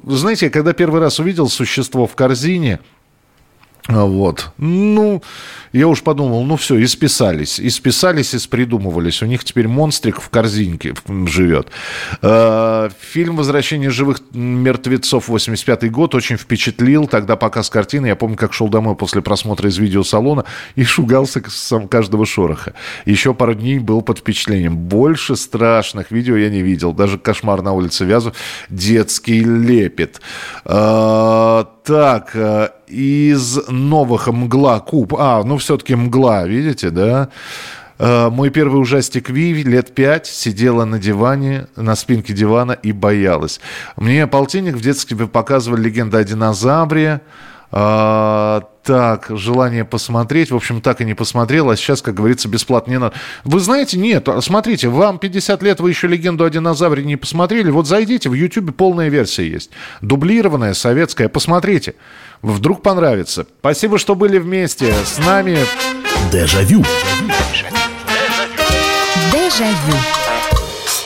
Знаете, 0.05 0.49
когда 0.49 0.73
первый 0.73 1.01
раз 1.01 1.19
увидел 1.19 1.49
«Существо 1.49 2.07
в 2.07 2.15
корзине», 2.15 2.79
вот. 3.89 4.51
Ну, 4.57 5.23
я 5.73 5.87
уж 5.87 6.03
подумал, 6.03 6.43
ну 6.43 6.57
все, 6.57 6.81
исписались. 6.83 7.59
Исписались, 7.59 8.35
испридумывались. 8.35 9.23
У 9.23 9.25
них 9.25 9.43
теперь 9.43 9.67
монстрик 9.67 10.21
в 10.21 10.29
корзинке 10.29 10.93
живет. 11.25 11.69
Э, 12.21 12.89
фильм 12.99 13.35
«Возвращение 13.35 13.89
живых 13.89 14.21
мертвецов» 14.31 15.27
85 15.27 15.91
год 15.91 16.13
очень 16.13 16.37
впечатлил. 16.37 17.07
Тогда 17.07 17.35
показ 17.35 17.71
картины. 17.71 18.07
Я 18.07 18.15
помню, 18.15 18.37
как 18.37 18.53
шел 18.53 18.69
домой 18.69 18.95
после 18.95 19.23
просмотра 19.23 19.67
из 19.67 19.77
видеосалона 19.79 20.45
и 20.75 20.83
шугался 20.83 21.41
сам 21.47 21.87
каждого 21.87 22.27
шороха. 22.27 22.73
Еще 23.05 23.33
пару 23.33 23.55
дней 23.55 23.79
был 23.79 24.03
под 24.03 24.19
впечатлением. 24.19 24.77
Больше 24.77 25.35
страшных 25.35 26.11
видео 26.11 26.35
я 26.35 26.49
не 26.49 26.61
видел. 26.61 26.93
Даже 26.93 27.17
«Кошмар 27.17 27.63
на 27.63 27.73
улице 27.73 28.05
Вязов» 28.05 28.35
детский 28.69 29.43
лепет. 29.43 30.21
Э, 31.89 31.93
так, 31.93 32.35
э, 32.35 32.69
из 32.87 33.67
новых 33.67 34.27
«Мгла» 34.27 34.79
Куб. 34.79 35.15
А, 35.17 35.43
ну 35.43 35.57
все-таки 35.57 35.95
«Мгла», 35.95 36.45
видите, 36.47 36.89
да? 36.91 37.29
Э, 37.97 38.29
мой 38.29 38.49
первый 38.49 38.79
ужастик 38.79 39.29
Ви 39.29 39.63
лет 39.63 39.95
пять 39.95 40.27
сидела 40.27 40.85
на 40.85 40.99
диване, 40.99 41.67
на 41.75 41.95
спинке 41.95 42.33
дивана 42.33 42.73
и 42.73 42.91
боялась. 42.91 43.59
Мне 43.97 44.27
полтинник 44.27 44.75
в 44.75 44.81
детстве 44.81 45.27
показывали 45.27 45.81
«Легенда 45.81 46.19
о 46.19 46.23
динозавре». 46.23 47.21
А, 48.89 49.17
так, 49.17 49.37
желание 49.37 49.85
посмотреть. 49.85 50.51
В 50.51 50.55
общем, 50.55 50.81
так 50.81 51.01
и 51.01 51.05
не 51.05 51.13
посмотрел, 51.13 51.69
а 51.69 51.75
сейчас, 51.75 52.01
как 52.01 52.15
говорится, 52.15 52.47
бесплатно 52.47 52.91
не 52.91 52.99
надо. 52.99 53.15
Вы 53.43 53.59
знаете, 53.59 53.97
нет, 53.97 54.27
смотрите, 54.41 54.89
вам 54.89 55.19
50 55.19 55.61
лет, 55.63 55.79
вы 55.79 55.89
еще 55.89 56.07
«Легенду 56.07 56.43
о 56.43 56.49
динозавре» 56.49 57.03
не 57.03 57.15
посмотрели. 57.15 57.69
Вот 57.69 57.87
зайдите, 57.87 58.29
в 58.29 58.33
YouTube 58.33 58.75
полная 58.75 59.09
версия 59.09 59.47
есть. 59.47 59.71
Дублированная, 60.01 60.73
советская. 60.73 61.29
Посмотрите. 61.29 61.95
Вдруг 62.41 62.81
понравится. 62.81 63.45
Спасибо, 63.59 63.97
что 63.99 64.15
были 64.15 64.37
вместе 64.39 64.93
с 65.05 65.17
нами. 65.19 65.59
Дежавю. 66.31 66.83
Дежавю. 69.31 70.18